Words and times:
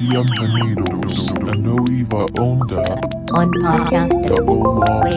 Bienvenidos 0.00 1.34
a 1.46 1.54
Nueva 1.54 2.26
Onda, 2.40 3.00
on 3.32 3.50
podcast 3.60 4.20
the 4.22 4.42
Wave. 4.42 5.14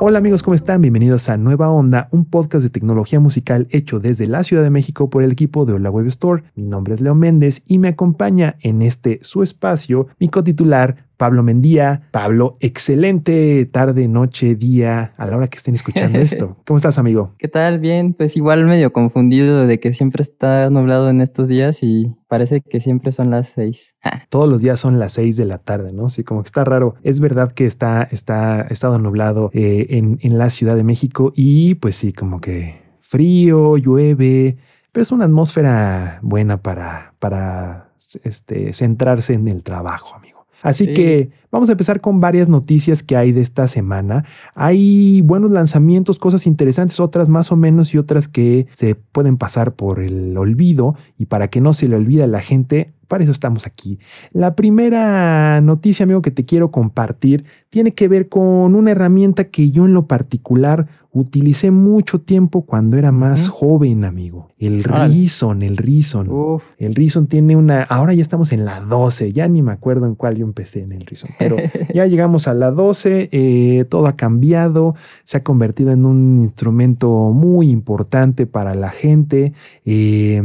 Hola 0.00 0.18
amigos, 0.18 0.42
¿cómo 0.42 0.54
están? 0.54 0.80
Bienvenidos 0.80 1.28
a 1.28 1.36
Nueva 1.36 1.68
Onda, 1.70 2.08
un 2.12 2.24
podcast 2.24 2.62
de 2.62 2.70
tecnología 2.70 3.20
musical 3.20 3.66
hecho 3.70 3.98
desde 3.98 4.26
la 4.26 4.42
Ciudad 4.42 4.62
de 4.62 4.70
México 4.70 5.10
por 5.10 5.22
el 5.22 5.32
equipo 5.32 5.66
de 5.66 5.74
Hola 5.74 5.90
Web 5.90 6.06
Store. 6.06 6.44
Mi 6.54 6.64
nombre 6.64 6.94
es 6.94 7.02
Leo 7.02 7.14
Méndez 7.14 7.64
y 7.66 7.78
me 7.78 7.88
acompaña 7.88 8.56
en 8.60 8.80
este 8.80 9.18
su 9.22 9.42
espacio 9.42 10.08
mi 10.18 10.28
cotitular 10.28 11.06
Pablo 11.16 11.42
Mendía. 11.42 12.02
Pablo, 12.10 12.56
excelente 12.60 13.66
tarde, 13.66 14.08
noche, 14.08 14.54
día, 14.54 15.12
a 15.16 15.26
la 15.26 15.36
hora 15.36 15.48
que 15.48 15.56
estén 15.56 15.74
escuchando 15.74 16.18
esto. 16.18 16.56
¿Cómo 16.66 16.76
estás, 16.76 16.98
amigo? 16.98 17.34
¿Qué 17.38 17.48
tal? 17.48 17.78
Bien, 17.78 18.14
pues 18.14 18.36
igual 18.36 18.64
medio 18.66 18.92
confundido 18.92 19.66
de 19.66 19.80
que 19.80 19.92
siempre 19.92 20.22
está 20.22 20.70
nublado 20.70 21.08
en 21.08 21.20
estos 21.20 21.48
días 21.48 21.82
y 21.82 22.14
parece 22.28 22.60
que 22.60 22.80
siempre 22.80 23.12
son 23.12 23.30
las 23.30 23.48
seis. 23.48 23.96
Todos 24.28 24.48
los 24.48 24.62
días 24.62 24.78
son 24.80 24.98
las 24.98 25.12
6 25.12 25.36
de 25.36 25.44
la 25.44 25.58
tarde, 25.58 25.92
¿no? 25.92 26.08
Sí, 26.08 26.24
como 26.24 26.42
que 26.42 26.48
está 26.48 26.64
raro. 26.64 26.94
Es 27.02 27.20
verdad 27.20 27.52
que 27.52 27.66
está, 27.66 28.02
está, 28.10 28.62
estado 28.62 28.98
nublado 28.98 29.50
eh, 29.52 29.86
en, 29.90 30.18
en 30.20 30.38
la 30.38 30.50
Ciudad 30.50 30.76
de 30.76 30.84
México 30.84 31.32
y 31.34 31.76
pues 31.76 31.96
sí, 31.96 32.12
como 32.12 32.40
que 32.40 32.86
frío, 33.00 33.76
llueve, 33.76 34.56
pero 34.92 35.02
es 35.02 35.12
una 35.12 35.26
atmósfera 35.26 36.18
buena 36.22 36.62
para, 36.62 37.14
para 37.18 37.90
este, 38.24 38.72
centrarse 38.72 39.34
en 39.34 39.46
el 39.48 39.62
trabajo, 39.62 40.16
amigo. 40.16 40.25
Así 40.62 40.86
Sí. 40.86 40.94
que 40.94 41.30
vamos 41.52 41.68
a 41.68 41.72
empezar 41.72 42.00
con 42.00 42.20
varias 42.20 42.48
noticias 42.48 43.02
que 43.02 43.16
hay 43.16 43.32
de 43.32 43.40
esta 43.40 43.68
semana. 43.68 44.24
Hay 44.54 45.20
buenos 45.22 45.50
lanzamientos, 45.50 46.18
cosas 46.18 46.46
interesantes, 46.46 46.98
otras 47.00 47.28
más 47.28 47.52
o 47.52 47.56
menos 47.56 47.94
y 47.94 47.98
otras 47.98 48.28
que 48.28 48.66
se 48.72 48.94
pueden 48.94 49.36
pasar 49.36 49.74
por 49.74 50.00
el 50.00 50.36
olvido 50.36 50.94
y 51.18 51.26
para 51.26 51.48
que 51.48 51.60
no 51.60 51.72
se 51.72 51.88
le 51.88 51.96
olvide 51.96 52.24
a 52.24 52.26
la 52.28 52.40
gente, 52.40 52.92
para 53.08 53.22
eso 53.22 53.32
estamos 53.32 53.66
aquí. 53.66 53.98
La 54.32 54.54
primera 54.54 55.60
noticia, 55.60 56.04
amigo, 56.04 56.22
que 56.22 56.30
te 56.30 56.44
quiero 56.44 56.70
compartir 56.70 57.44
tiene 57.70 57.92
que 57.92 58.08
ver 58.08 58.28
con 58.28 58.74
una 58.74 58.92
herramienta 58.92 59.44
que 59.44 59.70
yo 59.70 59.84
en 59.84 59.92
lo 59.92 60.06
particular 60.06 60.86
utilicé 61.10 61.70
mucho 61.70 62.20
tiempo 62.20 62.66
cuando 62.66 62.98
era 62.98 63.10
más 63.10 63.48
joven, 63.48 64.04
amigo. 64.04 64.48
El 64.58 64.80
Órale. 64.80 65.14
Reason, 65.14 65.62
el 65.62 65.76
Reason. 65.78 66.28
Uf, 66.30 66.62
El 66.78 66.94
Reason 66.94 67.26
tiene 67.26 67.56
una, 67.56 67.82
ahora 67.82 68.12
ya 68.12 68.20
estamos 68.22 68.52
en 68.52 68.64
la 68.66 68.80
12, 68.80 69.32
ya 69.32 69.48
ni 69.48 69.62
me 69.62 69.72
acuerdo 69.72 70.06
en 70.06 70.14
cuál 70.14 70.36
yo 70.36 70.44
empecé 70.44 70.82
en 70.82 70.92
el 70.92 71.06
Reason, 71.06 71.30
pero 71.38 71.56
ya 71.94 72.06
llegamos 72.06 72.48
a 72.48 72.54
la 72.54 72.70
12, 72.70 73.30
eh, 73.32 73.84
todo 73.88 74.06
ha 74.08 74.16
cambiado, 74.16 74.94
se 75.24 75.38
ha 75.38 75.42
convertido 75.42 75.90
en 75.90 76.04
un 76.04 76.40
instrumento 76.40 77.30
muy 77.32 77.70
importante 77.70 78.46
para 78.46 78.74
la 78.74 78.90
gente. 78.90 79.54
eh, 79.84 80.42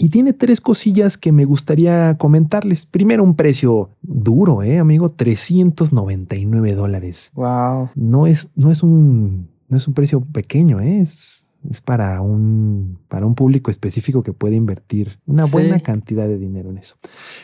y 0.00 0.08
tiene 0.08 0.32
tres 0.32 0.60
cosillas 0.60 1.16
que 1.18 1.30
me 1.32 1.44
gustaría 1.44 2.16
comentarles. 2.18 2.86
Primero, 2.86 3.22
un 3.22 3.34
precio 3.36 3.90
duro, 4.02 4.62
eh, 4.62 4.78
amigo, 4.78 5.08
399 5.10 6.74
dólares. 6.74 7.30
wow. 7.34 7.90
No 7.94 8.26
es, 8.26 8.50
no 8.56 8.70
es 8.70 8.82
un, 8.82 9.48
no 9.68 9.76
es 9.76 9.86
un 9.86 9.94
precio 9.94 10.20
pequeño, 10.22 10.80
¿eh? 10.80 11.00
es, 11.00 11.50
es 11.68 11.80
para 11.82 12.20
un, 12.22 12.98
para 13.08 13.26
un 13.26 13.34
público 13.34 13.70
específico 13.70 14.22
que 14.22 14.32
puede 14.32 14.56
invertir 14.56 15.18
una 15.26 15.46
Sí. 15.46 15.52
buena 15.52 15.80
cantidad 15.80 16.26
de 16.26 16.38
dinero 16.38 16.70
en 16.70 16.78
eso. 16.78 16.96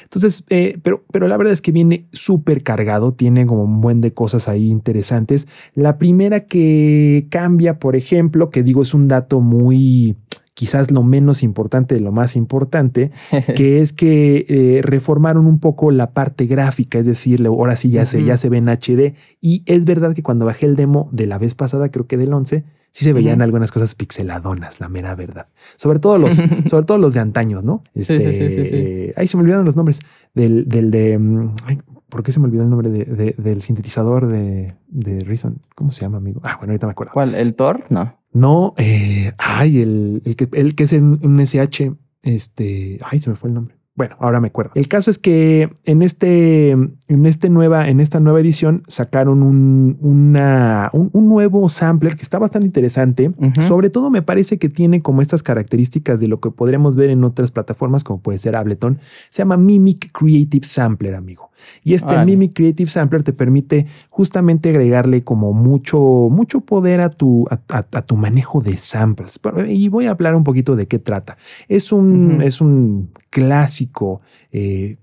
Entonces, 0.04 0.44
eh, 0.48 0.78
pero, 0.82 1.04
pero 1.12 1.28
la 1.28 1.36
verdad 1.36 1.52
es 1.52 1.60
que 1.60 1.72
viene 1.72 2.08
súper 2.12 2.62
cargado, 2.62 3.12
tiene 3.12 3.44
como 3.46 3.64
un 3.64 3.80
buen 3.80 4.00
de 4.00 4.14
cosas 4.14 4.48
ahí 4.48 4.68
interesantes. 4.70 5.46
La 5.74 5.98
primera 5.98 6.46
que 6.46 7.26
cambia, 7.30 7.78
por 7.78 7.96
ejemplo, 7.96 8.48
que 8.50 8.62
digo 8.62 8.80
es 8.82 8.94
un 8.94 9.08
dato 9.08 9.40
muy 9.40 10.16
quizás 10.58 10.90
lo 10.90 11.02
menos 11.02 11.42
importante 11.42 11.94
de 11.94 12.00
lo 12.00 12.12
más 12.12 12.34
importante, 12.34 13.10
que 13.54 13.82
es 13.82 13.92
que 13.92 14.46
eh, 14.48 14.80
reformaron 14.82 15.46
un 15.46 15.60
poco 15.60 15.90
la 15.90 16.12
parte 16.12 16.46
gráfica, 16.46 16.98
es 16.98 17.04
decir, 17.04 17.46
ahora 17.46 17.76
sí 17.76 17.90
ya, 17.90 18.06
se, 18.06 18.24
ya 18.24 18.38
se 18.38 18.48
ve 18.48 18.56
en 18.56 18.68
HD. 18.70 19.14
Y 19.42 19.62
es 19.66 19.84
verdad 19.84 20.14
que 20.14 20.22
cuando 20.22 20.46
bajé 20.46 20.64
el 20.64 20.74
demo 20.74 21.10
de 21.12 21.26
la 21.26 21.36
vez 21.36 21.54
pasada, 21.54 21.90
creo 21.90 22.06
que 22.06 22.16
del 22.16 22.32
11, 22.32 22.64
sí 22.90 23.04
se 23.04 23.12
veían 23.12 23.42
algunas 23.42 23.70
cosas 23.70 23.94
pixeladonas, 23.94 24.80
la 24.80 24.88
mera 24.88 25.14
verdad. 25.14 25.48
Sobre 25.76 25.98
todo 25.98 26.16
los, 26.16 26.34
sobre 26.64 26.86
todo 26.86 26.96
los 26.96 27.12
de 27.12 27.20
antaño, 27.20 27.60
¿no? 27.60 27.82
Este, 27.94 28.18
Sí, 28.18 28.32
sí, 28.32 28.32
sí, 28.32 28.50
sí, 28.50 28.64
sí. 28.64 28.76
eh, 28.76 29.12
Ahí 29.16 29.28
se 29.28 29.36
me 29.36 29.42
olvidaron 29.42 29.66
los 29.66 29.76
nombres 29.76 30.00
del, 30.34 30.66
del 30.66 30.90
de. 30.90 31.18
mm, 31.18 31.54
ay, 31.66 31.78
¿Por 32.08 32.22
qué 32.22 32.32
se 32.32 32.38
me 32.40 32.46
olvidó 32.46 32.62
el 32.62 32.70
nombre 32.70 32.88
de- 32.88 33.04
de- 33.04 33.34
del 33.36 33.60
sintetizador 33.62 34.28
de, 34.28 34.72
de 34.88 35.20
Reason? 35.20 35.58
¿Cómo 35.74 35.90
se 35.90 36.02
llama, 36.02 36.16
amigo? 36.18 36.40
Ah, 36.44 36.54
bueno, 36.56 36.70
ahorita 36.72 36.86
me 36.86 36.92
acuerdo. 36.92 37.12
¿Cuál? 37.12 37.34
¿El 37.34 37.54
Thor? 37.56 37.84
No. 37.90 38.14
No, 38.36 38.74
eh, 38.76 39.32
ay, 39.38 39.80
el, 39.80 40.20
el, 40.26 40.36
que, 40.36 40.46
el 40.52 40.74
que 40.74 40.84
es 40.84 40.92
en 40.92 41.18
un 41.22 41.40
SH, 41.40 41.94
este, 42.22 42.98
ay, 43.02 43.18
se 43.18 43.30
me 43.30 43.36
fue 43.36 43.48
el 43.48 43.54
nombre. 43.54 43.76
Bueno, 43.94 44.14
ahora 44.20 44.40
me 44.40 44.48
acuerdo. 44.48 44.72
El 44.74 44.88
caso 44.88 45.10
es 45.10 45.16
que 45.16 45.70
en 45.84 46.02
este, 46.02 46.72
en 46.72 47.24
este 47.24 47.48
nueva, 47.48 47.88
en 47.88 47.98
esta 47.98 48.20
nueva 48.20 48.40
edición 48.40 48.82
sacaron 48.88 49.42
un, 49.42 49.96
una, 50.02 50.90
un, 50.92 51.08
un 51.14 51.28
nuevo 51.30 51.66
sampler 51.70 52.14
que 52.14 52.20
está 52.20 52.38
bastante 52.38 52.66
interesante. 52.66 53.32
Sobre 53.66 53.88
todo 53.88 54.10
me 54.10 54.20
parece 54.20 54.58
que 54.58 54.68
tiene 54.68 55.00
como 55.00 55.22
estas 55.22 55.42
características 55.42 56.20
de 56.20 56.28
lo 56.28 56.38
que 56.40 56.50
podremos 56.50 56.94
ver 56.94 57.08
en 57.08 57.24
otras 57.24 57.52
plataformas, 57.52 58.04
como 58.04 58.20
puede 58.20 58.36
ser 58.36 58.54
Ableton. 58.54 58.98
Se 59.30 59.38
llama 59.38 59.56
Mimic 59.56 60.12
Creative 60.12 60.66
Sampler, 60.66 61.14
amigo. 61.14 61.48
Y 61.82 61.94
este 61.94 62.12
Órale. 62.12 62.26
Mimic 62.26 62.54
Creative 62.54 62.90
Sampler 62.90 63.22
te 63.22 63.32
permite 63.32 63.86
justamente 64.10 64.70
agregarle 64.70 65.24
como 65.24 65.52
mucho, 65.52 65.98
mucho 66.30 66.60
poder 66.60 67.00
a 67.00 67.10
tu, 67.10 67.46
a, 67.50 67.60
a- 67.76 67.86
a 67.92 68.02
tu 68.02 68.16
manejo 68.16 68.60
de 68.60 68.76
samples. 68.76 69.38
Pero- 69.38 69.66
y 69.66 69.88
voy 69.88 70.06
a 70.06 70.10
hablar 70.10 70.34
un 70.34 70.44
poquito 70.44 70.76
de 70.76 70.86
qué 70.86 70.98
trata. 70.98 71.36
Es 71.68 71.92
un, 71.92 72.40
es 72.42 72.60
un 72.60 73.10
clásico 73.30 74.20
eh, 74.52 74.96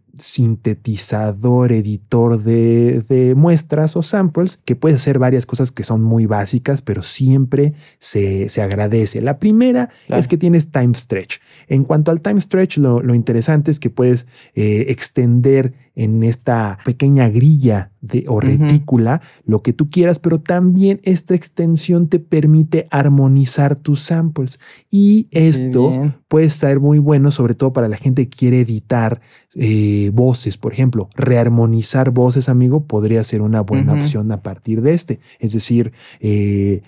sintetizador, 0.64 1.72
editor 1.72 2.42
de, 2.42 3.04
de 3.10 3.36
muestras 3.36 3.96
o 3.98 4.02
samples 4.02 4.60
que 4.64 4.76
puede 4.76 4.96
hacer 4.96 5.20
varias 5.20 5.46
cosas 5.46 5.72
que 5.72 5.84
son 5.84 6.04
muy 6.04 6.26
básicas, 6.26 6.82
pero 6.82 7.02
siempre 7.02 7.74
se, 8.00 8.48
se 8.50 8.62
agradece. 8.62 9.22
La 9.22 9.40
primera 9.40 9.90
Claro. 10.08 10.20
es 10.20 10.28
que 10.28 10.38
tienes 10.38 10.72
time 10.72 10.94
stretch. 10.94 11.38
En 11.68 11.84
cuanto 11.84 12.12
al 12.12 12.22
time 12.22 12.40
stretch, 12.40 12.78
lo, 12.78 13.02
lo 13.02 13.16
interesante 13.16 13.72
es 13.72 13.80
que 13.80 13.90
puedes 13.90 14.28
eh, 14.56 14.86
extender 14.90 15.74
en 15.96 16.24
esta 16.24 16.80
pequeña 16.86 17.30
grilla 17.30 17.92
de, 18.02 18.26
o 18.28 18.40
retícula 18.42 19.22
lo 19.46 19.62
que 19.62 19.74
tú 19.74 19.90
quieras, 19.92 20.18
pero 20.20 20.40
también 20.42 21.00
esta 21.04 21.36
extensión 21.36 22.08
te 22.10 22.20
permite 22.20 22.88
armonizar 22.90 23.78
tus 23.78 24.00
samples. 24.02 24.60
Y 24.90 25.28
esto 25.32 25.90
puede 26.28 26.48
estar 26.48 26.80
muy 26.80 26.98
bueno, 27.00 27.30
sobre 27.32 27.54
todo 27.54 27.74
para 27.74 27.88
la 27.88 27.98
gente 27.98 28.28
que 28.28 28.36
quiere 28.38 28.62
editar 28.62 29.22
eh, 29.56 30.10
voces, 30.14 30.58
por 30.58 30.74
ejemplo, 30.74 31.10
rearmonizar 31.16 32.10
voces, 32.12 32.50
amigo, 32.50 32.86
podría 32.86 33.24
ser 33.24 33.42
una 33.42 33.62
buena 33.62 33.94
opción 34.02 34.32
a 34.32 34.42
partir 34.42 34.82
de 34.82 34.94
este. 34.94 35.20
Es 35.40 35.54
decir, 35.54 35.94
eh, 36.20 36.82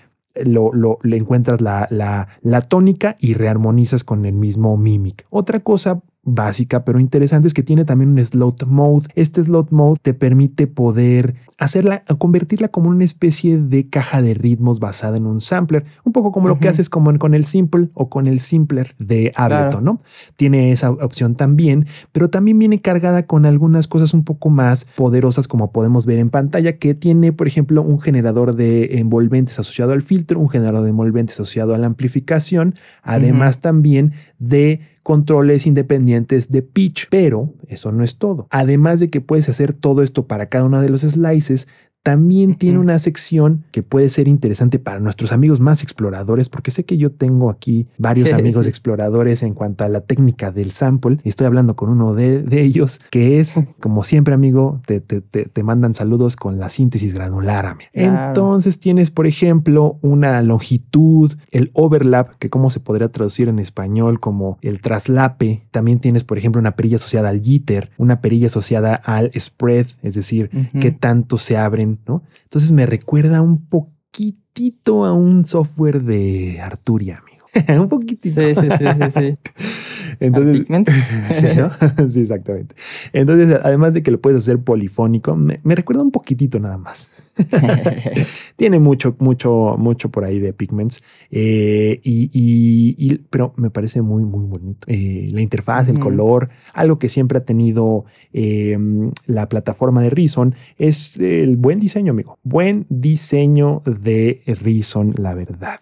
lo, 0.44 0.72
lo- 0.72 0.98
le 1.02 1.16
encuentras 1.16 1.60
la, 1.60 1.86
la, 1.90 2.28
la 2.42 2.60
tónica 2.60 3.16
y 3.20 3.34
rearmonizas 3.34 4.04
con 4.04 4.26
el 4.26 4.34
mismo 4.34 4.76
mimic. 4.76 5.24
Otra 5.30 5.60
cosa 5.60 6.02
básica 6.26 6.84
pero 6.84 7.00
interesante 7.00 7.46
es 7.46 7.54
que 7.54 7.62
tiene 7.62 7.84
también 7.84 8.10
un 8.10 8.22
slot 8.24 8.66
mode. 8.66 9.06
Este 9.14 9.42
slot 9.42 9.70
mode 9.70 9.98
te 10.02 10.12
permite 10.12 10.66
poder 10.66 11.36
hacerla, 11.58 12.02
convertirla 12.18 12.68
como 12.68 12.90
una 12.90 13.04
especie 13.04 13.56
de 13.58 13.88
caja 13.88 14.20
de 14.20 14.34
ritmos 14.34 14.78
basada 14.80 15.16
en 15.16 15.24
un 15.24 15.40
sampler, 15.40 15.84
un 16.04 16.12
poco 16.12 16.32
como 16.32 16.48
lo 16.48 16.58
que 16.58 16.68
haces 16.68 16.90
como 16.90 17.10
en- 17.10 17.18
con 17.18 17.32
el 17.34 17.44
simple 17.44 17.88
o 17.94 18.10
con 18.10 18.26
el 18.26 18.40
simpler 18.40 18.94
de 18.98 19.32
Ableton, 19.36 19.68
Claro. 19.70 19.80
¿no? 19.80 19.98
Tiene 20.36 20.72
esa 20.72 20.90
opción 20.90 21.34
también, 21.36 21.86
pero 22.12 22.28
también 22.28 22.58
viene 22.58 22.80
cargada 22.80 23.24
con 23.26 23.46
algunas 23.46 23.86
cosas 23.86 24.12
un 24.12 24.24
poco 24.24 24.50
más 24.50 24.86
poderosas 24.96 25.48
como 25.48 25.70
podemos 25.72 26.04
ver 26.06 26.18
en 26.18 26.28
pantalla, 26.28 26.76
que 26.76 26.94
tiene, 26.94 27.32
por 27.32 27.46
ejemplo, 27.46 27.80
un 27.82 28.00
generador 28.00 28.54
de 28.56 28.98
envolventes 28.98 29.58
asociado 29.58 29.92
al 29.92 30.02
filtro, 30.02 30.40
un 30.40 30.48
generador 30.48 30.82
de 30.82 30.90
envolventes 30.90 31.36
asociado 31.40 31.74
a 31.74 31.78
la 31.78 31.86
amplificación, 31.86 32.74
además 33.02 33.60
también 33.60 34.12
de 34.38 34.80
controles 35.02 35.66
independientes 35.66 36.50
de 36.50 36.62
pitch, 36.62 37.08
pero 37.10 37.54
eso 37.68 37.92
no 37.92 38.02
es 38.04 38.18
todo. 38.18 38.48
Además 38.50 39.00
de 39.00 39.10
que 39.10 39.20
puedes 39.20 39.48
hacer 39.48 39.72
todo 39.72 40.02
esto 40.02 40.26
para 40.26 40.48
cada 40.48 40.64
uno 40.64 40.80
de 40.80 40.88
los 40.88 41.02
slices, 41.02 41.68
también 42.06 42.54
tiene 42.54 42.78
una 42.78 42.98
sección 42.98 43.64
que 43.72 43.82
puede 43.82 44.08
ser 44.10 44.28
interesante 44.28 44.78
para 44.78 45.00
nuestros 45.00 45.32
amigos 45.32 45.60
más 45.60 45.82
exploradores, 45.82 46.48
porque 46.48 46.70
sé 46.70 46.84
que 46.84 46.96
yo 46.96 47.10
tengo 47.12 47.50
aquí 47.50 47.86
varios 47.98 48.32
amigos 48.32 48.64
sí. 48.64 48.68
exploradores 48.68 49.42
en 49.42 49.54
cuanto 49.54 49.84
a 49.84 49.88
la 49.88 50.00
técnica 50.00 50.50
del 50.52 50.70
sample. 50.70 51.18
Estoy 51.24 51.46
hablando 51.46 51.74
con 51.76 51.88
uno 51.90 52.14
de, 52.14 52.42
de 52.42 52.62
ellos, 52.62 53.00
que 53.10 53.40
es, 53.40 53.60
como 53.80 54.02
siempre, 54.02 54.34
amigo, 54.34 54.80
te, 54.86 55.00
te- 55.00 55.20
te- 55.20 55.46
te 55.46 55.62
mandan 55.62 55.94
saludos 55.94 56.36
con 56.36 56.58
la 56.58 56.68
síntesis 56.68 57.12
granular. 57.12 57.66
amigo. 57.66 57.90
Claro. 57.92 58.28
Entonces 58.28 58.78
tienes, 58.80 59.10
por 59.10 59.26
ejemplo, 59.26 59.98
una 60.02 60.40
longitud, 60.42 61.32
el 61.50 61.70
overlap, 61.74 62.30
que 62.38 62.50
cómo 62.50 62.70
se 62.70 62.80
podría 62.80 63.08
traducir 63.08 63.48
en 63.48 63.58
español 63.58 64.20
como 64.20 64.58
el 64.62 64.80
traslape. 64.80 65.66
También 65.70 65.98
tienes, 65.98 66.24
por 66.24 66.38
ejemplo, 66.38 66.60
una 66.60 66.76
perilla 66.76 66.96
asociada 66.96 67.28
al 67.30 67.40
jitter, 67.40 67.90
una 67.98 68.20
perilla 68.20 68.46
asociada 68.46 68.94
al 68.94 69.30
spread, 69.38 69.86
es 70.02 70.14
decir, 70.14 70.50
qué 70.80 70.90
tanto 70.92 71.36
se 71.38 71.56
abren, 71.56 71.95
¿no? 72.06 72.22
Entonces 72.44 72.72
me 72.72 72.86
recuerda 72.86 73.40
un 73.40 73.66
poquitito 73.66 75.04
a 75.04 75.12
un 75.12 75.44
software 75.44 76.02
de 76.02 76.60
Arturia, 76.60 77.18
amigo. 77.18 77.44
un 77.82 77.88
poquitito. 77.88 78.40
Sí, 78.40 78.54
sí, 78.54 78.68
sí, 78.78 78.84
sí, 78.84 79.10
sí. 79.10 79.38
Entonces, 80.20 80.66
sí, 81.32 81.46
¿no? 81.56 81.70
sí, 82.08 82.20
exactamente. 82.20 82.74
Entonces, 83.12 83.58
además 83.62 83.94
de 83.94 84.02
que 84.02 84.10
lo 84.10 84.20
puedes 84.20 84.38
hacer 84.42 84.58
polifónico, 84.60 85.36
me, 85.36 85.60
me 85.62 85.74
recuerda 85.74 86.02
un 86.02 86.10
poquitito 86.10 86.58
nada 86.60 86.78
más. 86.78 87.10
Tiene 88.56 88.78
mucho, 88.78 89.14
mucho, 89.18 89.76
mucho 89.78 90.10
por 90.10 90.24
ahí 90.24 90.38
de 90.38 90.52
pigments. 90.52 91.02
eh, 91.30 92.00
y, 92.02 92.30
y- 92.32 92.94
y- 92.98 93.18
pero 93.30 93.52
me 93.56 93.70
parece 93.70 94.02
muy, 94.02 94.24
muy 94.24 94.44
bonito. 94.44 94.86
Eh, 94.90 95.28
la 95.32 95.42
interfaz, 95.42 95.88
el 95.88 95.98
color, 95.98 96.48
algo 96.72 96.98
que 96.98 97.08
siempre 97.08 97.38
ha 97.38 97.44
tenido 97.44 98.04
eh, 98.32 98.78
la 99.26 99.48
plataforma 99.48 100.02
de 100.02 100.10
Reason 100.10 100.54
es 100.78 101.18
el 101.18 101.56
buen 101.56 101.78
diseño, 101.78 102.12
amigo. 102.12 102.38
Buen 102.42 102.86
diseño 102.88 103.82
de 103.84 104.40
Reason, 104.62 105.14
la 105.18 105.34
verdad. 105.34 105.80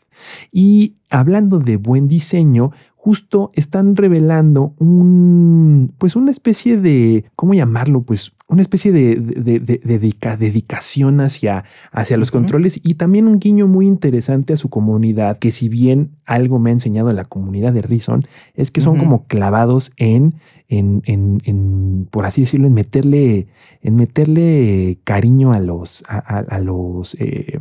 Y 0.53 0.97
hablando 1.11 1.59
de 1.59 1.77
buen 1.77 2.09
diseño, 2.09 2.71
justo 3.05 3.51
están 3.53 3.97
revelando 3.97 4.73
un, 4.79 5.93
pues 5.99 6.17
una 6.17 6.31
especie 6.31 6.81
de, 6.81 7.27
¿cómo 7.37 7.53
llamarlo? 7.53 8.01
Pues 8.03 8.33
una 8.49 8.63
especie 8.63 8.93
de, 8.93 9.17
de- 9.17 9.43
de- 9.43 9.61
de 9.61 9.81
dedica- 9.85 10.39
dedicación 10.39 11.21
hacia, 11.21 11.65
hacia 11.93 12.17
los 12.17 12.31
controles 12.31 12.81
y 12.83 12.95
también 12.95 13.29
un 13.29 13.41
guiño 13.41 13.67
muy 13.69 13.87
interesante 13.87 14.55
a 14.55 14.57
su 14.57 14.71
comunidad, 14.71 15.39
que 15.39 15.51
si 15.53 15.69
bien 15.69 16.13
algo 16.25 16.59
me 16.59 16.71
ha 16.71 16.73
enseñado 16.73 17.13
la 17.13 17.27
comunidad 17.27 17.75
de 17.75 17.83
Reason, 17.83 18.23
es 18.55 18.71
que 18.71 18.81
son 18.81 18.95
como 18.97 19.27
clavados 19.27 19.93
en, 19.99 20.37
en, 20.69 21.03
en, 21.05 21.43
en, 21.45 22.09
por 22.11 22.25
así 22.25 22.41
decirlo, 22.41 22.69
en 22.69 22.73
meterle, 22.75 23.49
en 23.83 23.97
meterle 23.97 24.99
cariño 25.05 25.53
a 25.53 25.61
los, 25.61 26.05
a, 26.09 26.17
a- 26.39 26.39
a 26.57 26.59
los, 26.59 27.17
eh, 27.21 27.59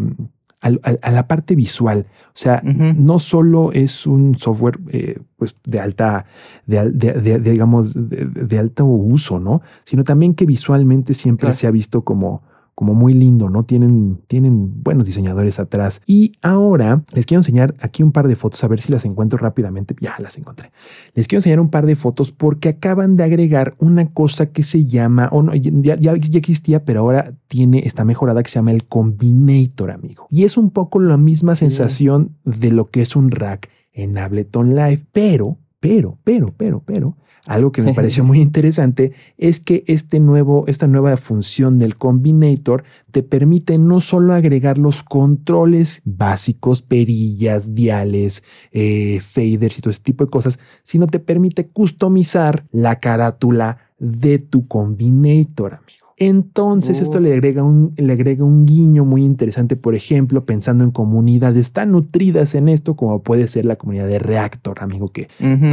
al- 0.64 0.80
al- 0.84 1.00
a, 1.02 1.12
la 1.12 1.28
parte 1.28 1.56
visual. 1.56 2.08
O 2.30 2.32
sea, 2.36 2.62
no 2.64 3.20
solo 3.20 3.72
es 3.74 4.08
un 4.08 4.36
software 4.38 4.80
eh, 4.90 5.20
pues 5.38 5.56
de 5.66 5.80
alta, 5.80 6.26
de, 6.66 6.90
de- 6.92 7.14
de- 7.14 7.40
digamos, 7.40 7.94
de, 7.94 8.26
de 8.26 8.58
alto 8.60 8.86
uso, 8.86 9.40
¿no? 9.40 9.62
Sino 9.84 10.04
también 10.04 10.34
que 10.34 10.46
visualmente 10.48 11.14
siempre 11.14 11.44
Claro. 11.48 11.56
se 11.56 11.68
ha 11.68 11.72
visto 11.72 12.02
como, 12.04 12.42
como 12.76 12.94
muy 12.96 13.14
lindo, 13.14 13.50
¿no? 13.50 13.64
Tienen, 13.66 14.20
tienen 14.28 14.82
buenos 14.84 15.06
diseñadores 15.06 15.60
atrás. 15.60 16.02
Y 16.08 16.34
ahora 16.42 17.04
les 17.14 17.26
quiero 17.26 17.40
enseñar 17.40 17.76
aquí 17.80 18.02
un 18.04 18.12
par 18.12 18.28
de 18.28 18.36
fotos, 18.36 18.64
a 18.64 18.68
ver 18.68 18.82
si 18.82 18.92
las 18.92 19.06
encuentro 19.06 19.38
rápidamente. 19.38 19.96
Ya 20.02 20.16
las 20.20 20.38
encontré. 20.38 20.72
Les 21.14 21.28
quiero 21.28 21.38
enseñar 21.40 21.60
un 21.60 21.70
par 21.70 21.86
de 21.86 21.96
fotos 21.96 22.32
porque 22.32 22.70
acaban 22.70 23.16
de 23.16 23.24
agregar 23.24 23.76
una 23.78 24.10
cosa 24.12 24.52
que 24.52 24.64
se 24.64 24.86
llama, 24.86 25.30
o 25.32 25.44
no, 25.44 25.54
ya, 25.56 25.96
ya- 26.00 26.16
ya 26.18 26.38
existía, 26.40 26.84
pero 26.84 27.02
ahora 27.02 27.34
tiene, 27.48 27.80
está 27.86 28.04
mejorada, 28.06 28.42
que 28.42 28.50
se 28.50 28.56
llama 28.56 28.72
el 28.72 28.86
Combinator, 28.88 29.92
amigo. 29.92 30.28
Y 30.30 30.44
es 30.44 30.58
un 30.58 30.70
poco 30.72 31.00
la 31.00 31.18
misma 31.18 31.54
Sí. 31.56 31.60
sensación 31.60 32.36
de 32.44 32.72
lo 32.72 32.90
que 32.90 33.02
es 33.02 33.16
un 33.16 33.30
rack 33.32 33.70
en 33.94 34.18
Ableton 34.18 34.76
Live, 34.76 35.06
pero, 35.12 35.58
pero, 35.80 36.18
pero, 36.24 36.48
pero, 36.58 36.82
pero, 36.84 37.18
algo 37.46 37.72
que 37.72 37.82
me 37.82 37.94
pareció 37.96 38.24
muy 38.24 38.42
interesante 38.42 39.14
es 39.38 39.60
que 39.60 39.84
este 39.88 40.20
nuevo, 40.20 40.66
esta 40.68 40.88
nueva 40.88 41.18
función 41.18 41.78
del 41.80 41.96
Combinator 41.96 42.84
te 43.12 43.24
permite 43.24 43.78
no 43.78 44.00
solo 44.00 44.34
agregar 44.34 44.78
los 44.78 45.04
controles 45.04 46.02
básicos, 46.06 46.82
perillas, 46.82 47.76
diales, 47.76 48.44
eh, 48.72 49.20
faders 49.22 49.78
y 49.78 49.82
todo 49.82 49.92
ese 49.92 50.04
tipo 50.04 50.26
de 50.26 50.32
cosas, 50.32 50.60
sino 50.84 51.08
te 51.08 51.20
permite 51.20 51.68
customizar 51.68 52.66
la 52.72 53.00
carátula 53.00 53.78
de 54.00 54.40
tu 54.40 54.68
Combinator, 54.68 55.76
amigo. 55.76 56.03
Entonces 56.18 57.02
esto 57.02 57.20
le 57.20 57.34
agrega, 57.34 57.64
un, 57.64 57.92
le 57.98 58.14
agrega 58.14 58.44
un 58.44 58.66
guiño 58.66 59.06
muy 59.06 59.24
interesante, 59.24 59.76
por 59.76 59.96
ejemplo, 59.96 60.46
pensando 60.46 60.84
en 60.84 60.92
comunidades 60.92 61.72
tan 61.74 61.92
nutridas 61.92 62.56
en 62.56 62.70
esto 62.70 62.96
como 62.96 63.22
puede 63.22 63.48
ser 63.48 63.66
la 63.66 63.76
comunidad 63.76 64.08
de 64.08 64.20
Reactor, 64.20 64.78
amigo, 64.82 65.10
que 65.12 65.28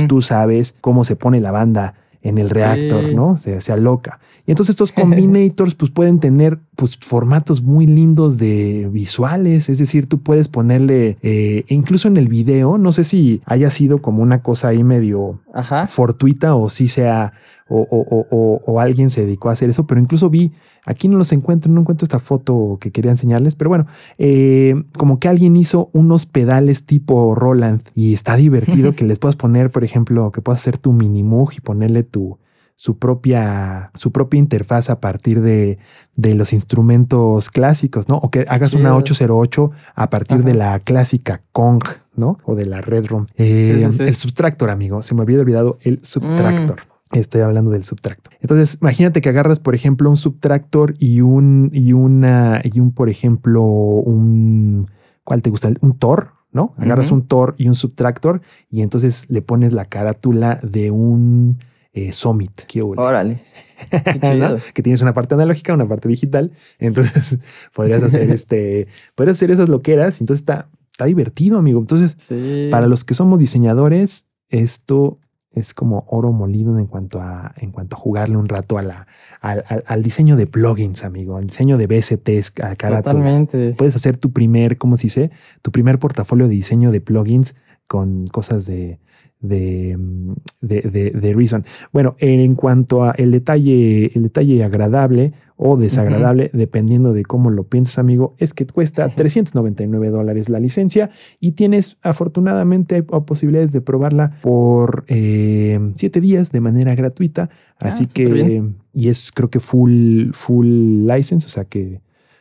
tú 0.08 0.22
sabes 0.22 0.76
cómo 0.81 1.04
se 1.04 1.16
pone 1.16 1.40
la 1.40 1.50
banda 1.50 1.94
en 2.22 2.37
el 2.37 2.48
Sí. 2.48 2.54
reactor, 2.54 3.14
¿no? 3.14 3.38
Se, 3.38 3.62
se 3.62 3.72
aloca. 3.72 4.20
Y 4.46 4.50
entonces 4.50 4.75
estos 4.75 4.92
combinators 4.92 5.75
pues 5.75 5.90
pueden 5.90 6.20
tener 6.20 6.58
pues 6.76 6.98
formatos 6.98 7.62
muy 7.62 7.87
lindos 7.87 8.37
de 8.37 8.90
visuales, 8.92 9.70
es 9.70 9.78
decir, 9.78 10.06
tú 10.06 10.19
puedes 10.20 10.48
ponerle 10.48 11.16
eh, 11.22 11.64
incluso 11.69 12.08
en 12.08 12.19
el 12.19 12.28
video, 12.28 12.76
no 12.76 12.92
sé 12.92 13.04
si 13.04 13.40
haya 13.46 13.70
sido 13.70 14.02
como 14.02 14.22
una 14.22 14.42
cosa 14.42 14.69
ahí 14.69 14.84
medio 14.84 15.40
Ajá. 15.54 15.87
fortuita 15.87 16.54
o 16.56 16.69
si 16.69 16.88
sea 16.88 17.32
o, 17.70 17.87
o- 17.90 18.26
o- 18.31 18.61
o- 18.67 18.81
alguien 18.81 19.08
se 19.11 19.25
dedicó 19.25 19.49
a 19.49 19.52
hacer 19.52 19.70
eso, 19.70 19.87
pero 19.87 20.00
incluso 20.00 20.28
vi, 20.28 20.52
aquí 20.84 21.08
no 21.08 21.17
los 21.17 21.32
encuentro, 21.32 21.70
no 21.72 21.81
encuentro 21.81 22.05
esta 22.05 22.19
foto 22.19 22.76
que 22.81 22.90
quería 22.90 23.11
enseñarles, 23.12 23.55
pero 23.55 23.70
bueno, 23.70 23.87
eh, 24.19 24.75
como 24.99 25.19
que 25.20 25.28
alguien 25.28 25.56
hizo 25.56 25.88
unos 25.93 26.26
pedales 26.26 26.84
tipo 26.84 27.34
Roland 27.34 27.82
y 27.94 28.12
está 28.12 28.37
divertido 28.37 28.93
que 28.96 29.06
les 29.06 29.19
puedas 29.19 29.37
poner, 29.37 29.70
por 29.70 29.84
ejemplo, 29.84 30.32
que 30.32 30.43
puedas 30.43 30.61
hacer 30.61 30.76
tu 30.78 30.93
mini 30.93 31.22
Moog 31.22 31.52
y 31.56 31.61
ponerle 31.61 32.02
tu 32.02 32.38
su 32.76 32.96
propia, 32.96 33.90
su 33.93 34.11
propia 34.11 34.38
interfaz 34.38 34.88
a 34.88 35.00
partir 35.00 35.43
de, 35.43 35.78
de 36.16 36.34
los 36.34 36.55
instrumentos 36.55 37.50
clásicos, 37.50 38.08
¿no? 38.08 38.16
O 38.16 38.31
que 38.31 38.46
hagas 38.49 38.73
una 38.73 38.84
chido. 38.88 38.96
808 38.96 39.70
a 39.94 40.08
partir 40.08 40.43
de 40.44 40.55
la 40.55 40.81
clásica 40.81 41.43
Kong, 41.52 41.84
¿no? 42.16 42.38
O 42.44 42.55
de 42.55 42.64
la 42.64 42.81
Red 42.81 43.05
Room. 43.06 43.26
Eh, 43.37 43.75
Sí, 43.76 43.84
sí, 43.93 43.99
sí. 43.99 44.02
El 44.05 44.14
Subtractor, 44.14 44.70
amigo. 44.70 45.02
Se 45.02 45.14
me 45.14 45.20
había 45.20 45.38
olvidado 45.40 45.78
el 45.82 46.00
Subtractor. 46.02 46.76
Estoy 47.12 47.40
hablando 47.40 47.70
del 47.70 47.82
Subtractor. 47.84 48.34
Entonces, 48.40 48.78
imagínate 48.80 49.20
que 49.20 49.28
agarras, 49.28 49.58
por 49.58 49.74
ejemplo, 49.74 50.08
un 50.08 50.16
Subtractor 50.16 50.94
y 50.98 51.20
un, 51.22 51.70
y 51.72 51.92
una, 51.92 52.60
y 52.62 52.78
un, 52.78 52.92
por 52.92 53.08
ejemplo, 53.10 53.62
un, 53.62 54.88
¿cuál 55.24 55.42
te 55.42 55.50
gusta? 55.50 55.72
Un 55.80 55.98
Tor, 55.98 56.34
¿no? 56.52 56.72
Agarras 56.76 57.10
un 57.10 57.26
Tor 57.26 57.54
y 57.58 57.66
un 57.66 57.74
Subtractor 57.74 58.42
y 58.68 58.82
entonces 58.82 59.28
le 59.28 59.42
pones 59.42 59.72
la 59.72 59.86
carátula 59.86 60.60
de 60.62 60.90
un 60.92 61.58
eh, 61.92 62.12
Summit. 62.12 62.62
Qué. 62.66 62.82
Órale. 62.82 63.42
Qué 63.90 64.58
que 64.74 64.82
tienes 64.82 65.00
una 65.02 65.14
parte 65.14 65.34
analógica, 65.34 65.74
una 65.74 65.88
parte 65.88 66.08
digital. 66.08 66.52
Entonces 66.78 67.40
podrías 67.74 68.02
hacer 68.02 68.30
este, 68.30 68.86
podrías 69.16 69.36
hacer 69.36 69.50
esas 69.50 69.68
loqueras. 69.68 70.20
Entonces 70.20 70.42
está, 70.42 70.68
está 70.92 71.06
divertido, 71.06 71.58
amigo. 71.58 71.80
Entonces, 71.80 72.14
Sí. 72.18 72.68
para 72.70 72.86
los 72.86 73.04
que 73.04 73.14
somos 73.14 73.38
diseñadores, 73.40 74.28
esto 74.48 75.18
es 75.52 75.75
como 75.75 76.05
oro 76.08 76.31
molido 76.32 76.79
en 76.79 76.87
cuanto 76.87 77.20
a, 77.20 77.52
en 77.58 77.73
cuanto 77.73 77.97
a 77.97 77.99
jugarle 77.99 78.37
un 78.37 78.49
rato 78.49 78.79
a 78.79 78.82
la, 78.82 79.06
al, 79.41 79.64
al- 79.69 79.82
al 79.87 80.02
diseño 80.02 80.37
de 80.37 80.47
plugins, 80.47 81.05
amigo, 81.05 81.37
al 81.37 81.47
diseño 81.47 81.76
de 81.76 81.87
BSTs, 81.88 82.52
a 82.62 82.76
carátulas. 82.76 83.05
Totalmente. 83.05 83.75
Puedes 83.76 83.97
hacer 83.97 84.17
tu 84.17 84.32
primer, 84.32 84.79
¿cómo 84.79 84.97
se 84.97 85.05
dice? 85.05 85.31
Tu 85.62 85.73
primer 85.73 85.99
portafolio 85.99 86.47
de 86.47 86.55
diseño 86.55 86.93
de 86.93 87.00
plugins 87.00 87.56
con 87.88 88.29
cosas 88.29 88.64
de, 88.67 89.00
de, 89.41 89.97
mm, 89.99 90.32
de, 90.61 90.81
de- 90.82 91.11
de 91.11 91.32
Reason. 91.35 91.64
Bueno, 91.93 92.14
en 92.19 92.55
cuanto 92.55 93.02
a 93.05 93.11
el 93.12 93.32
detalle, 93.32 94.12
el 94.14 94.23
detalle 94.23 94.62
agradable 94.62 95.33
o 95.62 95.76
desagradable, 95.76 96.50
dependiendo 96.55 97.12
de 97.12 97.23
cómo 97.23 97.50
lo 97.50 97.64
pienses, 97.64 97.99
amigo, 97.99 98.35
es 98.38 98.55
que 98.55 98.67
cuesta 98.67 99.11
399 99.14 100.09
dólares 100.09 100.49
la 100.49 100.59
licencia 100.59 101.11
y 101.38 101.52
tienes 101.52 101.99
afortunadamente 102.02 103.02
posibilidades 103.02 103.71
de 103.71 103.83
probarla 103.83 104.38
por 104.40 105.05
eh, 105.09 105.79
siete 105.97 106.23
días 106.23 106.50
de 106.50 106.61
manera 106.61 106.95
gratuita. 106.95 107.50
Ah, 107.79 107.88
Así 107.88 108.07
que, 108.07 108.25
bien. 108.25 108.76
y 108.95 109.11
es 109.11 109.33
creo 109.33 109.50
que 109.50 109.61
full, 109.61 110.31
full 110.33 111.07
license, 111.07 111.47
o 111.47 111.50
sea 111.50 111.67
que 111.67 112.00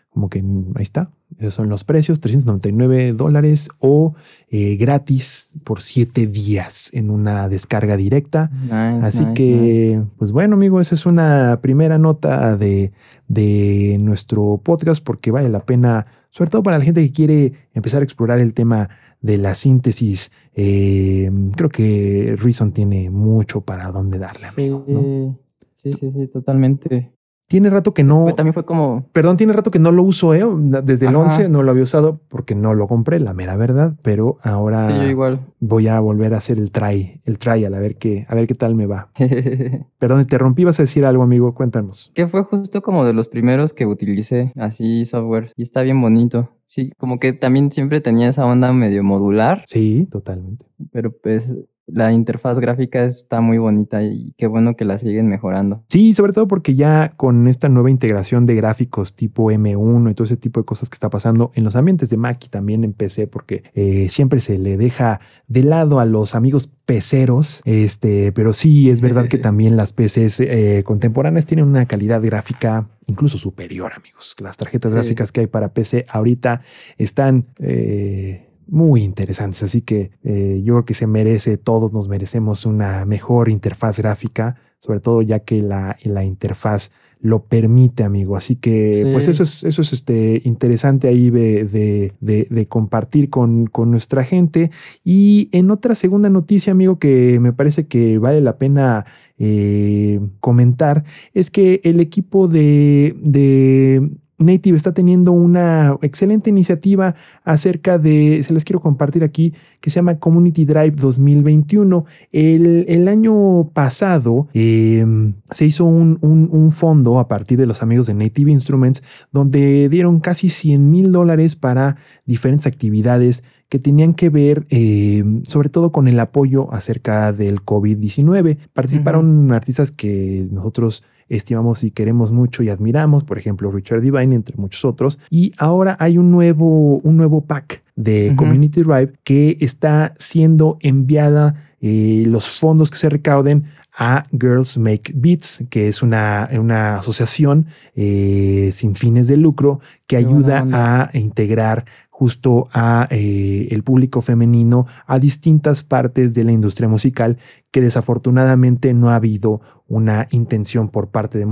como 0.10 0.30
que 0.30 0.40
ahí 0.40 0.84
está. 0.84 1.12
Esos 1.38 1.53
son 1.53 1.69
los 1.69 1.83
precios, 1.83 2.19
399 2.19 3.13
dólares 3.13 3.69
o 3.79 4.15
eh, 4.50 4.75
gratis 4.77 5.51
por 5.63 5.79
siete 5.81 6.25
días 6.27 6.91
en 6.93 7.09
una 7.12 7.48
descarga 7.48 7.95
directa. 7.98 8.50
Nice, 8.63 8.74
Así 8.74 9.19
nice, 9.19 9.29
nice. 9.29 9.33
que, 9.36 10.01
pues 10.17 10.31
bueno, 10.31 10.55
amigo, 10.55 10.81
esa 10.81 10.95
es 10.95 11.05
una 11.05 11.59
primera 11.62 11.98
nota 11.98 12.57
de, 12.57 12.91
de 13.27 13.98
nuestro 14.01 14.59
podcast 14.63 15.03
porque 15.03 15.31
vale 15.31 15.50
la 15.50 15.59
pena, 15.59 16.07
sobre 16.31 16.50
todo 16.50 16.63
para 16.63 16.79
la 16.79 16.83
gente 16.83 17.01
que 17.01 17.12
quiere 17.12 17.53
empezar 17.74 18.01
a 18.01 18.05
explorar 18.05 18.39
el 18.39 18.53
tema 18.53 18.89
de 19.21 19.38
la 19.38 19.53
síntesis. 19.53 20.31
eh, 20.55 21.29
creo 21.55 21.69
que 21.69 22.36
Reason 22.38 22.71
tiene 22.71 23.09
mucho 23.09 23.62
para 23.62 23.91
dónde 23.91 24.17
darle, 24.17 24.48
amigo. 24.48 24.83
¿no? 24.88 25.38
Sí, 25.74 25.91
sí, 25.91 25.98
sí, 26.00 26.12
sí, 26.12 26.27
totalmente. 26.27 27.12
Tiene 27.50 27.70
rato 27.72 27.94
que 27.96 28.03
no, 28.03 28.24
Fue- 28.25 28.34
también 28.34 28.53
fue 28.53 28.63
como. 28.63 29.06
perdón, 29.12 29.36
tiene 29.36 29.53
rato 29.53 29.72
que 29.72 29.79
no 29.79 29.91
lo 29.91 30.03
uso, 30.03 30.34
¿eh? 30.36 30.46
Desde 30.84 31.08
el 31.08 31.15
Ajá. 31.15 31.25
11 31.25 31.50
no 31.50 31.63
lo 31.63 31.72
había 31.72 31.82
usado 31.84 32.20
porque 32.29 32.53
no 32.53 32.75
lo 32.75 32.88
compré, 32.88 33.20
la 33.20 33.34
mera 33.34 33.56
verdad, 33.58 33.94
pero 34.03 34.38
ahora 34.44 34.88
Sí, 34.88 34.94
yo 34.94 35.03
igual. 35.08 35.39
voy 35.60 35.88
a 35.88 36.00
volver 36.00 36.36
a 36.36 36.38
hacer 36.38 36.60
el 36.60 36.70
try, 36.72 37.20
el 37.25 37.39
trial, 37.39 37.74
a 37.74 37.79
ver 37.79 37.98
qué, 37.98 38.25
a 38.29 38.36
ver 38.36 38.46
qué 38.46 38.53
tal 38.53 38.75
me 38.75 38.86
va. 38.86 39.10
Perdón, 40.00 40.27
te 40.27 40.38
rompí, 40.38 40.63
vas 40.63 40.79
a 40.79 40.84
decir 40.84 41.06
algo, 41.06 41.24
amigo, 41.24 41.53
cuéntanos. 41.56 42.12
que 42.13 42.27
fue 42.27 42.44
justo 42.44 42.82
como 42.84 43.03
de 43.03 43.13
los 43.13 43.27
primeros 43.27 43.74
que 43.74 43.86
utilicé 43.88 44.53
así 44.56 45.03
software 45.06 45.51
y 45.56 45.63
está 45.63 45.82
bien 45.82 46.00
bonito. 46.01 46.50
Sí, 46.70 46.92
como 46.98 47.20
que 47.20 47.34
también 47.34 47.72
siempre 47.72 48.00
tenía 48.00 48.28
esa 48.30 48.46
onda 48.46 48.72
medio 48.74 49.04
modular, 49.04 49.64
Sí, 49.66 50.08
totalmente. 50.12 50.66
pero 50.92 51.12
pues 51.12 51.56
la 51.92 52.14
interfaz 52.14 52.60
gráfica 52.60 53.04
está 53.06 53.42
muy 53.42 53.58
bonita 53.58 54.04
y 54.04 54.36
qué 54.38 54.46
bueno 54.46 54.76
que 54.76 54.86
la 54.86 55.00
siguen 55.00 55.28
mejorando. 55.28 55.84
Sí, 55.90 56.14
sobre 56.14 56.34
todo 56.34 56.48
porque 56.48 56.76
ya 56.76 57.14
con 57.18 57.48
esta 57.48 57.68
nueva 57.70 57.90
integración 57.90 58.46
de 58.46 58.54
gráficos 58.54 59.16
tipo 59.16 59.52
M1 59.52 60.12
y 60.12 60.14
todo 60.14 60.26
ese 60.26 60.38
tipo 60.38 60.60
de 60.60 60.66
cosas 60.68 60.92
que 60.92 60.94
está 60.94 61.10
pasando 61.10 61.52
en 61.56 61.64
los 61.64 61.76
ambientes 61.76 62.12
de 62.12 62.18
Mac 62.18 62.38
y 62.46 62.50
también 62.50 62.84
en 62.84 62.94
PC, 62.94 63.26
porque 63.26 63.64
eh, 63.74 64.08
siempre 64.10 64.40
se 64.40 64.60
le 64.60 64.78
deja 64.78 65.20
de 65.48 65.64
lado 65.64 66.00
a 66.00 66.06
los 66.06 66.36
amigos 66.36 66.72
peceros, 66.86 67.64
este, 67.66 68.32
pero 68.34 68.54
sí 68.54 68.92
es 68.92 69.02
verdad 69.02 69.28
que 69.28 69.38
también 69.40 69.76
las 69.76 69.92
PCs 69.92 70.42
eh, 70.42 70.84
contemporáneas 70.86 71.48
tienen 71.48 71.68
una 71.68 71.88
calidad 71.88 72.22
gráfica 72.22 72.88
incluso 73.10 73.38
superior, 73.38 73.92
amigos. 73.96 74.36
Las 74.39 74.56
tarjetas 74.58 74.92
Sí. 74.92 74.96
gráficas 74.96 75.32
que 75.32 75.42
hay 75.42 75.48
para 75.48 75.74
PC 75.74 76.06
ahorita 76.10 76.62
están... 76.98 77.48
eh, 77.60 78.46
muy 78.72 79.01
interesantes. 79.01 79.63
Así 79.63 79.82
que 79.82 80.12
eh, 80.24 80.62
yo 80.63 80.75
creo 80.75 80.86
que 80.86 80.94
se 80.94 81.08
merece, 81.08 81.58
todos 81.58 81.92
nos 81.92 82.08
merecemos 82.08 82.68
una 82.68 83.04
mejor 83.04 83.50
interfaz 83.50 83.98
gráfica, 83.98 84.58
sobre 84.78 85.00
todo 85.00 85.24
ya 85.24 85.39
que 85.39 85.63
la, 85.63 85.98
la 86.04 86.24
interfaz 86.24 86.92
lo 87.22 87.44
permite, 87.44 88.04
amigo. 88.04 88.38
Así 88.38 88.56
que, 88.56 88.94
Sí. 89.04 89.10
pues 89.12 89.28
eso 89.28 89.44
es, 89.44 89.64
eso 89.66 89.82
es 89.82 89.92
este, 89.94 90.42
interesante 90.46 91.08
ahí 91.10 91.30
de, 91.30 91.66
de- 91.66 92.14
de- 92.22 92.48
de 92.50 92.66
compartir 92.68 93.30
con, 93.30 93.68
con 93.68 93.92
nuestra 93.92 94.24
gente. 94.24 94.72
Y 95.04 95.50
en 95.52 95.70
otra 95.70 95.96
segunda 95.96 96.30
noticia, 96.30 96.72
amigo, 96.72 96.98
que 96.98 97.40
me 97.42 97.52
parece 97.52 97.88
que 97.88 98.18
vale 98.20 98.40
la 98.42 98.58
pena 98.58 99.06
eh, 99.38 100.20
comentar, 100.40 101.04
es 101.34 101.50
que 101.52 101.82
el 101.84 102.00
equipo 102.00 102.48
de, 102.48 103.16
de 103.22 104.10
Native 104.39 104.77
está 104.77 104.93
teniendo 104.93 105.31
una 105.31 105.98
excelente 106.01 106.50
iniciativa 106.50 107.13
acerca 107.43 107.98
de, 107.98 108.41
se 108.43 108.53
les 108.53 108.63
quiero 108.65 108.79
compartir 108.79 109.24
aquí, 109.24 109.53
que 109.81 109.89
se 109.89 109.98
llama 109.98 110.17
Community 110.19 110.65
Drive 110.65 110.91
2021. 110.98 112.05
El, 112.31 112.86
el 112.88 113.08
año 113.08 113.69
pasado 113.74 114.48
eh, 114.53 115.05
se 115.51 115.65
hizo 115.65 115.86
un, 115.86 116.17
un- 116.22 116.50
un 116.51 116.72
fondo 116.72 117.19
a 117.19 117.27
partir 117.27 117.60
de 117.60 117.65
los 117.65 117.84
amigos 117.84 118.08
de 118.08 118.13
Native 118.13 118.51
Instruments, 118.51 119.03
donde 119.31 119.89
dieron 119.89 120.19
casi 120.19 120.50
100 120.50 120.89
mil 120.89 121.12
dólares 121.12 121.55
para 121.55 121.98
diferentes 122.25 122.65
actividades 122.67 123.43
que 123.69 123.77
tenían 123.77 124.15
que 124.15 124.29
ver 124.29 124.65
eh, 124.69 125.24
sobre 125.48 125.69
todo 125.69 125.91
con 125.91 126.08
el 126.08 126.19
apoyo 126.19 126.74
acerca 126.74 127.31
del 127.31 127.62
COVID-19. 127.62 128.58
Participaron 128.74 129.51
artistas 129.51 129.91
que 129.91 130.48
nosotros 130.51 131.03
estimamos 131.29 131.83
y 131.83 131.91
queremos 131.91 132.31
mucho 132.31 132.63
y 132.63 132.69
admiramos, 132.69 133.24
por 133.24 133.38
ejemplo 133.38 133.71
Richard 133.71 134.01
Divine, 134.01 134.36
entre 134.36 134.57
muchos 134.57 134.83
otros. 134.86 135.19
Y 135.29 135.53
ahora 135.57 135.95
hay 136.00 136.17
un 136.17 136.31
nuevo, 136.31 136.98
un 136.98 137.17
nuevo 137.17 137.41
pack 137.41 137.83
de. 137.95 138.33
Community 138.36 138.81
Drive 138.81 139.13
que 139.24 139.57
está 139.59 140.13
siendo 140.17 140.77
enviada 140.81 141.69
eh, 141.81 142.24
los 142.25 142.50
fondos 142.50 142.91
que 142.91 142.98
se 142.98 143.09
recauden 143.09 143.65
a 143.98 144.24
Girls 144.31 144.77
Make 144.77 145.12
Beats, 145.13 145.65
que 145.69 145.89
es 145.89 146.01
una, 146.01 146.50
una 146.53 146.98
asociación 146.98 147.67
eh, 147.95 148.69
sin 148.71 148.95
fines 148.95 149.27
de 149.27 149.38
lucro 149.38 149.81
que 150.07 150.15
Qué 150.15 150.17
ayuda 150.17 150.65
a 150.71 151.09
integrar 151.17 151.86
justo 152.19 152.67
a 152.74 153.07
eh, 153.12 153.69
el 153.71 153.81
público 153.83 154.21
femenino 154.21 154.88
a 155.07 155.19
distintas 155.19 155.83
partes 155.83 156.33
de 156.33 156.43
la 156.43 156.51
industria 156.51 156.89
musical 156.89 157.38
que 157.72 157.82
desafortunadamente 157.82 158.94
no 158.94 159.10
ha 159.12 159.16
habido 159.16 159.62
una 159.88 160.28
intención 160.30 160.90
por 160.90 161.10
parte 161.10 161.40
de, 161.40 161.48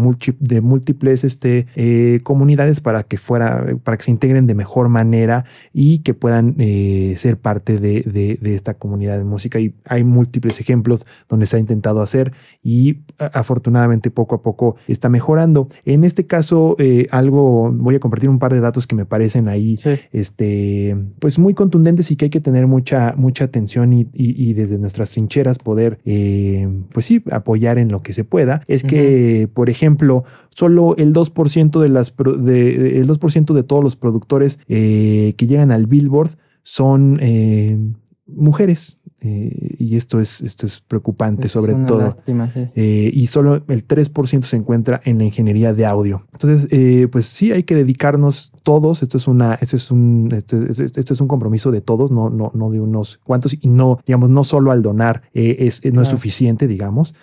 múltiples 0.61 1.23
este, 1.23 1.65
eh, 1.75 2.19
comunidades 2.23 2.81
para 2.81 3.01
que 3.01 3.17
fuera 3.17 3.65
para 3.83 3.97
que 3.97 4.03
se 4.03 4.11
integren 4.11 4.45
de 4.45 4.53
mejor 4.53 4.89
manera 4.89 5.45
y 5.73 5.99
que 5.99 6.13
puedan 6.13 6.53
eh, 6.59 7.15
ser 7.17 7.37
parte 7.39 7.77
de, 7.79 8.01
de- 8.03 8.37
de 8.39 8.53
esta 8.53 8.75
comunidad 8.75 9.17
de 9.17 9.23
música 9.23 9.59
y 9.59 9.73
hay 9.85 10.03
múltiples 10.03 10.59
ejemplos 10.61 11.07
donde 11.27 11.47
se 11.47 11.57
ha 11.57 11.59
intentado 11.59 11.99
hacer 11.99 12.31
y 12.61 12.99
afortunadamente 13.17 14.11
poco 14.11 14.35
a 14.35 14.41
poco 14.43 14.75
está 14.87 15.09
mejorando 15.09 15.69
en 15.85 16.03
este 16.03 16.27
caso 16.27 16.75
eh, 16.77 17.07
algo 17.09 17.71
voy 17.71 17.95
a 17.95 17.99
compartir 17.99 18.29
un 18.29 18.37
par 18.37 18.53
de 18.53 18.59
datos 18.59 18.85
que 18.85 18.95
me 18.95 19.05
parecen 19.05 19.47
ahí 19.47 19.77
Sí. 19.77 19.91
este, 20.11 20.95
pues 21.19 21.39
muy 21.39 21.53
contundentes 21.53 22.11
y 22.11 22.15
que 22.15 22.25
hay 22.25 22.29
que 22.29 22.39
tener 22.41 22.67
mucha, 22.67 23.13
mucha 23.17 23.45
atención 23.45 23.93
y, 23.93 24.01
y- 24.13 24.49
y 24.49 24.53
desde 24.53 24.77
nuestras 24.77 25.09
trincheras 25.11 25.57
poder, 25.57 25.99
eh, 26.09 26.67
pues 26.93 27.05
sí, 27.05 27.21
apoyar 27.31 27.77
en 27.77 27.91
lo 27.91 28.01
que 28.01 28.13
se 28.13 28.23
pueda. 28.23 28.61
Es 28.67 28.83
que, 28.83 29.49
por 29.53 29.69
ejemplo, 29.69 30.23
solo 30.49 30.95
el 30.95 31.11
2% 31.13 31.81
de 31.81 31.89
las, 31.89 32.15
de- 32.17 32.97
el 32.99 33.07
2% 33.07 33.53
de 33.53 33.63
todos 33.63 33.83
los 33.83 33.97
productores 33.97 34.59
eh, 34.69 35.33
que 35.37 35.47
llegan 35.47 35.69
al 35.71 35.85
Billboard 35.85 36.37
son 36.63 37.17
eh, 37.19 37.77
mujeres. 38.25 38.99
Eh, 39.19 39.75
y 39.79 39.95
esto 39.95 40.19
es, 40.19 40.41
esto 40.41 40.65
es 40.67 40.79
preocupante, 40.81 41.47
Es 41.47 41.51
sobre 41.51 41.73
una 41.73 41.87
todo. 41.87 41.99
lástima, 41.99 42.49
sí. 42.51 42.67
Eh, 42.75 43.09
y 43.13 43.27
solo 43.27 43.63
el 43.67 43.83
3% 43.85 44.43
se 44.43 44.57
encuentra 44.57 45.01
en 45.05 45.17
la 45.17 45.23
ingeniería 45.23 45.73
de 45.73 45.85
audio. 45.87 46.27
Entonces, 46.33 46.67
eh, 46.71 47.07
pues 47.11 47.25
sí, 47.25 47.51
hay 47.51 47.63
que 47.63 47.73
dedicarnos 47.75 48.51
todos. 48.63 49.01
Esto 49.01 49.17
es 49.17 49.27
una, 49.27 49.55
esto 49.55 49.75
es 49.75 49.89
un, 49.89 50.29
esto, 50.35 50.61
es- 50.61 50.79
esto 50.79 51.13
es 51.13 51.19
un 51.21 51.27
compromiso 51.27 51.71
de 51.71 51.81
todos, 51.81 52.11
no, 52.11 52.29
no, 52.29 52.51
no 52.53 52.69
de 52.69 52.79
unos 52.79 53.17
cuantos 53.23 53.57
y 53.59 53.67
no, 53.67 53.99
digamos, 54.05 54.29
no 54.29 54.43
solo 54.43 54.71
al 54.71 54.81
donar 54.83 55.23
es, 55.33 55.83
no 55.91 56.01
es 56.01 56.07
suficiente, 56.09 56.67
digamos, 56.67 57.15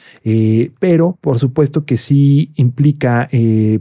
pero 0.80 1.16
por 1.20 1.38
supuesto 1.38 1.84
que 1.84 1.98
sí 1.98 2.52
implica 2.56 3.28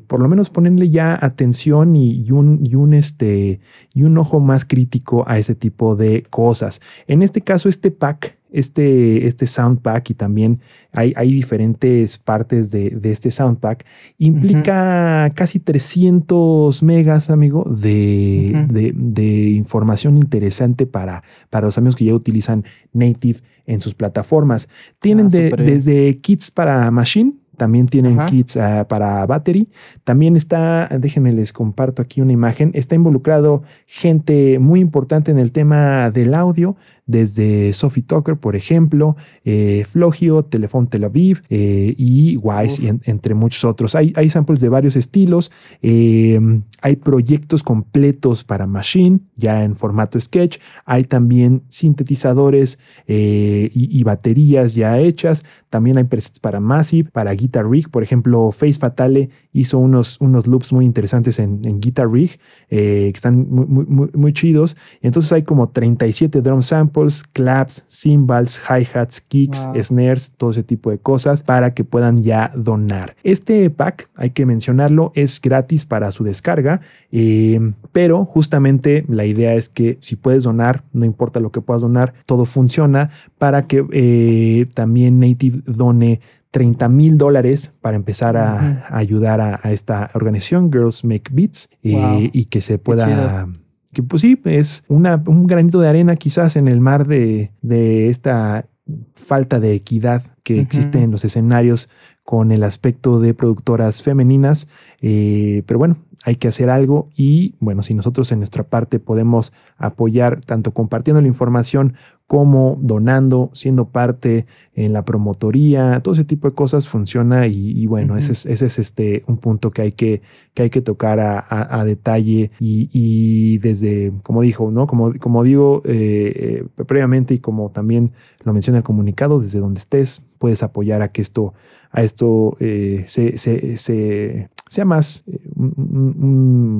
por 0.07 0.19
lo 0.19 0.27
menos 0.29 0.49
ponerle 0.49 0.89
ya 0.89 1.17
atención 1.19 1.95
y, 1.95 2.21
y 2.21 2.31
un, 2.31 2.59
y 2.65 2.75
un 2.75 2.93
este, 2.93 3.59
y 3.93 4.03
un 4.03 4.17
ojo 4.17 4.39
más 4.39 4.65
crítico 4.65 5.23
a 5.27 5.37
ese 5.37 5.55
tipo 5.55 5.95
de 5.95 6.23
cosas. 6.29 6.81
En 7.07 7.21
este 7.21 7.41
caso, 7.41 7.69
este 7.69 7.91
pack, 8.03 8.37
este, 8.51 9.25
este 9.27 9.45
sound 9.47 9.79
pack 9.81 10.09
y 10.11 10.13
también 10.13 10.59
hay, 10.91 11.13
hay 11.15 11.31
diferentes 11.33 12.17
partes 12.17 12.69
de, 12.69 12.89
de 12.91 13.11
este 13.11 13.31
sound 13.31 13.57
pack, 13.59 13.85
implica 14.19 15.31
casi 15.35 15.59
300 15.59 16.83
megas, 16.83 17.29
amigo, 17.29 17.63
de, 17.69 18.65
de- 18.69 18.93
de 18.95 19.49
información 19.51 20.17
interesante 20.17 20.85
para, 20.85 21.23
para 21.49 21.65
los 21.65 21.77
amigos 21.77 21.95
que 21.95 22.05
ya 22.05 22.13
utilizan 22.13 22.63
Native 22.93 23.39
en 23.65 23.79
sus 23.81 23.95
plataformas. 23.95 24.69
Tienen 24.99 25.27
Ah, 25.27 25.29
desde 25.65 26.19
kits 26.19 26.51
para 26.51 26.91
Machine, 26.91 27.33
también 27.57 27.87
tienen 27.87 28.19
Ajá. 28.19 28.25
kits 28.29 28.57
ah, 28.57 28.85
para 28.87 29.25
Battery. 29.25 29.69
También 30.03 30.35
está, 30.35 30.87
déjenme 30.99 31.33
les 31.33 31.53
comparto 31.53 32.01
aquí 32.01 32.21
una 32.21 32.31
imagen, 32.33 32.71
está 32.73 32.95
involucrado 32.95 33.63
gente 33.85 34.59
muy 34.59 34.79
importante 34.79 35.31
en 35.31 35.39
el 35.39 35.51
tema 35.51 36.09
del 36.11 36.33
audio, 36.33 36.75
desde 37.05 37.73
Sophie 37.73 38.03
Tucker, 38.03 38.37
por 38.37 38.55
ejemplo, 38.55 39.17
eh, 39.43 39.85
Flogio, 39.89 40.43
Telefon 40.45 40.87
Tel 40.87 41.03
Aviv 41.03 41.41
eh, 41.49 41.93
y 41.97 42.37
Wise, 42.37 42.81
y 42.81 42.87
en- 42.87 43.01
entre 43.03 43.33
muchos 43.33 43.65
otros. 43.65 43.93
Hay, 43.95 44.13
hay 44.15 44.29
samples 44.29 44.61
de 44.61 44.69
varios 44.69 44.95
estilos, 44.95 45.51
eh, 45.81 46.39
hay 46.81 46.95
proyectos 46.95 47.61
completos 47.61 48.45
para 48.45 48.67
Machine, 48.67 49.19
ya 49.35 49.65
en 49.65 49.75
formato 49.75 50.17
sketch, 50.17 50.59
hay 50.85 51.03
también 51.03 51.63
sintetizadores 51.67 52.79
eh, 53.07 53.69
y, 53.73 53.99
y 53.99 54.03
baterías 54.03 54.73
ya 54.73 54.97
hechas, 54.97 55.43
también 55.69 55.97
hay 55.97 56.05
presets 56.05 56.39
para 56.39 56.61
Massive, 56.61 57.09
para 57.11 57.33
Guitar 57.43 57.69
Rig, 57.69 57.89
por 57.89 58.03
ejemplo, 58.03 58.51
Face 58.51 58.79
Fatale 58.79 59.29
hizo 59.51 59.77
unos, 59.77 60.19
unos 60.21 60.47
loops 60.47 60.71
muy 60.71 60.85
interesantes 60.85 61.39
en, 61.39 61.59
en 61.65 61.79
Guitar 61.81 62.09
Rig, 62.09 62.39
eh, 62.69 63.09
que 63.11 63.15
están 63.17 63.49
muy, 63.49 63.65
muy, 63.65 63.85
muy, 63.85 64.09
muy 64.13 64.33
chidos. 64.33 64.77
Entonces 65.01 65.31
hay 65.33 65.43
como 65.43 65.67
37 65.69 66.41
drum 66.41 66.61
samples, 66.61 67.23
claps, 67.23 67.83
cymbals, 67.89 68.59
hi-hats, 68.69 69.19
kicks, 69.21 69.65
Wow. 69.65 69.83
snares, 69.83 70.33
todo 70.37 70.51
ese 70.51 70.63
tipo 70.63 70.89
de 70.89 70.97
cosas 70.99 71.41
para 71.43 71.73
que 71.73 71.83
puedan 71.83 72.23
ya 72.23 72.51
donar. 72.55 73.15
Este 73.23 73.69
pack, 73.69 74.09
hay 74.15 74.29
que 74.31 74.45
mencionarlo, 74.45 75.11
es 75.15 75.41
gratis 75.41 75.85
para 75.85 76.11
su 76.11 76.23
descarga, 76.23 76.79
eh, 77.11 77.59
pero 77.91 78.23
justamente 78.25 79.05
la 79.09 79.25
idea 79.25 79.53
es 79.53 79.67
que 79.69 79.97
si 79.99 80.15
puedes 80.15 80.43
donar, 80.45 80.83
no 80.93 81.05
importa 81.05 81.39
lo 81.39 81.51
que 81.51 81.61
puedas 81.61 81.81
donar, 81.81 82.13
todo 82.25 82.45
funciona 82.45 83.09
para 83.37 83.67
que 83.67 83.85
eh, 83.91 84.65
también 84.73 85.19
Native 85.19 85.61
done 85.65 86.19
30 86.53 86.87
mil 86.87 87.17
dólares 87.17 87.73
para 87.81 87.97
empezar 87.97 88.37
a, 88.37 88.85
ayudar 88.95 89.41
a, 89.41 89.59
a 89.63 89.71
esta 89.71 90.11
organización, 90.13 90.71
Girls 90.71 91.03
Make 91.03 91.31
Beats, 91.33 91.71
eh, 91.81 92.29
y 92.31 92.45
que 92.45 92.61
se 92.61 92.77
pueda 92.77 93.47
que 93.91 94.03
pues 94.03 94.21
sí, 94.21 94.39
es 94.45 94.85
una, 94.87 95.21
un 95.27 95.47
granito 95.47 95.79
de 95.79 95.89
arena 95.89 96.15
quizás 96.15 96.55
en 96.55 96.67
el 96.67 96.79
mar 96.79 97.07
de, 97.07 97.51
de 97.61 98.09
esta 98.09 98.67
falta 99.15 99.59
de 99.59 99.73
equidad 99.73 100.23
que 100.43 100.59
existe 100.59 101.01
en 101.01 101.11
los 101.11 101.25
escenarios 101.25 101.89
con 102.23 102.51
el 102.51 102.63
aspecto 102.63 103.19
de 103.19 103.33
productoras 103.33 104.01
femeninas. 104.01 104.69
Eh, 105.01 105.63
pero 105.65 105.79
bueno, 105.79 105.97
hay 106.25 106.37
que 106.37 106.47
hacer 106.47 106.69
algo 106.69 107.09
y 107.15 107.55
bueno, 107.59 107.81
si 107.81 107.93
nosotros 107.93 108.31
en 108.31 108.39
nuestra 108.39 108.63
parte 108.63 108.99
podemos 108.99 109.53
apoyar 109.77 110.41
tanto 110.41 110.71
compartiendo 110.71 111.21
la 111.21 111.27
información 111.27 111.95
como 112.27 112.77
donando, 112.81 113.51
siendo 113.53 113.89
parte 113.89 114.45
en 114.73 114.93
la 114.93 115.03
promotoría, 115.03 115.99
todo 116.01 116.13
ese 116.13 116.23
tipo 116.23 116.49
de 116.49 116.55
cosas 116.55 116.87
funciona 116.87 117.47
y, 117.47 117.85
bueno, 117.85 118.17
ese 118.17 118.31
es, 118.31 118.45
ese 118.45 118.67
es 118.67 118.79
este, 118.79 119.23
un 119.27 119.37
punto 119.37 119.71
que 119.71 119.81
hay 119.81 119.91
que, 119.91 120.21
que, 120.53 120.63
hay 120.63 120.69
que 120.69 120.81
tocar 120.81 121.19
a, 121.19 121.83
detalle 121.85 122.51
y, 122.59 123.57
desde, 123.57 124.13
como 124.23 124.41
dijo, 124.41 124.71
¿no? 124.71 124.87
Como, 124.87 125.13
como 125.19 125.43
digo 125.43 125.81
eh, 125.85 126.63
eh, 126.77 126.83
previamente 126.85 127.33
y 127.33 127.39
como 127.39 127.69
también 127.71 128.13
lo 128.45 128.53
menciona 128.53 128.79
el 128.79 128.83
comunicado, 128.83 129.39
desde 129.39 129.59
donde 129.59 129.79
estés 129.79 130.23
puedes 130.39 130.63
apoyar 130.63 131.01
a 131.01 131.09
que 131.09 131.21
esto 131.21 131.53
a 131.93 132.01
esto 132.01 132.57
eh, 132.59 133.05
se, 133.07 134.49
sea 134.73 134.85
más, 134.85 135.23
eh, 135.27 135.39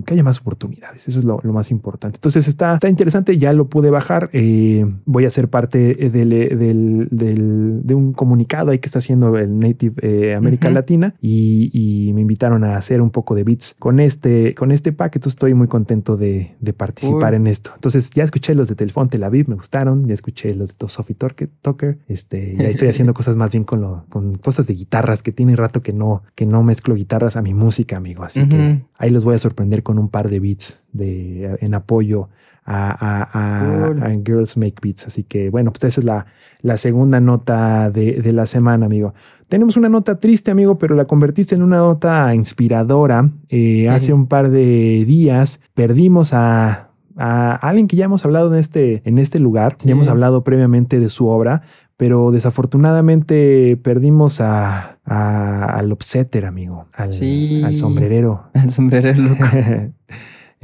que 0.06 0.14
haya 0.14 0.24
más 0.24 0.40
oportunidades. 0.40 1.08
Eso 1.08 1.20
es 1.20 1.26
lo, 1.26 1.40
más 1.54 1.72
importante. 1.72 2.18
Entonces 2.18 2.48
está, 2.48 2.74
está 2.74 2.90
interesante, 2.90 3.38
ya 3.38 3.54
lo 3.54 3.70
pude 3.70 3.90
bajar. 3.90 4.30
Eh, 4.34 4.86
voy 5.06 5.26
a 5.26 5.30
ser 5.30 5.50
parte 5.50 5.94
del, 6.10 7.08
de 7.12 7.96
un 7.96 8.14
comunicado 8.14 8.72
ahí 8.72 8.80
que 8.80 8.88
está 8.88 9.00
haciendo 9.00 9.38
el 9.38 9.58
Native 9.60 10.36
América 10.36 10.70
Latina 10.70 11.16
y, 11.22 12.12
me 12.14 12.22
invitaron 12.22 12.64
a 12.64 12.78
hacer 12.78 13.02
un 13.02 13.10
poco 13.10 13.34
de 13.34 13.44
beats 13.44 13.76
con 13.80 14.00
este, 14.00 14.54
con 14.56 14.72
este 14.72 14.92
pack. 14.92 15.16
Entonces 15.16 15.36
estoy 15.36 15.54
muy 15.54 15.68
contento 15.68 16.18
de, 16.18 16.56
participar 16.78 17.36
en 17.36 17.48
esto. 17.48 17.72
Entonces 17.76 18.10
ya 18.12 18.24
escuché 18.24 18.56
los 18.56 18.68
de 18.68 18.76
Telefón 18.76 19.10
Tel 19.10 19.24
Aviv, 19.24 19.48
me 19.48 19.56
gustaron. 19.56 20.06
Ya 20.06 20.14
escuché 20.14 20.54
los 20.56 20.78
de 20.78 20.90
Sophie 20.90 21.16
Tucker. 21.16 22.00
Este, 22.08 22.56
ya 22.58 22.66
estoy 22.66 22.88
haciendo 22.90 23.14
cosas 23.14 23.36
más 23.36 23.52
bien 23.52 23.64
con, 23.64 23.82
lo, 23.82 24.06
con 24.10 24.36
cosas 24.36 24.68
de 24.68 24.74
guitarra 24.74 25.14
que 25.22 25.32
tiene 25.32 25.56
rato 25.56 25.82
que 25.82 25.92
no, 25.92 26.24
que 26.36 26.46
no 26.46 26.64
mezclo 26.64 26.96
guitarras 26.96 27.36
a 27.36 27.42
mi 27.42 27.54
música, 27.54 27.83
amigo. 27.92 28.24
Así 28.24 28.48
que 28.48 28.82
ahí 28.98 29.10
los 29.10 29.26
voy 29.26 29.36
a 29.36 29.38
sorprender 29.38 29.84
con 29.84 30.00
un 30.00 30.10
par 30.10 30.30
de 30.30 30.40
beats 30.40 30.84
de, 30.92 31.58
en 31.60 31.74
apoyo 31.74 32.30
a, 32.66 34.10
Girls 34.26 34.58
Make 34.58 34.76
Beats. 34.82 35.08
Así 35.08 35.24
que 35.24 35.50
bueno, 35.50 35.72
pues 35.72 35.84
esa 35.84 36.02
es 36.02 36.06
la, 36.06 36.26
la 36.62 36.78
segunda 36.78 37.20
nota 37.20 37.90
de, 37.90 38.32
la 38.32 38.46
semana, 38.46 38.86
amigo. 38.86 39.14
Tenemos 39.48 39.78
una 39.78 39.90
nota 39.90 40.20
triste, 40.20 40.52
amigo, 40.52 40.78
pero 40.78 40.96
la 40.96 41.06
convertiste 41.06 41.56
en 41.56 41.62
una 41.62 41.78
nota 41.78 42.34
inspiradora. 42.34 43.30
Eh, 43.50 43.90
hace 43.90 44.14
un 44.14 44.28
par 44.28 44.50
de 44.50 45.04
días 45.06 45.62
perdimos 45.74 46.34
a 46.34 46.90
a 47.18 47.56
alguien 47.56 47.88
que 47.88 47.96
ya 47.96 48.06
hemos 48.06 48.26
hablado 48.26 48.52
en 48.52 48.60
este, 48.60 49.02
en 49.06 49.18
este 49.18 49.40
lugar, 49.40 49.78
ya 49.84 49.92
hemos 49.92 50.08
hablado 50.08 50.44
previamente 50.44 51.00
de 51.00 51.10
su 51.10 51.28
obra, 51.28 51.62
pero 51.98 52.32
desafortunadamente 52.32 53.78
perdimos 53.82 54.42
a, 54.42 54.98
al 55.06 55.92
upsetter, 55.92 56.46
amigo, 56.46 56.88
al, 56.94 57.14
sombrerero. 57.76 58.46
Al 58.54 58.70
sombrerero 58.70 59.22
loco. 59.22 59.44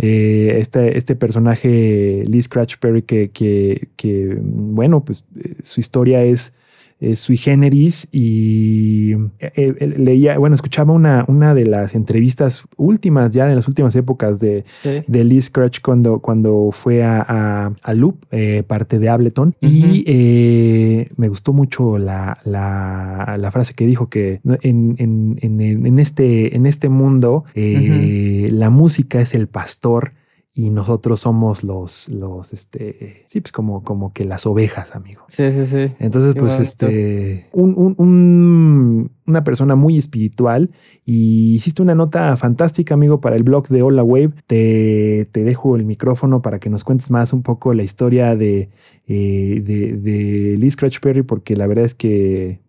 Eh, 0.02 0.56
este, 0.60 0.98
este, 0.98 1.14
personaje, 1.18 2.24
Lee 2.26 2.42
Scratch 2.42 2.78
Perry, 2.78 3.02
que, 3.02 3.32
que, 3.32 3.90
que, 3.98 4.38
bueno, 4.42 5.04
pues 5.04 5.26
eh, 5.38 5.56
su 5.62 5.82
historia 5.82 6.24
es 6.24 6.56
eh, 7.02 7.16
sui 7.16 7.38
generis 7.38 8.10
y 8.12 9.14
eh, 9.40 9.52
eh, 9.56 9.88
leía, 9.98 10.38
bueno, 10.38 10.54
escuchaba 10.54 10.92
una, 10.92 11.24
una 11.30 11.54
de 11.54 11.66
las 11.66 11.96
entrevistas 11.96 12.66
últimas, 12.76 13.34
ya 13.34 13.46
de 13.46 13.56
las 13.56 13.70
últimas 13.70 13.96
épocas 13.96 14.42
de, 14.42 14.66
de 15.08 15.24
Lee 15.24 15.40
Scratch 15.40 15.80
cuando, 15.82 16.20
cuando 16.20 16.72
fue 16.74 17.02
a, 17.02 17.72
a, 17.82 17.94
Loop, 17.94 18.26
parte 18.68 19.00
de 19.00 19.08
Ableton, 19.08 19.56
y 19.62 21.08
me 21.16 21.30
gustó 21.30 21.54
mucho 21.54 21.98
la, 21.98 22.38
la, 22.44 23.50
frase 23.50 23.74
que 23.76 23.86
dijo 23.86 24.10
que 24.10 24.42
en, 24.62 24.96
en, 24.98 25.40
en, 25.42 26.00
este, 26.00 26.54
en 26.58 26.66
este 26.66 26.90
mundo 26.90 27.46
la 27.56 28.70
música 28.70 29.22
es 29.22 29.36
el 29.36 29.48
pastor 29.48 30.12
y 30.54 30.72
nosotros 30.72 31.20
somos 31.20 31.64
los, 31.64 32.10
los, 32.10 32.54
este, 32.54 33.24
sí, 33.28 33.40
pues 33.40 33.52
como, 33.52 33.84
como 33.84 34.14
que 34.14 34.26
las 34.26 34.46
ovejas, 34.46 34.96
amigo. 34.96 35.24
Sí, 35.28 35.52
sí, 35.52 35.68
sí. 35.68 35.96
Entonces, 36.00 36.36
pues, 36.36 36.60
este, 36.60 37.50
un, 37.54 37.96
un, 37.98 39.12
una 39.30 39.44
persona 39.44 39.76
muy 39.76 39.98
espiritual 39.98 40.70
y 41.06 41.54
hiciste 41.56 41.82
una 41.82 41.96
nota 41.96 42.36
fantástica, 42.36 42.94
amigo, 42.94 43.22
para 43.22 43.36
el 43.36 43.44
blog 43.44 43.68
de 43.68 43.82
Hola 43.82 44.04
Wave. 44.04 44.32
Te, 44.48 45.28
te 45.32 45.44
dejo 45.44 45.76
el 45.76 45.86
micrófono 45.86 46.42
para 46.42 46.60
que 46.60 46.70
nos 46.70 46.84
cuentes 46.84 47.12
más 47.12 47.34
un 47.34 47.44
poco 47.44 47.74
la 47.74 47.84
historia 47.84 48.36
de, 48.36 48.70
eh, 49.08 49.62
de, 49.66 49.94
de 49.94 50.58
Lee 50.58 50.72
Scratch 50.72 51.00
Perry, 51.00 51.24
porque 51.24 51.56
la 51.56 51.68
verdad 51.68 51.86
es 51.86 51.96
que 51.96 52.60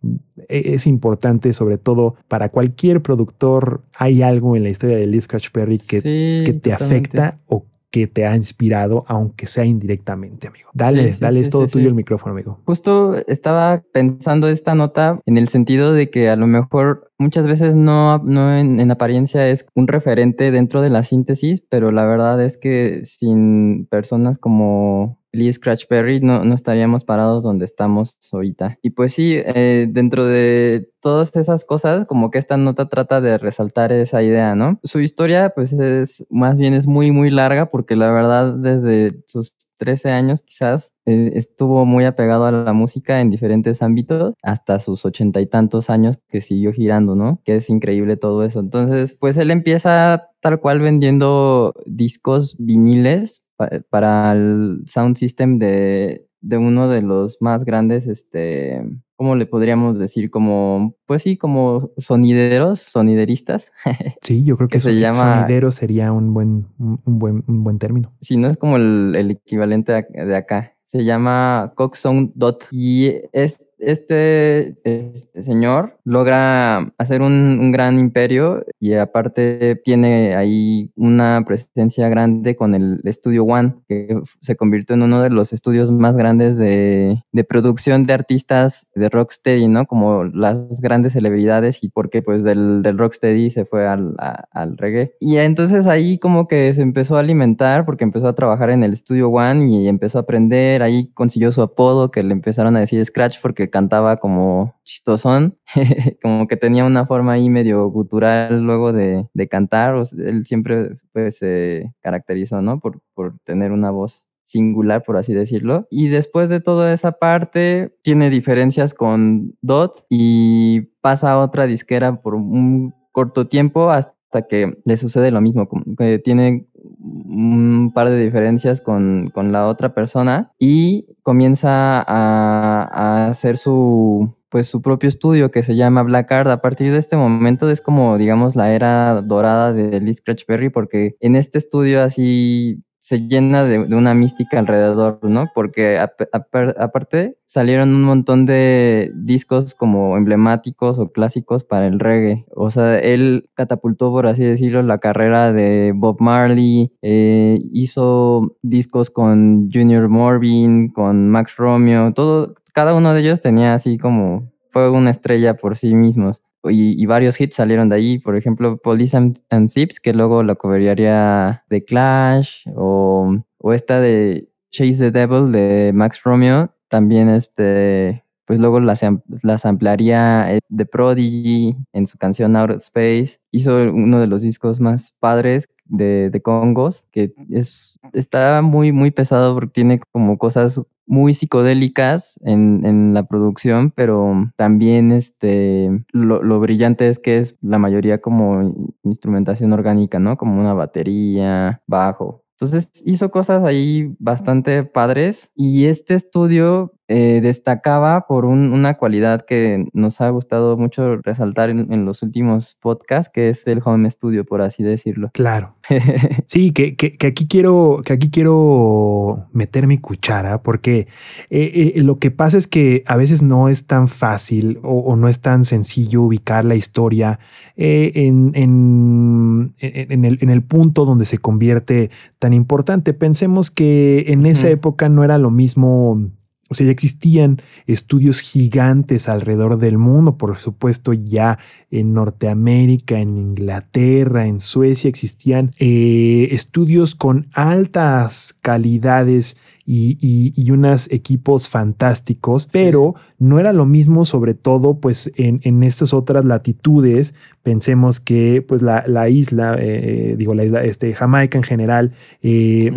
e, 0.48 0.74
es 0.74 0.86
importante, 0.86 1.52
sobre 1.52 1.78
todo 1.78 2.14
para 2.28 2.48
cualquier 2.50 3.02
productor, 3.02 3.82
hay 3.96 4.22
algo 4.22 4.56
en 4.56 4.62
la 4.62 4.70
historia 4.70 4.96
de 4.96 5.06
Lee 5.06 5.20
Scratch 5.20 5.50
Perry 5.50 5.78
que, 5.78 6.00
que 6.46 6.52
te 6.52 6.72
afecta 6.72 7.38
o 7.46 7.66
que 7.90 8.06
te 8.06 8.26
ha 8.26 8.37
inspirado, 8.37 9.04
aunque 9.09 9.47
sea 9.47 9.64
indirectamente, 9.64 10.47
amigo. 10.47 10.70
Dale, 10.73 11.14
dale, 11.18 11.40
es 11.40 11.50
todo 11.50 11.66
tuyo 11.66 11.88
el 11.88 11.94
micrófono, 11.94 12.32
amigo. 12.32 12.61
Justo 12.64 13.16
estaba 13.26 13.82
pensando 13.92 14.49
esta 14.49 14.75
nota 14.75 15.20
en 15.26 15.37
el 15.37 15.49
sentido 15.49 15.92
de 15.92 16.09
que 16.09 16.28
a 16.28 16.37
lo 16.37 16.47
mejor 16.47 17.11
muchas 17.18 17.47
veces 17.47 17.75
no, 17.75 18.18
no 18.18 18.54
en, 18.56 18.90
apariencia 18.90 19.49
es 19.49 19.66
un 19.75 19.88
referente 19.88 20.50
dentro 20.50 20.80
de 20.80 20.90
la 20.90 21.02
síntesis, 21.02 21.62
pero 21.69 21.93
la 21.93 22.04
verdad 22.04 22.43
es 22.43 22.56
que 22.56 23.00
sin 23.04 23.86
personas 23.91 24.38
como 24.38 25.20
Lee 25.32 25.52
Scratch 25.52 25.86
Perry 25.86 26.21
no, 26.21 26.45
no 26.45 26.54
estaríamos 26.54 27.04
parados 27.04 27.43
donde 27.43 27.64
estamos 27.64 28.16
ahorita. 28.32 28.78
Y 28.82 28.90
pues 28.90 29.14
sí, 29.14 29.36
eh, 29.36 29.86
dentro 29.88 30.26
de 30.26 30.90
todas 31.00 31.34
esas 31.36 31.64
cosas, 31.64 32.06
como 32.06 32.30
que 32.30 32.38
esta 32.38 32.56
nota 32.56 32.88
trata 32.88 33.21
de 33.21 33.38
resaltar 33.38 33.93
esa 33.93 34.23
idea, 34.23 34.54
¿no? 34.54 34.78
Su 34.82 35.00
historia, 35.00 35.50
pues 35.54 35.73
es 35.73 36.26
más 36.30 36.58
bien 36.58 36.75
es 36.75 36.86
muy, 36.86 37.10
muy 37.10 37.30
larga 37.30 37.66
porque 37.66 37.97
la 37.97 38.12
verdad 38.12 38.54
desde 38.54 39.23
sus 39.26 39.54
13 39.76 40.10
años 40.10 40.43
quizás 40.43 40.93
eh, 41.06 41.32
estuvo 41.34 41.86
muy 41.86 42.04
apegado 42.04 42.45
a 42.45 42.52
la 42.52 42.73
música 42.75 43.21
en 43.21 43.30
diferentes 43.30 43.82
ámbitos 43.82 44.34
hasta 44.43 44.78
sus 44.78 45.04
ochenta 45.06 45.40
y 45.40 45.47
tantos 45.47 45.88
años 45.88 46.19
que 46.28 46.43
siguió 46.43 46.73
girando, 46.73 47.16
¿no? 47.16 47.40
Que 47.45 47.56
es 47.56 47.71
increíble 47.71 48.16
todo 48.16 48.45
eso. 48.45 48.60
Entonces, 48.60 49.16
pues 49.19 49.38
él 49.38 49.50
empieza 49.50 50.28
tal 50.40 50.60
cual 50.60 50.80
vendiendo 50.80 51.75
discos 51.86 52.56
viniles 52.58 53.47
para 53.88 54.32
el 54.32 54.82
sound 54.86 55.16
system 55.16 55.58
de, 55.58 56.26
de 56.40 56.56
uno 56.56 56.88
de 56.88 57.02
los 57.02 57.38
más 57.40 57.64
grandes, 57.64 58.06
este, 58.06 58.82
¿cómo 59.16 59.36
le 59.36 59.46
podríamos 59.46 59.99
decir? 59.99 60.30
Como, 60.30 60.96
pues 61.06 61.23
sí, 61.23 61.36
como 61.36 61.90
sonideros, 61.96 62.80
sonideristas. 62.80 63.73
Sí, 64.23 64.42
yo 64.42 64.56
creo 64.56 64.68
que, 64.68 64.80
se 64.80 64.99
llama, 64.99 65.40
sonidero 65.40 65.70
sería 65.70 66.12
un 66.12 66.32
buen, 66.32 66.68
un 66.78 67.18
buen, 67.18 67.44
un 67.46 67.64
buen 67.64 67.78
término. 67.78 68.12
Sí, 68.20 68.36
no 68.36 68.49
es 68.49 68.56
como 68.56 68.76
el, 68.76 69.14
el 69.16 69.30
equivalente 69.32 70.06
de 70.08 70.36
acá. 70.36 70.76
Se 70.84 71.04
llama 71.04 71.73
Coxon 71.76 72.32
Dot 72.34 72.66
y 72.70 73.12
es 73.32 73.70
este, 73.80 74.76
este, 74.84 75.43
señor 75.43 75.99
logra 76.04 76.93
hacer 76.99 77.23
un, 77.23 77.71
gran 77.73 77.99
imperio 77.99 78.64
y 78.80 78.95
aparte 78.95 79.80
tiene 79.84 80.34
ahí 80.34 80.90
una 80.97 81.45
presencia 81.47 82.08
grande 82.08 82.56
con 82.56 82.75
el 82.75 83.00
Studio 83.06 83.45
One, 83.45 83.76
que 83.88 84.21
se 84.40 84.56
convirtió 84.56 84.97
en 84.97 85.02
uno 85.02 85.23
de 85.23 85.30
los 85.30 85.52
estudios 85.52 85.93
más 85.93 86.16
grandes 86.16 86.58
de, 86.58 87.23
producción 87.49 88.04
de 88.04 88.12
artistas 88.12 88.88
de 88.95 89.08
rocksteady, 89.08 89.69
¿no? 89.69 89.86
Como 89.86 90.25
las 90.25 90.80
grandes 90.80 91.12
celebridades 91.12 91.82
y 91.84 91.88
porque 91.88 92.23
pues 92.23 92.43
del, 92.43 92.82
rocksteady 92.84 93.50
se 93.50 93.64
fue 93.64 93.86
al, 93.86 94.14
al 94.19 94.76
reggae. 94.76 95.14
Y 95.21 95.36
entonces 95.36 95.86
ahí 95.86 96.19
como 96.19 96.49
que 96.49 96.75
se 96.75 96.82
empezó 96.82 97.16
a 97.16 97.21
alimentar 97.21 97.84
porque 97.84 98.04
empezó 98.04 98.28
a 98.28 98.34
trabajar 98.34 98.71
en 98.71 98.82
el 98.82 98.97
Studio 98.97 99.30
One 99.30 99.66
y 99.66 99.88
empezó 99.88 100.19
a 100.19 100.23
aprender, 100.23 100.82
ahí 100.82 101.10
consiguió 101.12 101.50
su 101.52 101.62
apodo 101.62 102.10
que 102.10 102.23
le 102.23 102.32
empezaron 102.32 102.76
a 102.76 102.80
decir 102.80 103.04
Scratch 103.04 103.38
porque 103.40 103.70
cantaba 103.71 104.19
como 104.19 104.75
chistosón, 104.85 105.59
como 106.23 106.47
que 106.47 106.56
tenía 106.56 106.85
una 106.85 107.06
forma 107.06 107.33
ahí 107.33 107.49
medio 107.49 107.87
gutural 107.89 108.63
luego 108.63 108.93
de, 108.93 109.28
cantar, 109.49 109.95
él 110.19 110.45
siempre 110.45 110.97
pues 111.13 111.39
se 111.39 111.95
caracterizó, 112.00 112.61
¿no? 112.63 112.80
Por, 112.80 113.00
por 113.15 113.39
tener 113.45 113.73
una 113.73 113.91
voz 113.91 114.26
singular, 114.45 115.02
por 115.04 115.17
así 115.17 115.33
decirlo. 115.33 115.87
Y 115.91 116.09
después 116.09 116.49
de 116.49 116.61
toda 116.61 116.93
esa 116.93 117.13
parte, 117.13 117.95
tiene 118.02 118.30
diferencias 118.30 118.95
con 118.95 119.56
Dot 119.63 120.04
y 120.09 120.83
pasa 121.00 121.33
a 121.33 121.39
otra 121.39 121.67
disquera 121.67 122.21
por 122.21 122.35
un 122.35 122.95
corto 123.13 123.47
tiempo 123.47 123.91
hasta 123.91 124.43
que 124.49 124.78
le 124.85 124.97
sucede 124.97 125.30
lo 125.30 125.41
mismo, 125.41 125.69
que 125.97 126.19
tiene 126.19 126.67
un 127.02 127.93
par 127.95 128.09
de 128.11 128.23
diferencias 128.23 128.80
con, 128.80 129.33
la 129.35 129.67
otra 129.67 129.95
persona 129.95 130.52
y 130.59 131.06
comienza 131.30 132.02
a, 132.08 133.28
hacer 133.28 133.56
su, 133.56 134.34
pues 134.49 134.66
su 134.66 134.82
propio 134.82 135.08
estudio 135.08 135.52
que 135.52 135.62
se 135.62 135.76
llama 135.76 136.02
Blackard. 136.02 136.49
A 136.50 136.60
partir 136.60 136.90
de 136.90 136.99
este 136.99 137.16
momento 137.16 137.71
es 137.71 137.80
como, 137.80 138.19
digamos, 138.19 138.56
la 138.56 138.75
era 138.75 139.23
dorada 139.23 139.73
de 139.73 140.00
Lee 140.00 140.12
Scratch 140.12 140.45
Perry, 140.45 140.71
porque 140.71 141.14
en 141.21 141.36
este 141.36 141.58
estudio 141.58 142.02
así 142.02 142.82
se 143.00 143.26
llena 143.28 143.65
de, 143.65 143.78
una 143.80 144.15
mística 144.15 144.58
alrededor, 144.58 145.19
¿no? 145.23 145.47
Porque 145.54 145.99
ap- 145.99 146.21
apar- 146.32 146.76
aparte 146.78 147.39
salieron 147.47 147.95
un 147.95 148.02
montón 148.02 148.47
de 148.47 149.10
discos 149.17 149.75
como 149.75 150.17
emblemáticos 150.19 150.99
o 150.99 151.10
clásicos 151.10 151.65
para 151.65 151.86
el 151.86 151.99
reggae. 151.99 152.45
O 152.54 152.71
sea, 152.71 152.99
él 152.99 153.49
catapultó, 153.54 154.10
por 154.13 154.26
así 154.26 154.45
decirlo, 154.45 154.82
la 154.82 154.99
carrera 154.99 155.52
de 155.52 155.93
Bob 155.97 156.19
Marley, 156.21 156.93
eh, 157.02 157.58
hizo 157.73 158.56
discos 158.63 159.10
con 159.10 159.71
Junior 159.73 160.08
Morbin, 160.08 160.91
con 160.91 161.28
Max 161.30 161.56
Romeo, 161.56 162.13
todo, 162.13 162.54
cada 162.75 162.95
uno 162.95 163.15
de 163.15 163.21
ellos 163.21 163.41
tenía 163.41 163.75
así 163.75 163.97
como, 163.99 164.52
fue 164.69 164.91
una 164.91 165.10
estrella 165.10 165.56
por 165.56 165.76
sí 165.76 165.95
mismos. 165.95 166.43
Y, 166.64 167.06
varios 167.06 167.40
hits 167.40 167.56
salieron 167.56 167.88
de 167.88 167.96
ahí, 167.96 168.18
por 168.18 168.36
ejemplo, 168.36 168.76
Police 168.76 169.16
and, 169.16 169.36
and 169.49 169.70
que 170.02 170.12
luego 170.12 170.42
la 170.42 170.56
cobraría 170.56 171.64
The 171.68 171.84
Clash, 171.84 172.64
o, 172.76 173.34
o 173.58 173.73
esta 173.73 174.00
de 174.00 174.50
Chase 174.70 174.99
the 174.99 175.10
Devil 175.10 175.52
de 175.52 175.92
Max 175.94 176.23
Romeo, 176.23 176.75
también 176.88 177.30
este, 177.30 178.25
pues 178.50 178.58
luego 178.58 178.80
las, 178.80 179.06
las 179.45 179.65
ampliaría 179.65 180.52
eh, 180.52 180.58
The 180.76 180.84
Prodigy 180.84 181.76
en 181.93 182.08
su 182.08 182.19
canción 182.19 182.56
Out 182.56 182.71
of 182.71 182.76
Space. 182.78 183.39
Hizo 183.52 183.76
uno 183.76 184.19
de 184.19 184.26
los 184.26 184.43
discos 184.43 184.80
más 184.80 185.15
padres 185.21 185.69
de, 185.84 186.30
de 186.30 186.43
Congos, 186.43 187.06
que 187.13 187.32
es, 187.49 188.00
está 188.13 188.60
muy, 188.60 188.91
muy 188.91 189.13
pesado 189.13 189.54
porque 189.54 189.71
tiene 189.71 190.00
como 190.10 190.36
cosas 190.36 190.82
muy 191.06 191.32
psicodélicas 191.32 192.41
en, 192.43 192.84
en 192.84 193.15
la 193.15 193.23
producción, 193.23 193.93
pero 193.93 194.50
también 194.56 195.13
este, 195.13 196.04
lo, 196.10 196.43
lo 196.43 196.58
brillante 196.58 197.08
es 197.08 197.21
que 197.21 197.39
es 197.39 197.56
la 197.63 197.78
mayoría 197.78 198.21
como 198.21 198.75
instrumentación 199.04 199.73
orgánica, 199.73 200.19
¿no? 200.19 200.36
Como 200.36 200.60
una 200.60 200.75
batería, 200.75 201.82
bajo. 201.86 202.43
Entonces 202.60 203.02
hizo 203.06 203.30
cosas 203.30 203.64
ahí 203.64 204.14
bastante 204.18 204.84
padres 204.84 205.50
y 205.56 205.86
este 205.86 206.12
estudio 206.14 206.92
eh, 207.08 207.40
destacaba 207.42 208.26
por 208.28 208.44
un- 208.44 208.73
una 208.73 208.99
cualidad 208.99 209.40
que 209.46 209.86
nos 209.94 210.20
ha 210.20 210.28
gustado 210.28 210.76
mucho 210.76 211.16
resaltar 211.16 211.70
en, 211.70 211.92
en 211.92 212.04
los 212.04 212.23
últimos 212.23 212.76
podcasts, 212.80 213.32
que 213.32 213.49
es 213.49 213.66
el 213.66 213.80
home 213.84 214.08
studio, 214.10 214.44
por 214.44 214.60
así 214.60 214.82
decirlo. 214.82 215.30
Claro. 215.32 215.75
Sí, 216.46 216.72
que, 216.72 216.96
que- 216.96 217.12
que 217.12 217.26
aquí 217.26 217.46
quiero, 217.46 218.00
que 218.04 218.12
aquí 218.12 218.30
quiero 218.30 219.46
meter 219.52 219.86
mi 219.86 219.98
cuchara, 219.98 220.62
porque 220.62 221.06
eh, 221.50 221.92
eh, 221.96 222.02
lo 222.02 222.18
que 222.18 222.30
pasa 222.30 222.58
es 222.58 222.66
que 222.66 223.02
a 223.06 223.16
veces 223.16 223.42
no 223.42 223.68
es 223.68 223.86
tan 223.86 224.08
fácil 224.08 224.78
o, 224.82 224.98
o 225.00 225.16
no 225.16 225.28
es 225.28 225.40
tan 225.40 225.64
sencillo 225.64 226.22
ubicar 226.22 226.64
la 226.64 226.74
historia 226.74 227.38
eh, 227.76 228.12
en, 228.14 228.50
en- 228.54 229.74
en- 229.78 230.24
el, 230.24 230.38
en 230.40 230.50
el 230.50 230.62
punto 230.62 231.04
donde 231.04 231.24
se 231.24 231.38
convierte 231.38 232.10
tan 232.38 232.52
importante. 232.52 233.12
Pensemos 233.14 233.70
que 233.70 234.24
en 234.28 234.46
esa 234.46 234.68
época 234.72 235.08
no 235.08 235.24
era 235.24 235.38
lo 235.38 235.50
mismo. 235.50 236.30
O 236.73 236.75
sea, 236.75 236.87
ya 236.87 236.93
existían 236.93 237.61
estudios 237.89 238.39
gigantes 238.39 239.28
alrededor 239.28 239.76
del 239.76 239.99
mundo, 239.99 240.37
por 240.37 240.56
supuesto, 240.61 241.13
ya 241.13 241.59
en 241.91 242.15
Norteamérica, 242.15 243.19
en 243.19 243.37
Inglaterra, 243.39 244.47
en 244.47 244.61
Suecia 244.61 245.09
existían 245.09 245.73
eh, 245.80 246.47
estudios 246.52 247.17
con 247.17 247.49
altas 247.54 248.56
calidades 248.63 249.59
y, 249.86 250.19
y, 250.21 250.52
y 250.56 250.71
unos 250.71 251.10
equipos 251.10 251.69
fantásticos, 251.69 252.69
pero 252.73 253.14
no 253.38 253.58
era 253.58 253.73
lo 253.73 253.86
mismo, 253.86 254.25
sobre 254.25 254.54
todo, 254.54 254.99
pues 255.00 255.32
en, 255.36 255.60
en 255.64 255.82
estas 255.82 256.12
otras 256.14 256.45
latitudes. 256.45 257.34
Pensemos 257.62 258.21
que, 258.21 258.62
pues, 258.66 258.80
la, 258.82 259.04
la 259.06 259.28
isla, 259.28 259.76
eh, 259.78 260.34
digo, 260.38 260.54
la 260.54 260.64
isla, 260.64 260.82
este, 260.84 261.12
Jamaica 261.12 261.58
en 261.58 261.64
general, 261.64 262.12
eh, 262.43 262.90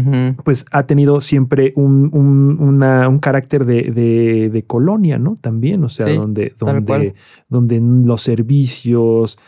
pues 0.46 0.65
ha 0.72 0.84
tenido 0.86 1.19
siempre 1.19 1.74
un, 1.76 2.10
un, 2.13 2.58
una- 2.60 3.10
un 3.10 3.19
carácter 3.19 3.65
de, 3.65 3.84
de- 3.91 4.50
de 4.50 4.63
colonia, 4.63 5.17
¿no? 5.19 5.36
También, 5.41 5.84
o 5.84 5.89
sea, 5.89 6.06
Sí, 6.08 6.15
donde, 6.15 6.54
donde, 6.60 7.15
donde 7.50 7.82
los 8.08 8.22
servicios 8.22 9.39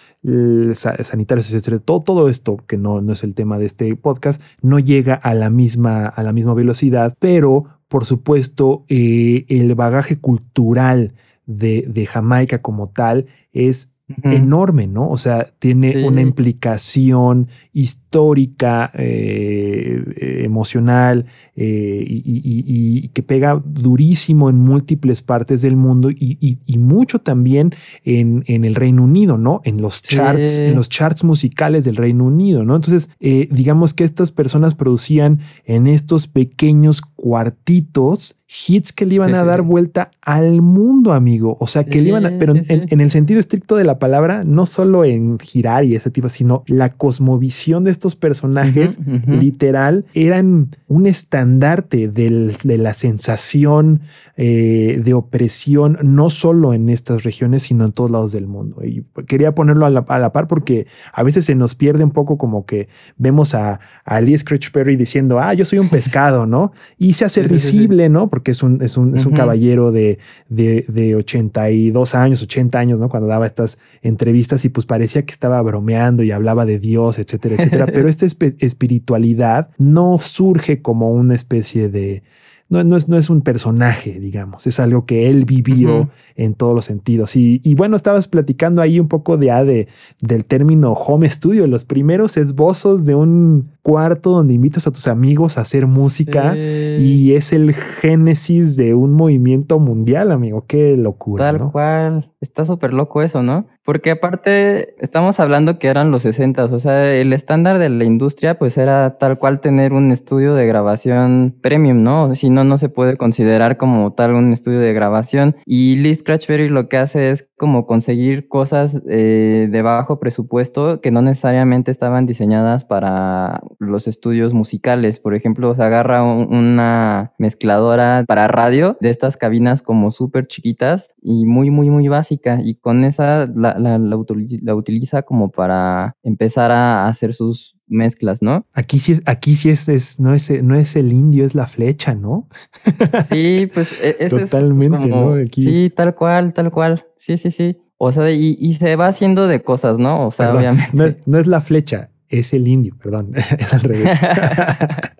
sanitarios, 0.73 1.51
etcétera, 1.51 1.79
todo, 1.79 2.01
todo 2.01 2.29
esto, 2.29 2.57
que 2.67 2.77
no, 2.77 3.01
no 3.01 3.13
es 3.13 3.23
el 3.23 3.35
tema 3.35 3.57
de 3.57 3.65
este 3.65 3.95
podcast, 3.95 4.41
no 4.61 4.79
llega 4.79 5.13
a 5.13 5.33
la 5.33 5.49
misma, 5.49 6.07
a 6.07 6.23
la 6.23 6.33
misma 6.33 6.53
velocidad, 6.53 7.15
pero 7.19 7.65
por 7.87 8.05
supuesto, 8.05 8.83
eh, 8.89 9.45
el 9.47 9.73
bagaje 9.75 10.17
cultural 10.19 11.13
de, 11.45 11.85
de 11.87 12.05
Jamaica 12.05 12.61
como 12.61 12.89
tal 12.89 13.27
es 13.53 13.94
Enorme, 14.23 14.85
¿no? 14.85 15.09
O 15.09 15.17
sea, 15.17 15.47
tiene 15.57 15.91
Sí. 15.93 15.97
una 16.03 16.21
implicación 16.21 17.47
histórica, 17.73 18.91
eh, 18.93 20.03
eh, 20.15 20.41
emocional 20.45 21.25
eh, 21.55 22.03
y, 22.07 22.17
y- 22.17 22.41
y- 22.43 23.05
y 23.05 23.07
que 23.09 23.23
pega 23.23 23.61
durísimo 23.65 24.49
en 24.49 24.57
múltiples 24.57 25.21
partes 25.23 25.61
del 25.63 25.75
mundo 25.75 26.11
y, 26.11 26.59
mucho 26.77 27.19
también 27.19 27.71
en, 28.03 28.43
en 28.47 28.63
el 28.63 28.75
Reino 28.75 29.03
Unido, 29.03 29.37
¿no? 29.37 29.61
En 29.63 29.81
los 29.81 29.95
Sí. 30.03 30.17
charts, 30.17 30.59
en 30.59 30.75
los 30.75 30.87
charts 30.89 31.23
musicales 31.23 31.83
del 31.85 31.95
Reino 31.95 32.25
Unido, 32.25 32.63
¿no? 32.63 32.75
Entonces, 32.75 33.09
eh, 33.19 33.47
digamos 33.51 33.93
que 33.95 34.03
estas 34.03 34.31
personas 34.31 34.75
producían 34.75 35.39
en 35.65 35.87
estos 35.87 36.27
pequeños 36.27 37.01
cuartitos 37.25 38.39
hits 38.67 38.93
que 38.93 39.05
le 39.05 39.15
iban 39.15 39.29
Sí, 39.31 39.35
a 39.35 39.43
dar 39.43 39.61
sí. 39.61 39.65
vuelta 39.65 40.11
al 40.21 40.61
mundo, 40.61 41.13
amigo. 41.13 41.57
O 41.59 41.65
sea, 41.67 41.83
que 41.83 41.99
le 42.01 42.09
iban 42.09 42.25
a, 42.25 42.31
pero 42.37 42.53
en, 42.55 42.99
el 43.01 43.09
sentido 43.09 43.39
estricto 43.39 43.75
de 43.75 43.83
la 43.83 43.97
palabra, 43.97 44.43
no 44.45 44.65
solo 44.67 45.03
en 45.03 45.39
girar 45.39 45.83
y 45.83 45.95
ese 45.95 46.11
tipo, 46.11 46.29
sino 46.29 46.63
la 46.67 46.89
cosmovisión 46.93 47.83
de 47.83 47.91
estos 47.91 48.15
personajes 48.15 48.99
literal 49.27 50.05
eran 50.13 50.69
un 50.87 51.07
estandarte 51.07 52.07
del- 52.07 52.55
de 52.63 52.77
la 52.77 52.93
sensación 52.93 54.01
eh, 54.37 55.01
de 55.03 55.13
opresión, 55.13 55.97
no 56.03 56.29
solo 56.29 56.73
en 56.73 56.89
estas 56.89 57.23
regiones, 57.23 57.63
sino 57.63 57.85
en 57.85 57.93
todos 57.93 58.11
lados 58.11 58.31
del 58.33 58.47
mundo. 58.47 58.83
Y 58.83 59.05
quería 59.27 59.55
ponerlo 59.55 59.85
a 59.85 59.89
la, 59.89 60.05
a 60.07 60.19
la 60.19 60.33
par 60.33 60.47
porque 60.47 60.87
a 61.13 61.23
veces 61.23 61.45
se 61.45 61.55
nos 61.55 61.73
pierde 61.73 62.03
un 62.03 62.11
poco 62.11 62.37
como 62.37 62.65
que 62.65 62.89
vemos 63.17 63.55
a, 63.55 63.79
a 64.03 64.19
Lee 64.21 64.37
Scratch 64.37 64.71
Perry 64.71 64.97
diciendo, 64.97 65.39
ah, 65.39 65.53
yo 65.53 65.63
soy 65.63 65.79
un 65.79 65.87
pescado, 65.89 66.45
¿no? 66.45 66.73
Y 66.97 67.13
se 67.15 67.25
hace 67.25 67.41
Sí, 67.43 67.49
sí, 67.49 67.59
sí, 67.59 67.67
sí. 67.67 67.77
visible, 67.77 68.09
¿no? 68.09 68.29
Porque 68.29 68.51
es 68.51 68.61
un, 68.61 68.81
es 68.83 68.97
un, 68.97 69.15
es 69.15 69.21
un 69.25 69.33
Ujú. 69.33 69.37
caballero 69.37 69.91
de, 69.91 70.19
de, 70.49 70.85
de 70.87 71.15
82 71.15 72.13
años, 72.15 72.43
80 72.43 72.77
años, 72.79 72.99
¿no? 72.99 73.09
Cuando 73.09 73.27
daba 73.27 73.45
estas 73.47 73.79
entrevistas 74.01 74.63
y 74.65 74.69
pues 74.69 74.85
parecía 74.85 75.25
que 75.25 75.31
estaba 75.31 75.61
bromeando 75.61 76.21
y 76.23 76.31
hablaba 76.31 76.65
de 76.65 76.77
Dios, 76.79 77.17
etcétera, 77.17 77.55
etcétera. 77.55 77.85
Pero 77.93 78.07
esta 78.07 78.25
espiritualidad 78.25 79.69
no 79.77 80.17
surge 80.17 80.81
como 80.81 81.11
una 81.11 81.35
especie 81.35 81.89
de... 81.89 82.23
No, 82.67 82.83
no, 82.83 82.97
es, 82.97 83.07
no 83.07 83.15
es 83.15 83.29
un 83.29 83.41
personaje, 83.41 84.19
digamos, 84.19 84.65
es 84.65 84.79
algo 84.79 85.05
que 85.05 85.29
él 85.29 85.45
vivió 85.45 86.09
en 86.35 86.55
todos 86.55 86.73
los 86.73 86.85
sentidos. 86.85 87.35
Y, 87.35 87.61
y 87.63 87.75
bueno, 87.75 87.95
estabas 87.95 88.27
platicando 88.27 88.81
ahí 88.81 88.99
un 88.99 89.07
poco 89.07 89.37
de, 89.37 89.51
ah, 89.51 89.63
de 89.63 89.87
del 90.19 90.45
término 90.45 90.93
home 90.93 91.29
studio, 91.29 91.67
los 91.67 91.85
primeros 91.85 92.37
esbozos 92.37 93.05
de 93.05 93.13
un 93.13 93.69
cuarto 93.83 94.31
donde 94.31 94.55
invitas 94.55 94.87
a 94.87 94.91
tus 94.91 95.07
amigos 95.07 95.59
a 95.59 95.61
hacer 95.61 95.85
música 95.85 96.53
Sí. 96.55 96.59
y 96.59 97.33
es 97.35 97.53
el 97.53 97.71
génesis 97.73 98.75
de 98.77 98.95
un 98.95 99.13
movimiento 99.13 99.77
mundial, 99.79 100.31
amigo. 100.31 100.65
Qué 100.67 100.97
locura. 100.97 101.45
Tal 101.45 101.59
¿no? 101.59 101.71
cual. 101.71 102.31
Está 102.41 102.65
súper 102.65 102.93
loco 102.93 103.21
eso, 103.21 103.43
¿no? 103.43 103.67
Porque 103.85 104.09
aparte 104.11 104.95
estamos 104.99 105.39
hablando 105.39 105.77
que 105.77 105.87
eran 105.87 106.09
los 106.09 106.23
60, 106.23 106.63
o 106.65 106.79
sea, 106.79 107.13
el 107.13 107.31
estándar 107.33 107.77
de 107.77 107.89
la 107.89 108.03
industria 108.03 108.57
pues 108.57 108.77
era 108.79 109.17
tal 109.19 109.37
cual 109.37 109.59
tener 109.61 109.93
un 109.93 110.09
estudio 110.11 110.55
de 110.55 110.65
grabación 110.65 111.55
premium, 111.61 112.01
¿no? 112.01 112.33
Si 112.33 112.49
no, 112.49 112.63
no 112.63 112.77
se 112.77 112.89
puede 112.89 113.15
considerar 113.15 113.77
como 113.77 114.11
tal 114.13 114.33
un 114.33 114.51
estudio 114.51 114.79
de 114.79 114.91
grabación. 114.93 115.55
Y 115.67 115.97
Lee 115.97 116.15
Scratchberry 116.15 116.67
lo 116.67 116.89
que 116.89 116.97
hace 116.97 117.29
es 117.29 117.47
como 117.57 117.85
conseguir 117.85 118.47
cosas 118.47 119.01
eh, 119.07 119.67
de 119.71 119.81
bajo 119.83 120.19
presupuesto 120.19 120.99
que 120.99 121.11
no 121.11 121.21
necesariamente 121.21 121.91
estaban 121.91 122.25
diseñadas 122.25 122.85
para 122.85 123.61
los 123.79 124.07
estudios 124.07 124.53
musicales. 124.55 125.19
Por 125.19 125.35
ejemplo, 125.35 125.75
se 125.75 125.83
agarra 125.83 126.23
un- 126.23 126.53
una 126.53 127.33
mezcladora 127.37 128.23
para 128.27 128.47
radio 128.47 128.97
de 128.99 129.09
estas 129.09 129.37
cabinas 129.37 129.81
como 129.81 130.09
súper 130.11 130.47
chiquitas 130.47 131.15
y 131.21 131.45
muy, 131.45 131.69
muy, 131.69 131.89
muy 131.91 132.07
básica. 132.07 132.57
Y 132.63 132.75
con 132.75 133.03
esa 133.05 133.47
la, 133.53 133.74
la- 133.79 133.97
la 133.97 134.15
utili- 134.17 134.59
la 134.63 134.75
utiliza 134.75 135.23
como 135.23 135.51
para 135.51 136.15
empezar 136.23 136.71
a 136.71 137.07
hacer 137.07 137.33
sus 137.33 137.75
mezclas, 137.87 138.41
¿no? 138.41 138.65
Aquí 138.73 138.99
sí 138.99 139.11
es, 139.11 139.21
aquí 139.25 139.55
sí 139.55 139.69
es, 139.69 139.87
es- 139.89 140.19
no, 140.19 140.33
es, 140.33 140.51
no 140.63 140.75
es 140.75 140.95
el 140.95 141.13
indio, 141.13 141.45
es 141.45 141.55
la 141.55 141.67
flecha, 141.67 142.15
¿no? 142.15 142.47
Sí, 143.29 143.69
pues 143.73 144.01
e- 144.03 144.15
ese 144.19 144.39
Totalmente, 144.39 144.97
es 144.97 145.01
como, 145.09 145.35
¿no? 145.35 145.43
Aquí- 145.43 145.61
Sí, 145.61 145.91
tal 145.95 146.15
cual, 146.15 146.53
tal 146.53 146.71
cual. 146.71 147.05
Sí, 147.15 147.37
sí, 147.37 147.51
sí. 147.51 147.77
O 147.97 148.11
sea, 148.11 148.29
y, 148.31 148.57
y 148.59 148.73
se 148.73 148.95
va 148.95 149.07
haciendo 149.07 149.47
de 149.47 149.61
cosas, 149.61 149.97
¿no? 149.97 150.27
O 150.27 150.31
sea, 150.31 150.47
Perdón, 150.47 150.61
obviamente. 150.61 150.91
No, 150.97 151.05
es- 151.05 151.27
no 151.27 151.37
es 151.37 151.47
la 151.47 151.61
flecha, 151.61 152.09
es 152.27 152.53
el 152.53 152.67
indio, 152.67 152.97
perdón. 152.97 153.31
es 153.35 153.73
al 153.73 153.81
revés. 153.81 154.19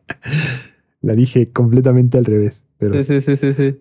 la 1.02 1.14
dije 1.14 1.52
completamente 1.52 2.18
al 2.18 2.26
revés. 2.26 2.66
Pero 2.78 2.94
Sí, 2.96 3.04
sí, 3.04 3.22
sí, 3.22 3.38
sí, 3.38 3.54
sí. 3.54 3.80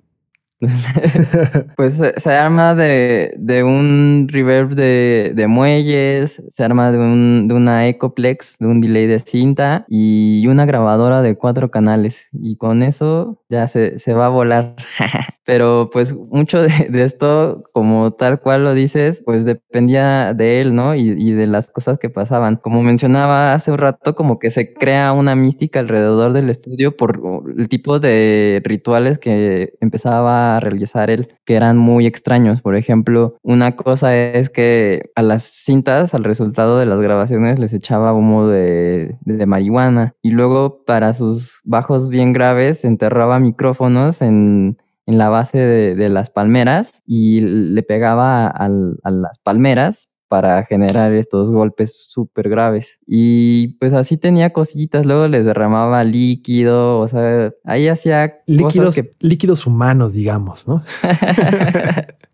pues 1.76 2.02
se 2.16 2.32
arma 2.32 2.74
de, 2.74 3.62
un 3.64 4.26
reverb 4.30 4.74
de, 4.74 5.46
muelles, 5.48 6.42
se 6.48 6.64
arma 6.64 6.90
de, 6.92 6.98
un, 6.98 7.48
de 7.48 7.54
una 7.54 7.88
Ecoplex, 7.88 8.58
de 8.58 8.66
un 8.66 8.80
delay 8.80 9.06
de 9.06 9.18
cinta 9.18 9.84
y 9.88 10.46
una 10.46 10.66
grabadora 10.66 11.22
de 11.22 11.36
cuatro 11.36 11.70
canales. 11.70 12.28
Y 12.32 12.56
con 12.56 12.82
eso 12.82 13.42
ya 13.48 13.66
se, 13.66 13.98
se 13.98 14.14
va 14.14 14.26
a 14.26 14.30
volar. 14.30 14.76
Pero 15.44 15.90
pues 15.92 16.16
mucho 16.16 16.62
de, 16.62 16.88
de, 16.88 17.04
esto, 17.04 17.64
como 17.72 18.14
tal 18.14 18.40
cual 18.40 18.64
lo 18.64 18.72
dices, 18.72 19.22
pues 19.24 19.44
dependía 19.44 20.32
de 20.32 20.62
él, 20.62 20.74
¿no? 20.74 20.94
Y, 20.94 21.14
y 21.18 21.32
de 21.32 21.46
las 21.46 21.70
cosas 21.70 21.98
que 21.98 22.08
pasaban. 22.08 22.56
Como 22.56 22.82
mencionaba 22.82 23.52
hace 23.52 23.70
un 23.70 23.78
rato, 23.78 24.14
como 24.14 24.38
que 24.38 24.48
se 24.48 24.72
crea 24.72 25.12
una 25.12 25.36
mística 25.36 25.80
alrededor 25.80 26.32
del 26.32 26.48
estudio 26.48 26.96
por 26.96 27.20
el 27.56 27.68
tipo 27.68 28.00
de 28.00 28.62
rituales 28.64 29.18
que 29.18 29.74
empezaba 29.80 30.53
a 30.53 30.53
realizar 30.60 31.10
él, 31.10 31.28
que 31.44 31.54
eran 31.54 31.76
muy 31.76 32.06
extraños. 32.06 32.62
Por 32.62 32.76
ejemplo, 32.76 33.36
una 33.42 33.76
cosa 33.76 34.16
es 34.16 34.50
que 34.50 35.10
a 35.14 35.22
las 35.22 35.42
cintas, 35.42 36.14
al 36.14 36.24
resultado 36.24 36.78
de 36.78 36.86
las 36.86 37.00
grabaciones, 37.00 37.58
les 37.58 37.72
echaba 37.72 38.12
humo 38.12 38.46
de, 38.48 39.16
de 39.22 39.46
marihuana. 39.46 40.14
Y 40.22 40.30
luego, 40.30 40.84
para 40.84 41.12
sus 41.12 41.60
bajos 41.64 42.08
bien 42.08 42.32
graves, 42.32 42.84
enterraba 42.84 43.38
micrófonos 43.38 44.22
en 44.22 44.76
en 45.06 45.18
la 45.18 45.28
base 45.28 45.58
de, 45.58 46.08
las 46.08 46.30
palmeras 46.30 47.02
y 47.06 47.40
le 47.40 47.82
pegaba 47.82 48.46
a 48.46 48.68
las 48.68 49.38
palmeras 49.38 50.13
para 50.34 50.64
generar 50.64 51.12
estos 51.12 51.52
golpes 51.52 52.06
súper 52.08 52.48
graves. 52.48 52.98
Y 53.06 53.68
pues 53.78 53.92
así 53.92 54.16
tenía 54.16 54.52
cositas, 54.52 55.06
luego 55.06 55.28
les 55.28 55.46
derramaba 55.46 56.02
líquido, 56.02 56.98
o 56.98 57.06
sea, 57.06 57.52
ahí 57.62 57.86
hacía 57.86 58.38
líquidos, 58.44 58.74
cosas 58.74 58.94
que... 58.96 59.12
líquidos 59.20 59.64
humanos, 59.64 60.12
digamos, 60.12 60.66
¿no? 60.66 60.82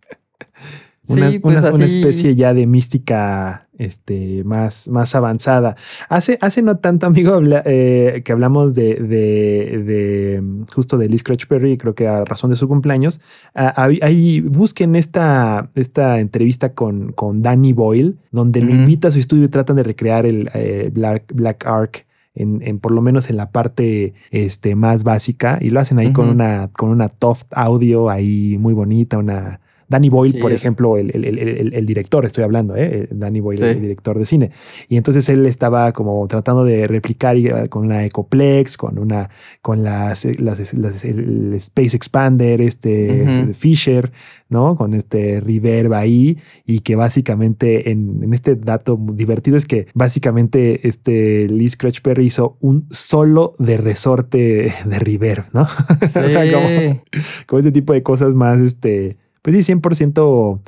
una, 1.09 1.31
sí, 1.31 1.39
pues 1.39 1.61
una, 1.61 1.69
así... 1.69 1.77
una, 1.77 1.87
especie 1.87 2.37
ya 2.37 2.53
de 2.53 2.67
mística 2.67 3.69
este, 3.79 4.45
más, 4.45 4.89
más 4.89 5.15
avanzada. 5.15 5.75
Hace, 6.11 6.37
hace 6.43 6.61
no 6.61 6.77
tanto, 6.77 7.07
amigo, 7.07 7.35
habla, 7.35 7.63
eh, 7.65 8.21
que 8.25 8.33
hablamos 8.33 8.75
de, 8.75 8.97
de, 8.97 9.83
de, 9.83 10.43
justo 10.75 10.99
de 10.99 11.09
Lee 11.09 11.19
Scratch 11.19 11.47
Perry, 11.47 11.79
creo 11.79 11.95
que 11.95 12.07
a 12.07 12.25
razón 12.25 12.51
de 12.51 12.57
su 12.57 12.69
cumpleaños. 12.69 13.21
Ahí 13.55 14.41
busquen 14.41 14.95
esta, 14.95 15.71
esta 15.75 16.21
entrevista 16.21 16.75
con, 16.75 17.13
con 17.13 17.41
Danny 17.41 17.73
Boyle, 17.73 18.19
donde 18.31 18.61
lo 18.61 18.71
invita 18.71 19.09
a 19.09 19.11
su 19.11 19.19
estudio 19.19 19.45
y 19.45 19.49
tratan 19.49 19.77
de 19.77 19.83
recrear 19.83 20.27
el 20.27 20.51
eh, 20.55 20.91
Black, 20.93 21.33
Black 21.35 21.67
Ark. 21.67 22.07
En, 22.33 22.63
en, 22.63 22.79
por 22.79 22.93
lo 22.93 23.03
menos 23.03 23.29
en 23.29 23.37
la 23.37 23.51
parte 23.51 24.15
este, 24.31 24.77
más 24.77 25.03
básica 25.03 25.59
y 25.61 25.71
lo 25.71 25.81
hacen 25.81 25.99
ahí 25.99 26.07
uh 26.07 26.11
-huh. 26.11 26.13
con 26.13 26.29
una 26.29 26.71
con 26.73 26.91
una 26.91 27.09
Toft 27.09 27.49
audio 27.51 28.09
ahí 28.09 28.57
muy 28.57 28.73
bonita, 28.73 29.19
una, 29.19 29.61
Danny 29.91 30.09
Boyle, 30.09 30.33
sí. 30.33 30.39
por 30.39 30.53
ejemplo, 30.53 30.97
el, 30.97 31.11
el, 31.15 31.25
el, 31.25 31.75
el, 31.75 31.87
director, 31.87 32.25
estoy 32.25 32.45
hablando, 32.45 32.77
¿eh? 32.77 33.09
Danny 33.11 33.41
Boyle, 33.41 33.59
sí. 33.59 33.65
el 33.65 33.81
director 33.83 34.17
de 34.17 34.25
cine. 34.25 34.51
Y 34.89 34.97
entonces 34.97 35.29
él 35.29 35.45
estaba 35.47 35.93
como 35.93 36.27
tratando 36.29 36.65
de 36.65 36.87
replicar 36.87 37.37
con 37.69 37.87
una 37.87 38.05
Ecoplex, 38.05 38.77
con 38.77 38.99
una, 38.99 39.31
con 39.61 39.83
las, 39.83 40.25
las, 40.39 40.73
las 40.75 41.05
el 41.05 41.53
Space 41.55 41.97
Expander, 41.97 42.61
este 42.61 43.23
uh 43.23 43.27
-huh. 43.27 43.55
Fisher, 43.55 44.13
¿no? 44.49 44.77
Con 44.77 44.95
este 44.95 45.41
reverb 45.41 45.93
ahí 45.95 46.39
y 46.65 46.81
que 46.81 46.95
básicamente 46.95 47.91
en, 47.91 48.21
en, 48.23 48.33
este 48.33 48.55
dato 48.55 48.99
divertido 49.13 49.57
es 49.57 49.67
que 49.67 49.89
básicamente 49.95 50.87
este 50.87 51.49
Lee 51.49 51.69
Scratch 51.69 52.01
Perry 52.01 52.27
hizo 52.27 52.57
un 52.61 52.87
solo 52.91 53.55
de 53.59 53.77
resorte 53.77 54.73
de 54.85 54.99
reverb, 54.99 55.47
¿no? 55.53 55.67
Sí. 55.67 56.19
o 56.19 56.31
sea, 56.31 56.53
como, 56.53 57.03
como 57.47 57.59
este 57.59 57.73
tipo 57.73 57.93
de 57.93 58.03
cosas 58.03 58.35
más, 58.35 58.61
este, 58.61 59.17
pues 59.43 59.65
sí, 59.65 59.73
100% 59.73 60.61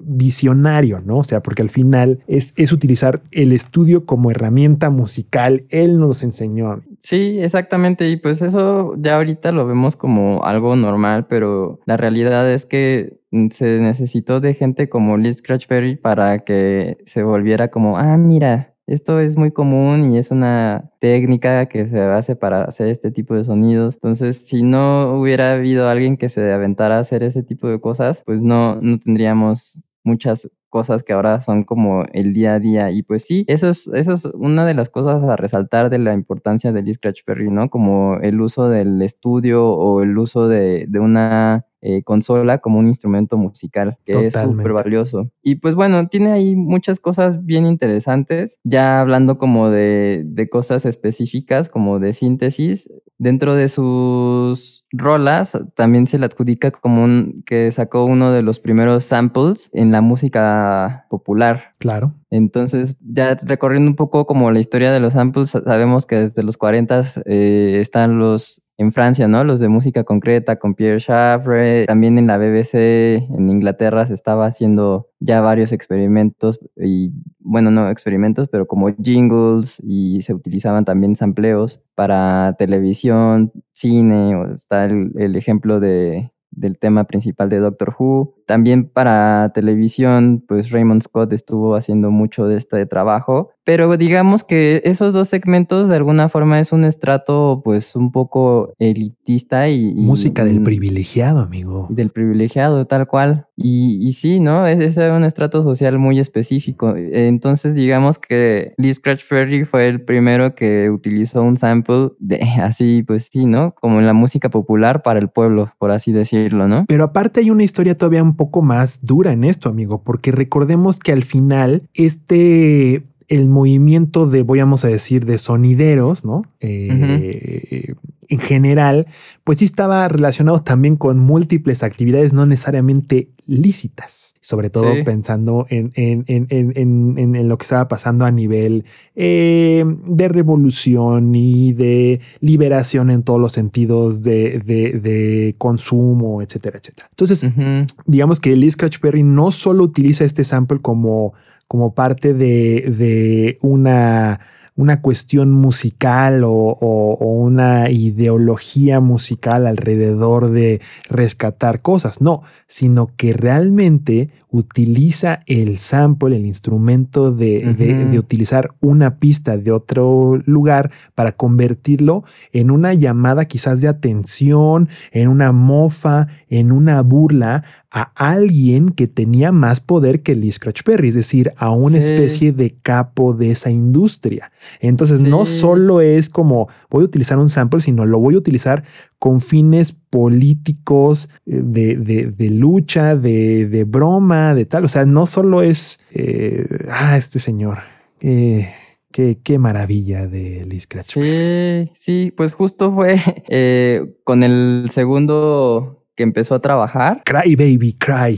visionario, 0.00 1.00
¿no? 1.00 1.18
O 1.18 1.24
sea, 1.24 1.42
porque 1.42 1.62
al 1.62 1.70
final 1.70 2.20
es, 2.26 2.54
es 2.56 2.72
utilizar 2.72 3.22
el 3.32 3.52
estudio 3.52 4.06
como 4.06 4.30
herramienta 4.30 4.90
musical. 4.90 5.64
Él 5.70 5.98
nos 5.98 6.22
enseñó. 6.22 6.82
Sí, 6.98 7.38
exactamente. 7.40 8.08
Y 8.08 8.16
pues 8.16 8.42
eso 8.42 8.94
ya 8.96 9.16
ahorita 9.16 9.52
lo 9.52 9.66
vemos 9.66 9.96
como 9.96 10.44
algo 10.44 10.76
normal, 10.76 11.26
pero 11.26 11.80
la 11.84 11.96
realidad 11.96 12.50
es 12.50 12.64
que 12.64 13.18
se 13.50 13.78
necesitó 13.78 14.40
de 14.40 14.54
gente 14.54 14.88
como 14.88 15.16
Lee 15.16 15.32
Scratch 15.32 15.66
Perry 15.66 15.96
para 15.96 16.40
que 16.40 16.98
se 17.04 17.22
volviera 17.22 17.68
como, 17.68 17.96
ah, 17.96 18.16
mira, 18.16 18.71
esto 18.86 19.20
es 19.20 19.36
muy 19.36 19.52
común 19.52 20.12
y 20.12 20.18
es 20.18 20.30
una 20.30 20.90
técnica 20.98 21.66
que 21.66 21.88
se 21.88 22.00
hace 22.00 22.36
para 22.36 22.64
hacer 22.64 22.88
este 22.88 23.10
tipo 23.10 23.34
de 23.34 23.44
sonidos. 23.44 23.94
Entonces, 23.94 24.46
si 24.46 24.62
no 24.62 25.14
hubiera 25.20 25.52
habido 25.54 25.88
alguien 25.88 26.16
que 26.16 26.28
se 26.28 26.52
aventara 26.52 26.96
a 26.96 27.00
hacer 27.00 27.22
ese 27.22 27.42
tipo 27.42 27.68
de 27.68 27.80
cosas, 27.80 28.22
pues 28.26 28.42
no, 28.44 28.76
no 28.80 28.98
tendríamos 28.98 29.82
muchas 30.04 30.50
cosas 30.68 31.02
que 31.02 31.12
ahora 31.12 31.40
son 31.42 31.64
como 31.64 32.04
el 32.12 32.32
día 32.32 32.54
a 32.54 32.58
día. 32.60 32.90
Y 32.90 33.02
pues 33.02 33.24
sí, 33.24 33.44
eso 33.46 33.68
es, 33.68 33.88
eso 33.88 34.14
es 34.14 34.24
una 34.34 34.64
de 34.66 34.74
las 34.74 34.88
cosas 34.88 35.22
a 35.22 35.36
resaltar 35.36 35.90
de 35.90 35.98
la 35.98 36.14
importancia 36.14 36.72
del 36.72 36.92
Scratch 36.92 37.24
Perry, 37.24 37.50
¿no? 37.50 37.70
Como 37.70 38.16
el 38.16 38.40
uso 38.40 38.68
del 38.68 39.00
estudio 39.02 39.68
o 39.68 40.02
el 40.02 40.16
uso 40.18 40.48
de, 40.48 40.86
de 40.88 40.98
una 40.98 41.66
eh, 41.82 42.02
consola 42.02 42.58
como 42.58 42.78
un 42.78 42.86
instrumento 42.86 43.36
musical, 43.36 43.98
que 44.04 44.12
Totalmente. 44.12 44.38
es 44.38 44.44
súper 44.44 44.72
valioso. 44.72 45.30
Y 45.42 45.56
pues 45.56 45.74
bueno, 45.74 46.08
tiene 46.08 46.32
ahí 46.32 46.56
muchas 46.56 47.00
cosas 47.00 47.44
bien 47.44 47.66
interesantes, 47.66 48.58
ya 48.64 49.00
hablando 49.00 49.36
como 49.36 49.68
de, 49.68 50.22
de 50.24 50.48
cosas 50.48 50.86
específicas, 50.86 51.68
como 51.68 51.98
de 51.98 52.12
síntesis, 52.12 52.88
dentro 53.22 53.54
de 53.54 53.68
sus 53.68 54.84
rolas 54.90 55.56
también 55.76 56.08
se 56.08 56.18
le 56.18 56.26
adjudica 56.26 56.72
como 56.72 57.04
un 57.04 57.44
que 57.46 57.70
sacó 57.70 58.04
uno 58.04 58.32
de 58.32 58.42
los 58.42 58.58
primeros 58.58 59.04
samples 59.04 59.70
en 59.72 59.92
la 59.92 60.00
música 60.00 61.06
popular. 61.08 61.72
Claro. 61.78 62.14
Entonces, 62.30 62.96
ya 63.00 63.34
recorriendo 63.34 63.90
un 63.90 63.96
poco 63.96 64.26
como 64.26 64.50
la 64.50 64.58
historia 64.58 64.90
de 64.90 64.98
los 64.98 65.12
samples, 65.12 65.50
sabemos 65.50 66.06
que 66.06 66.16
desde 66.16 66.42
los 66.42 66.56
40 66.56 67.00
eh, 67.26 67.78
están 67.80 68.18
los 68.18 68.66
en 68.78 68.92
Francia, 68.92 69.28
¿no? 69.28 69.44
Los 69.44 69.60
de 69.60 69.68
música 69.68 70.04
concreta 70.04 70.56
con 70.56 70.74
Pierre 70.74 70.98
Schaeffer, 70.98 71.86
también 71.86 72.18
en 72.18 72.26
la 72.26 72.38
BBC 72.38 72.74
en 72.74 73.50
Inglaterra 73.50 74.06
se 74.06 74.14
estaba 74.14 74.46
haciendo 74.46 75.08
ya 75.20 75.40
varios 75.40 75.72
experimentos 75.72 76.60
y 76.76 77.12
bueno, 77.38 77.70
no 77.70 77.90
experimentos, 77.90 78.48
pero 78.48 78.66
como 78.66 78.94
jingles 78.94 79.80
y 79.84 80.22
se 80.22 80.34
utilizaban 80.34 80.84
también 80.84 81.16
sampleos 81.16 81.82
para 81.94 82.54
televisión, 82.58 83.52
cine, 83.72 84.36
o 84.36 84.54
está 84.54 84.84
el, 84.84 85.12
el 85.16 85.36
ejemplo 85.36 85.80
de 85.80 86.32
del 86.52 86.78
tema 86.78 87.04
principal 87.04 87.48
de 87.48 87.58
Doctor 87.58 87.94
Who. 87.98 88.34
También 88.46 88.88
para 88.88 89.50
televisión, 89.54 90.44
pues 90.46 90.70
Raymond 90.70 91.02
Scott 91.02 91.32
estuvo 91.32 91.74
haciendo 91.74 92.10
mucho 92.10 92.46
de 92.46 92.56
este 92.56 92.84
trabajo, 92.86 93.50
pero 93.64 93.96
digamos 93.96 94.42
que 94.42 94.82
esos 94.84 95.14
dos 95.14 95.28
segmentos 95.28 95.88
de 95.88 95.96
alguna 95.96 96.28
forma 96.28 96.58
es 96.58 96.72
un 96.72 96.84
estrato 96.84 97.60
pues 97.64 97.94
un 97.94 98.10
poco 98.10 98.74
elitista 98.78 99.68
y... 99.68 99.90
y 99.90 100.02
Música 100.02 100.44
del 100.44 100.62
privilegiado, 100.62 101.40
amigo. 101.40 101.86
Del 101.88 102.10
privilegiado, 102.10 102.84
tal 102.86 103.06
cual. 103.06 103.46
Y, 103.56 104.06
y 104.06 104.12
sí, 104.12 104.40
¿no? 104.40 104.66
Ese 104.66 104.86
es 104.86 104.96
un 104.96 105.22
estrato 105.22 105.62
social 105.62 105.98
muy 105.98 106.18
específico. 106.18 106.94
Entonces 106.96 107.76
digamos 107.76 108.18
que 108.18 108.74
Lee 108.78 108.92
Scratch 108.92 109.22
Perry 109.28 109.64
fue 109.64 109.88
el 109.88 110.02
primero 110.02 110.56
que 110.56 110.90
utilizó 110.90 111.42
un 111.42 111.56
sample 111.56 112.10
de 112.18 112.40
así, 112.62 113.04
pues 113.04 113.28
sí, 113.32 113.46
¿no? 113.46 113.74
Como 113.80 114.00
en 114.00 114.06
la 114.06 114.12
música 114.12 114.50
popular 114.50 115.02
para 115.02 115.20
el 115.20 115.28
pueblo, 115.28 115.70
por 115.78 115.92
así 115.92 116.10
decirlo, 116.10 116.66
¿no? 116.66 116.84
Pero 116.88 117.04
aparte 117.04 117.40
hay 117.40 117.50
una 117.50 117.62
historia 117.62 117.96
todavía 117.96 118.22
un 118.22 118.31
poco 118.34 118.62
más 118.62 119.04
dura 119.04 119.32
en 119.32 119.44
esto, 119.44 119.68
amigo, 119.68 120.02
porque 120.02 120.32
recordemos 120.32 120.98
que 120.98 121.12
al 121.12 121.22
final 121.22 121.82
este 121.94 123.02
el 123.28 123.48
movimiento 123.48 124.28
de, 124.28 124.42
voy 124.42 124.60
a 124.84 124.88
decir, 124.88 125.24
de 125.24 125.38
sonideros, 125.38 126.24
¿no? 126.24 126.42
Eh, 126.60 126.88
uh 126.90 126.94
-huh. 126.94 127.96
En 128.32 128.38
general, 128.38 129.06
pues 129.44 129.58
sí 129.58 129.66
estaba 129.66 130.08
relacionado 130.08 130.62
también 130.62 130.96
con 130.96 131.18
múltiples 131.18 131.82
actividades 131.82 132.32
no 132.32 132.46
necesariamente 132.46 133.28
lícitas, 133.46 134.34
sobre 134.40 134.70
todo 134.70 134.94
sí. 134.94 135.02
pensando 135.02 135.66
en, 135.68 135.92
en, 135.96 136.24
en, 136.28 137.18
en, 137.18 137.48
lo 137.48 137.58
que 137.58 137.64
estaba 137.64 137.88
pasando 137.88 138.24
a 138.24 138.30
nivel 138.30 138.86
eh, 139.14 139.84
de 140.06 140.28
revolución 140.28 141.34
y 141.34 141.74
de 141.74 142.20
liberación 142.40 143.10
en 143.10 143.22
todos 143.22 143.38
los 143.38 143.52
sentidos 143.52 144.22
de, 144.22 144.62
de, 144.64 144.98
de 144.98 145.54
consumo, 145.58 146.40
etcétera, 146.40 146.78
etcétera. 146.78 147.08
Entonces, 147.10 147.44
uh 147.44 147.48
-huh. 147.48 147.86
digamos 148.06 148.40
que 148.40 148.56
Lee 148.56 148.70
Scratch 148.70 148.98
Perry 148.98 149.22
no 149.22 149.50
solo 149.50 149.84
utiliza 149.84 150.24
este 150.24 150.44
sample 150.44 150.78
como 150.80 151.34
como 151.68 151.94
parte 151.94 152.34
de, 152.34 152.92
de 152.98 153.58
una, 153.62 154.40
una 154.82 155.00
cuestión 155.00 155.50
musical 155.52 156.44
o, 156.44 156.50
o- 156.52 157.16
o 157.20 157.26
una 157.40 157.88
ideología 157.90 159.00
musical 159.00 159.66
alrededor 159.66 160.50
de 160.50 160.80
rescatar 161.08 161.80
cosas, 161.82 162.20
no, 162.20 162.42
sino 162.66 163.10
que 163.16 163.32
realmente 163.32 164.30
utiliza 164.50 165.40
el 165.46 165.78
sample, 165.78 166.36
el 166.36 166.44
instrumento 166.46 167.32
de, 167.32 167.74
de- 167.78 167.94
Ujú. 168.02 168.10
de 168.12 168.18
utilizar 168.18 168.74
una 168.80 169.16
pista 169.18 169.56
de 169.56 169.70
otro 169.72 170.36
lugar 170.44 170.90
para 171.14 171.32
convertirlo 171.32 172.24
en 172.52 172.70
una 172.70 172.92
llamada 172.94 173.46
quizás 173.46 173.80
de 173.80 173.88
atención, 173.88 174.88
en 175.10 175.28
una 175.28 175.52
mofa, 175.52 176.28
en 176.48 176.70
una 176.72 177.00
burla 177.02 177.64
a 177.94 178.10
alguien 178.16 178.88
que 178.88 179.06
tenía 179.06 179.52
más 179.52 179.80
poder 179.80 180.22
que 180.22 180.34
Lee 180.34 180.50
Scratch 180.50 180.82
Perry, 180.82 181.08
es 181.08 181.14
decir, 181.14 181.52
a 181.56 181.70
una 181.70 182.00
Sí. 182.00 182.04
especie 182.12 182.52
de 182.52 182.74
capo 182.82 183.34
de 183.34 183.50
esa 183.50 183.70
industria. 183.70 184.50
Entonces, 184.80 185.20
no 185.20 185.44
solo 185.44 186.00
es 186.00 186.30
como 186.30 186.68
voy 186.88 187.02
a 187.02 187.04
utilizar 187.06 187.38
un 187.38 187.50
sample, 187.50 187.80
sino 187.82 188.06
lo 188.06 188.18
voy 188.18 188.34
a 188.34 188.38
utilizar 188.38 188.84
con 189.18 189.40
fines 189.42 189.92
políticos, 189.92 191.28
eh, 191.46 191.60
de, 191.62 191.96
de- 191.96 192.26
de 192.26 192.50
lucha, 192.50 193.14
de, 193.14 193.66
de 193.68 193.84
broma, 193.84 194.54
de 194.54 194.64
tal. 194.64 194.84
O 194.84 194.88
sea, 194.88 195.04
no 195.04 195.26
solo 195.26 195.62
es, 195.62 196.00
eh, 196.12 196.66
ah, 196.90 197.16
este 197.18 197.38
señor, 197.38 197.78
eh, 198.20 198.70
qué, 199.10 199.38
qué 199.42 199.58
maravilla 199.58 200.26
de 200.26 200.64
Lee 200.66 200.80
Scratch 200.80 201.14
Perry. 201.14 201.86
Sí, 201.88 201.90
sí, 201.94 202.32
pues 202.36 202.54
justo 202.54 202.92
fue 202.94 203.16
eh, 203.48 204.14
con 204.24 204.42
el 204.42 204.86
segundo 204.90 206.01
que 206.16 206.22
empezó 206.22 206.54
a 206.54 206.60
trabajar. 206.60 207.22
Cry 207.24 207.56
Baby, 207.56 207.94
cry. 207.94 208.36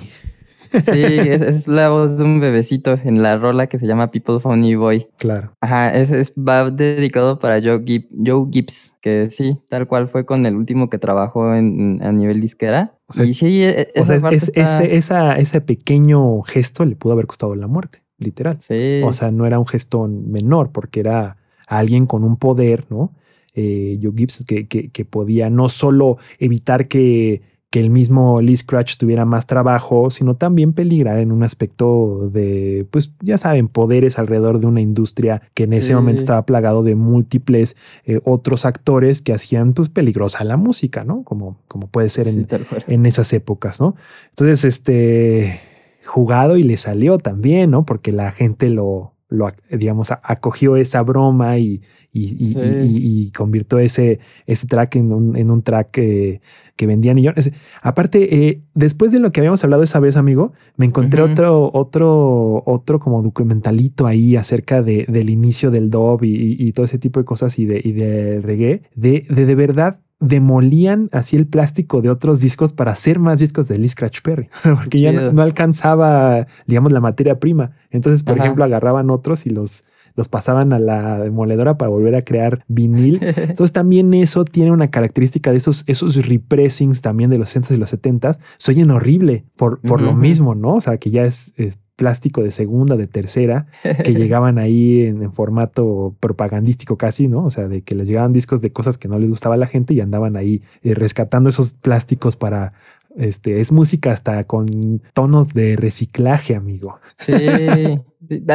Sí, 0.72 0.80
es, 1.30 1.40
es 1.42 1.68
la 1.68 1.88
voz 1.90 2.18
de 2.18 2.24
un 2.24 2.40
bebecito 2.40 2.98
en 3.04 3.22
la 3.22 3.36
rola 3.36 3.68
que 3.68 3.78
se 3.78 3.86
llama 3.86 4.10
People 4.10 4.40
Funny 4.40 4.74
Boy. 4.74 5.06
Claro. 5.18 5.52
Ajá, 5.60 5.90
es, 5.94 6.10
es 6.10 6.32
va 6.36 6.70
dedicado 6.70 7.38
para 7.38 7.60
Joe, 7.62 7.84
Joe 8.24 8.46
Gibbs, 8.50 8.96
que 9.00 9.28
sí, 9.30 9.60
tal 9.68 9.86
cual 9.86 10.08
fue 10.08 10.24
con 10.26 10.46
el 10.46 10.56
último 10.56 10.90
que 10.90 10.98
trabajó 10.98 11.54
en, 11.54 12.00
a 12.02 12.10
nivel 12.12 12.40
disquera. 12.40 12.94
O 13.06 13.12
sea, 13.12 13.24
y 13.24 13.34
sí, 13.34 13.62
e- 13.62 13.88
O 13.96 14.00
esa 14.00 14.06
sea, 14.06 14.16
es- 14.16 14.22
parte 14.22 14.36
es- 14.36 14.48
está- 14.48 14.82
ese, 14.84 14.96
esa, 14.96 15.38
ese 15.38 15.60
pequeño 15.60 16.42
gesto 16.42 16.84
le 16.84 16.96
pudo 16.96 17.12
haber 17.12 17.26
costado 17.26 17.54
la 17.54 17.66
muerte, 17.68 18.02
literal. 18.18 18.56
Sí, 18.60 19.00
O 19.04 19.12
sea, 19.12 19.30
no 19.30 19.46
era 19.46 19.58
un 19.60 19.66
gesto 19.66 20.08
menor 20.08 20.72
porque 20.72 21.00
era 21.00 21.36
alguien 21.68 22.06
con 22.06 22.24
un 22.24 22.36
poder, 22.36 22.86
¿no? 22.90 23.14
Eh, 23.54 24.00
Joe 24.02 24.12
Gibbs 24.16 24.44
que, 24.44 24.66
que, 24.66 24.90
que 24.90 25.04
podía 25.04 25.48
no 25.50 25.68
solo 25.68 26.18
evitar 26.40 26.88
que, 26.88 27.42
que 27.74 27.80
el 27.80 27.90
mismo 27.90 28.40
Lee 28.40 28.56
Scratch 28.56 28.98
tuviera 28.98 29.24
más 29.24 29.48
trabajo, 29.48 30.08
sino 30.08 30.36
también 30.36 30.74
peligrar 30.74 31.18
en 31.18 31.32
un 31.32 31.42
aspecto 31.42 32.28
de, 32.30 32.86
pues 32.92 33.12
ya 33.18 33.36
saben, 33.36 33.66
poderes 33.66 34.16
alrededor 34.16 34.60
de 34.60 34.68
una 34.68 34.80
industria 34.80 35.42
que 35.54 35.64
en 35.64 35.72
ese 35.72 35.92
momento 35.92 36.20
estaba 36.20 36.46
plagado 36.46 36.84
de 36.84 36.94
múltiples 36.94 37.76
eh, 38.04 38.20
otros 38.22 38.64
actores 38.64 39.22
que 39.22 39.32
hacían 39.32 39.72
pues 39.72 39.88
peligrosa 39.88 40.44
la 40.44 40.56
música, 40.56 41.02
¿no? 41.02 41.24
Como, 41.24 41.56
como 41.66 41.88
puede 41.88 42.10
ser 42.10 42.28
en, 42.28 42.48
sí, 42.48 42.56
en 42.86 43.06
esas 43.06 43.32
épocas, 43.32 43.80
¿no? 43.80 43.96
Entonces, 44.28 44.64
este, 44.64 45.58
jugado 46.04 46.56
y 46.56 46.62
le 46.62 46.76
salió 46.76 47.18
también, 47.18 47.72
¿no? 47.72 47.84
Porque 47.84 48.12
la 48.12 48.30
gente 48.30 48.68
lo, 48.68 49.13
lo 49.34 49.48
digamos, 49.70 50.10
acogió 50.22 50.76
esa 50.76 51.02
broma 51.02 51.58
y, 51.58 51.82
y, 52.12 52.22
y- 52.22 52.52
Sí. 52.54 52.58
y- 52.60 53.20
y 53.26 53.30
convirtió 53.32 53.78
ese, 53.78 54.20
ese 54.46 54.66
track 54.66 54.96
en 54.96 55.12
un, 55.12 55.36
en 55.36 55.50
un 55.50 55.62
track 55.62 55.98
eh, 55.98 56.40
que 56.76 56.86
vendía 56.86 57.14
millones. 57.14 57.52
Aparte, 57.82 58.48
eh, 58.48 58.62
después 58.74 59.12
de 59.12 59.18
lo 59.20 59.32
que 59.32 59.40
habíamos 59.40 59.62
hablado 59.64 59.82
esa 59.82 60.00
vez, 60.00 60.16
amigo, 60.16 60.52
me 60.76 60.86
encontré 60.86 61.20
otro, 61.22 61.70
otro, 61.72 62.62
otro 62.66 62.98
como 63.00 63.22
documentalito 63.22 64.06
ahí 64.06 64.36
acerca 64.36 64.82
de, 64.82 65.04
del 65.08 65.30
inicio 65.30 65.70
del 65.70 65.90
dub 65.90 66.22
y, 66.24 66.34
y- 66.34 66.56
y 66.68 66.72
todo 66.72 66.86
ese 66.86 66.98
tipo 66.98 67.20
de 67.20 67.24
cosas 67.26 67.58
y 67.58 67.66
de, 67.66 67.80
y 67.82 67.92
de 67.92 68.40
reggae, 68.40 68.82
de, 68.94 69.26
de 69.28 69.46
de 69.46 69.54
verdad 69.54 70.00
demolían 70.24 71.08
así 71.12 71.36
el 71.36 71.46
plástico 71.46 72.02
de 72.02 72.10
otros 72.10 72.40
discos 72.40 72.72
para 72.72 72.92
hacer 72.92 73.18
más 73.18 73.40
discos 73.40 73.68
de 73.68 73.78
Lee 73.78 73.88
Scratch 73.88 74.20
Perry, 74.22 74.48
porque 74.62 75.00
ya 75.00 75.12
no, 75.12 75.42
alcanzaba, 75.42 76.46
digamos, 76.66 76.92
la 76.92 77.00
materia 77.00 77.38
prima. 77.38 77.72
Entonces, 77.90 78.22
por 78.22 78.34
Ajá. 78.34 78.44
ejemplo, 78.44 78.64
agarraban 78.64 79.10
otros 79.10 79.46
y 79.46 79.50
los, 79.50 79.84
los 80.16 80.28
pasaban 80.28 80.72
a 80.72 80.78
la 80.78 81.18
demoledora 81.18 81.76
para 81.76 81.90
volver 81.90 82.14
a 82.14 82.22
crear 82.22 82.64
vinil. 82.68 83.20
Entonces, 83.36 83.72
también 83.72 84.12
eso 84.14 84.44
tiene 84.44 84.70
una 84.72 84.90
característica 84.90 85.50
de 85.50 85.58
esos, 85.58 85.84
esos 85.86 86.26
repressings 86.26 87.00
también 87.00 87.30
de 87.30 87.38
los 87.38 87.54
60s 87.54 87.74
y 87.74 87.78
los 87.78 87.92
70s. 87.92 88.38
Se 88.58 88.72
oyen 88.72 88.90
horrible 88.90 89.44
por, 89.56 89.80
por 89.80 90.00
lo 90.00 90.14
mismo, 90.14 90.54
¿no? 90.54 90.76
O 90.76 90.80
sea, 90.80 90.98
que 90.98 91.10
ya 91.10 91.24
es, 91.24 91.52
eh, 91.58 91.74
plástico 91.96 92.42
de 92.42 92.50
segunda, 92.50 92.96
de 92.96 93.06
tercera, 93.06 93.66
que 93.82 94.14
llegaban 94.14 94.58
ahí 94.58 95.02
en, 95.02 95.22
en 95.22 95.32
formato 95.32 96.16
propagandístico 96.20 96.96
casi, 96.96 97.28
¿no? 97.28 97.44
O 97.44 97.50
sea, 97.50 97.68
de 97.68 97.82
que 97.82 97.94
les 97.94 98.08
llegaban 98.08 98.32
discos 98.32 98.60
de 98.60 98.72
cosas 98.72 98.98
que 98.98 99.08
no 99.08 99.18
les 99.18 99.30
gustaba 99.30 99.54
a 99.54 99.58
la 99.58 99.66
gente 99.66 99.94
y 99.94 100.00
andaban 100.00 100.36
ahí 100.36 100.62
eh, 100.82 100.94
rescatando 100.94 101.48
esos 101.48 101.74
plásticos 101.74 102.36
para, 102.36 102.72
este, 103.16 103.60
es 103.60 103.72
música 103.72 104.10
hasta 104.10 104.44
con 104.44 105.02
tonos 105.12 105.54
de 105.54 105.76
reciclaje, 105.76 106.56
amigo. 106.56 107.00
Sí, 107.16 107.32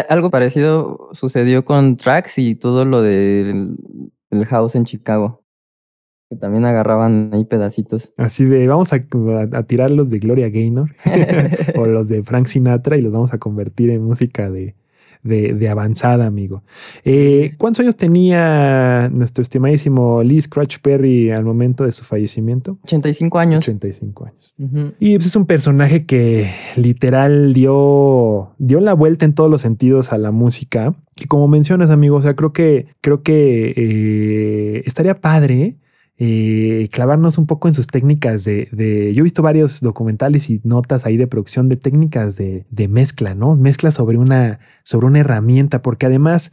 algo 0.10 0.30
parecido 0.30 1.10
sucedió 1.13 1.63
con 1.63 1.95
Trax 1.95 2.39
y 2.39 2.56
todo 2.56 2.86
lo 2.86 3.02
del 3.02 3.78
el 4.32 4.45
house 4.45 4.75
en 4.75 4.86
Chicago. 4.86 5.43
Que 6.30 6.36
también 6.36 6.65
agarraban 6.65 7.32
ahí 7.34 7.46
pedacitos. 7.46 8.13
Así 8.18 8.46
de, 8.46 8.68
vamos 8.68 8.94
a, 8.94 8.98
a, 8.98 9.58
a 9.58 9.63
tirar 9.63 9.92
los 9.92 10.10
de 10.10 10.20
Gloria 10.20 10.50
Gaynor 10.50 10.92
o 11.76 11.86
los 11.86 12.08
de 12.08 12.24
Frank 12.24 12.46
Sinatra 12.46 12.98
y 12.98 13.02
los 13.02 13.12
vamos 13.12 13.34
a 13.34 13.39
convertir 13.39 13.89
en 13.89 14.04
música 14.04 14.50
de, 14.50 14.76
de, 15.24 15.54
de 15.54 15.70
avanzada, 15.70 16.26
amigo. 16.26 16.63
Eh, 17.04 17.54
¿Cuántos 17.58 17.82
años 17.82 17.98
tenía 17.98 19.10
nuestro 19.12 19.42
estimadísimo 19.42 20.24
Lee 20.24 20.42
Scratch 20.42 20.80
Perry 20.80 21.32
al 21.32 21.44
momento 21.44 21.84
de 21.84 21.92
su 21.92 22.06
fallecimiento? 22.06 22.78
85 22.84 23.39
años. 23.39 23.68
85 23.68 24.26
años. 24.26 24.54
Ujú. 24.58 24.94
Y 25.00 25.15
pues 25.15 25.28
es 25.28 25.36
un 25.36 25.46
personaje 25.46 26.06
que 26.06 26.50
literal 26.76 27.54
dio, 27.54 28.54
dio 28.58 28.80
la 28.80 28.94
vuelta 28.94 29.26
en 29.26 29.34
todos 29.34 29.50
los 29.50 29.62
sentidos 29.62 30.13
a 30.13 30.18
la 30.18 30.32
música. 30.32 30.96
Y 31.18 31.26
como 31.26 31.48
mencionas, 31.48 31.89
amigo, 31.89 32.18
o 32.18 32.22
sea, 32.22 32.36
creo 32.36 32.54
que, 32.54 32.88
creo 33.02 33.24
que 33.24 33.74
eh, 33.76 34.84
estaría 34.86 35.20
padre 35.20 35.78
eh, 36.21 36.89
clavarnos 36.91 37.38
un 37.38 37.45
poco 37.47 37.69
en 37.69 37.73
sus 37.73 37.88
técnicas 37.88 38.43
de, 38.43 38.67
de- 38.73 39.13
Yo 39.13 39.21
he 39.21 39.23
visto 39.23 39.41
varios 39.41 39.79
documentales 39.79 40.49
y 40.49 40.60
notas 40.65 41.05
ahí 41.05 41.15
de 41.15 41.27
producción 41.27 41.69
de 41.69 41.77
técnicas 41.77 42.36
de, 42.36 42.65
de 42.69 42.88
mezcla, 42.89 43.36
¿no? 43.36 43.55
Mezcla 43.55 43.89
sobre 43.91 44.17
una, 44.17 44.60
sobre 44.84 45.08
una 45.08 45.19
herramienta, 45.19 45.82
porque 45.82 46.05
además 46.08 46.51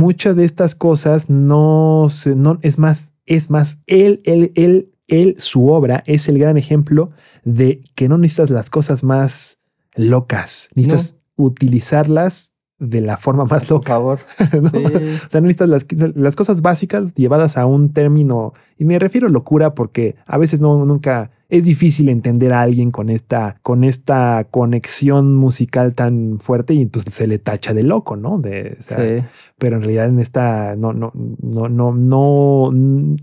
muchas 0.00 0.34
de 0.34 0.44
estas 0.44 0.74
cosas 0.74 1.28
no, 1.28 2.06
no 2.36 2.58
es 2.62 2.78
más, 2.78 3.12
es 3.26 3.50
más, 3.50 3.80
él, 3.86 4.22
él, 4.24 4.52
él, 4.54 4.92
él, 5.08 5.34
su 5.38 5.68
obra 5.68 6.02
es 6.06 6.28
el 6.28 6.38
gran 6.38 6.56
ejemplo 6.56 7.10
de 7.44 7.82
que 7.94 8.08
no 8.08 8.16
necesitas 8.16 8.50
las 8.50 8.70
cosas 8.70 9.04
más 9.04 9.60
locas, 9.94 10.70
necesitas 10.74 11.20
utilizarlas 11.36 12.54
de 12.78 13.00
la 13.00 13.16
forma 13.16 13.44
más 13.44 13.64
Por 13.64 13.78
loca. 13.78 13.94
favor. 13.94 14.18
¿no? 14.62 14.70
Sí. 14.70 14.84
O 14.84 15.30
sea, 15.30 15.40
no 15.40 15.46
necesitas 15.46 15.68
las, 15.68 15.86
las 16.14 16.36
cosas 16.36 16.62
básicas 16.62 17.14
llevadas 17.14 17.56
a 17.56 17.66
un 17.66 17.92
término, 17.92 18.52
y 18.76 18.84
me 18.84 18.98
refiero 18.98 19.28
a 19.28 19.30
locura 19.30 19.74
porque 19.74 20.14
a 20.26 20.38
veces 20.38 20.60
no, 20.60 20.84
nunca 20.84 21.30
es 21.48 21.64
difícil 21.64 22.08
entender 22.08 22.52
a 22.52 22.60
alguien 22.62 22.90
con 22.90 23.08
esta, 23.08 23.58
con 23.62 23.84
esta 23.84 24.48
conexión 24.50 25.36
musical 25.36 25.94
tan 25.94 26.38
fuerte 26.40 26.74
y 26.74 26.86
pues 26.86 27.04
se 27.08 27.26
le 27.26 27.38
tacha 27.38 27.72
de 27.72 27.82
loco, 27.84 28.16
¿no? 28.16 28.38
De, 28.38 28.76
o 28.78 28.82
sea, 28.82 28.96
Sí. 28.98 29.24
pero 29.58 29.76
en 29.76 29.82
realidad 29.82 30.06
en 30.06 30.18
esta 30.18 30.74
no, 30.76 30.92
no, 30.92 31.12
no, 31.14 31.68
no, 31.68 31.92
no, 31.92 32.70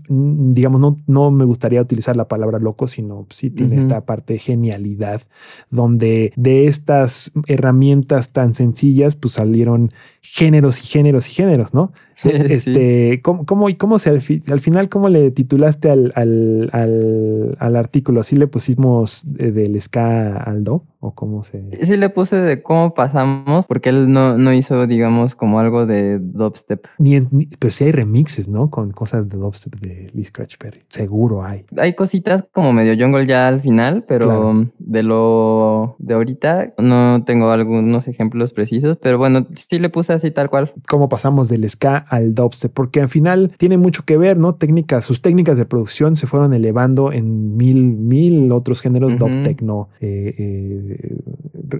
digamos, 0.08 0.80
no, 0.80 0.96
no 1.06 1.30
me 1.30 1.44
gustaría 1.44 1.82
utilizar 1.82 2.16
la 2.16 2.28
palabra 2.28 2.58
loco, 2.58 2.86
sino 2.86 3.26
sí 3.30 3.50
tiene 3.50 3.74
Ujú. 3.76 3.82
esta 3.86 4.04
parte 4.06 4.34
de 4.34 4.38
genialidad, 4.38 5.22
donde 5.70 6.32
de 6.36 6.66
estas 6.66 7.32
herramientas 7.46 8.32
tan 8.32 8.54
sencillas, 8.54 9.14
pues 9.16 9.34
salieron 9.34 9.92
géneros 10.26 10.82
y 10.82 10.86
géneros 10.86 11.28
y 11.28 11.32
géneros, 11.32 11.74
¿no? 11.74 11.92
Sí, 12.16 12.30
este, 12.32 13.20
¿cómo, 13.22 13.44
cómo, 13.44 13.66
cómo 13.76 13.98
se 13.98 14.08
al, 14.10 14.20
fi- 14.20 14.40
al 14.48 14.60
final, 14.60 14.88
cómo 14.88 15.08
le 15.08 15.32
titulaste 15.32 15.90
al, 15.90 16.12
al, 16.14 16.70
al, 16.72 17.56
al 17.58 17.74
artículo? 17.76 18.20
¿Así 18.20 18.36
le 18.36 18.46
pusimos 18.46 19.26
eh, 19.40 19.50
del 19.50 19.80
ska 19.80 20.36
al 20.36 20.62
do? 20.62 20.84
¿O 21.00 21.12
cómo 21.12 21.42
se...? 21.42 21.62
Sí 21.84 21.96
le 21.96 22.08
puse 22.10 22.36
de 22.40 22.62
cómo 22.62 22.94
pasamos, 22.94 23.66
porque 23.66 23.88
él 23.88 24.12
no, 24.12 24.38
no 24.38 24.52
hizo, 24.54 24.86
digamos, 24.86 25.34
como 25.34 25.58
algo 25.58 25.86
de 25.86 26.20
dubstep. 26.20 26.86
Ni 26.98 27.16
en- 27.16 27.28
ni- 27.32 27.48
pero 27.58 27.72
sí 27.72 27.82
hay 27.84 27.90
remixes, 27.92 28.46
¿no? 28.48 28.70
Con 28.70 28.92
cosas 28.92 29.28
de 29.28 29.36
dubstep 29.36 29.74
de 29.80 30.08
Lee 30.14 30.24
Scratch 30.24 30.56
Perry. 30.56 30.82
Seguro 30.88 31.44
hay. 31.44 31.64
Hay 31.76 31.94
cositas 31.94 32.44
como 32.52 32.72
medio 32.72 32.94
jungle 32.96 33.26
ya 33.26 33.48
al 33.48 33.60
final, 33.60 34.04
pero 34.06 34.26
Claro. 34.26 34.70
de 34.78 35.02
lo 35.02 35.96
de 35.98 36.14
ahorita 36.14 36.74
no 36.78 37.24
tengo 37.26 37.50
algunos 37.50 38.06
ejemplos 38.06 38.52
precisos, 38.52 38.96
pero 39.02 39.18
bueno, 39.18 39.48
sí 39.56 39.80
le 39.80 39.88
puse 39.88 40.12
así 40.14 40.30
tal 40.30 40.50
cual. 40.50 40.72
Cómo 40.88 41.08
pasamos 41.08 41.48
del 41.48 41.68
ska 41.68 41.96
al 41.96 42.34
dubstep, 42.34 42.72
porque 42.72 43.00
al 43.00 43.08
final 43.08 43.52
tiene 43.58 43.78
mucho 43.78 44.04
que 44.04 44.16
ver, 44.16 44.38
¿no? 44.38 44.54
Técnicas, 44.54 45.04
sus 45.04 45.22
técnicas 45.22 45.58
de 45.58 45.64
producción 45.64 46.16
se 46.16 46.26
fueron 46.26 46.54
elevando 46.54 47.12
en 47.12 47.56
mil, 47.56 47.82
mil 47.82 48.52
otros 48.52 48.80
géneros, 48.80 49.18
dub 49.18 49.42
techno. 49.42 49.88
eh, 50.00 50.34
eh, 50.38 51.18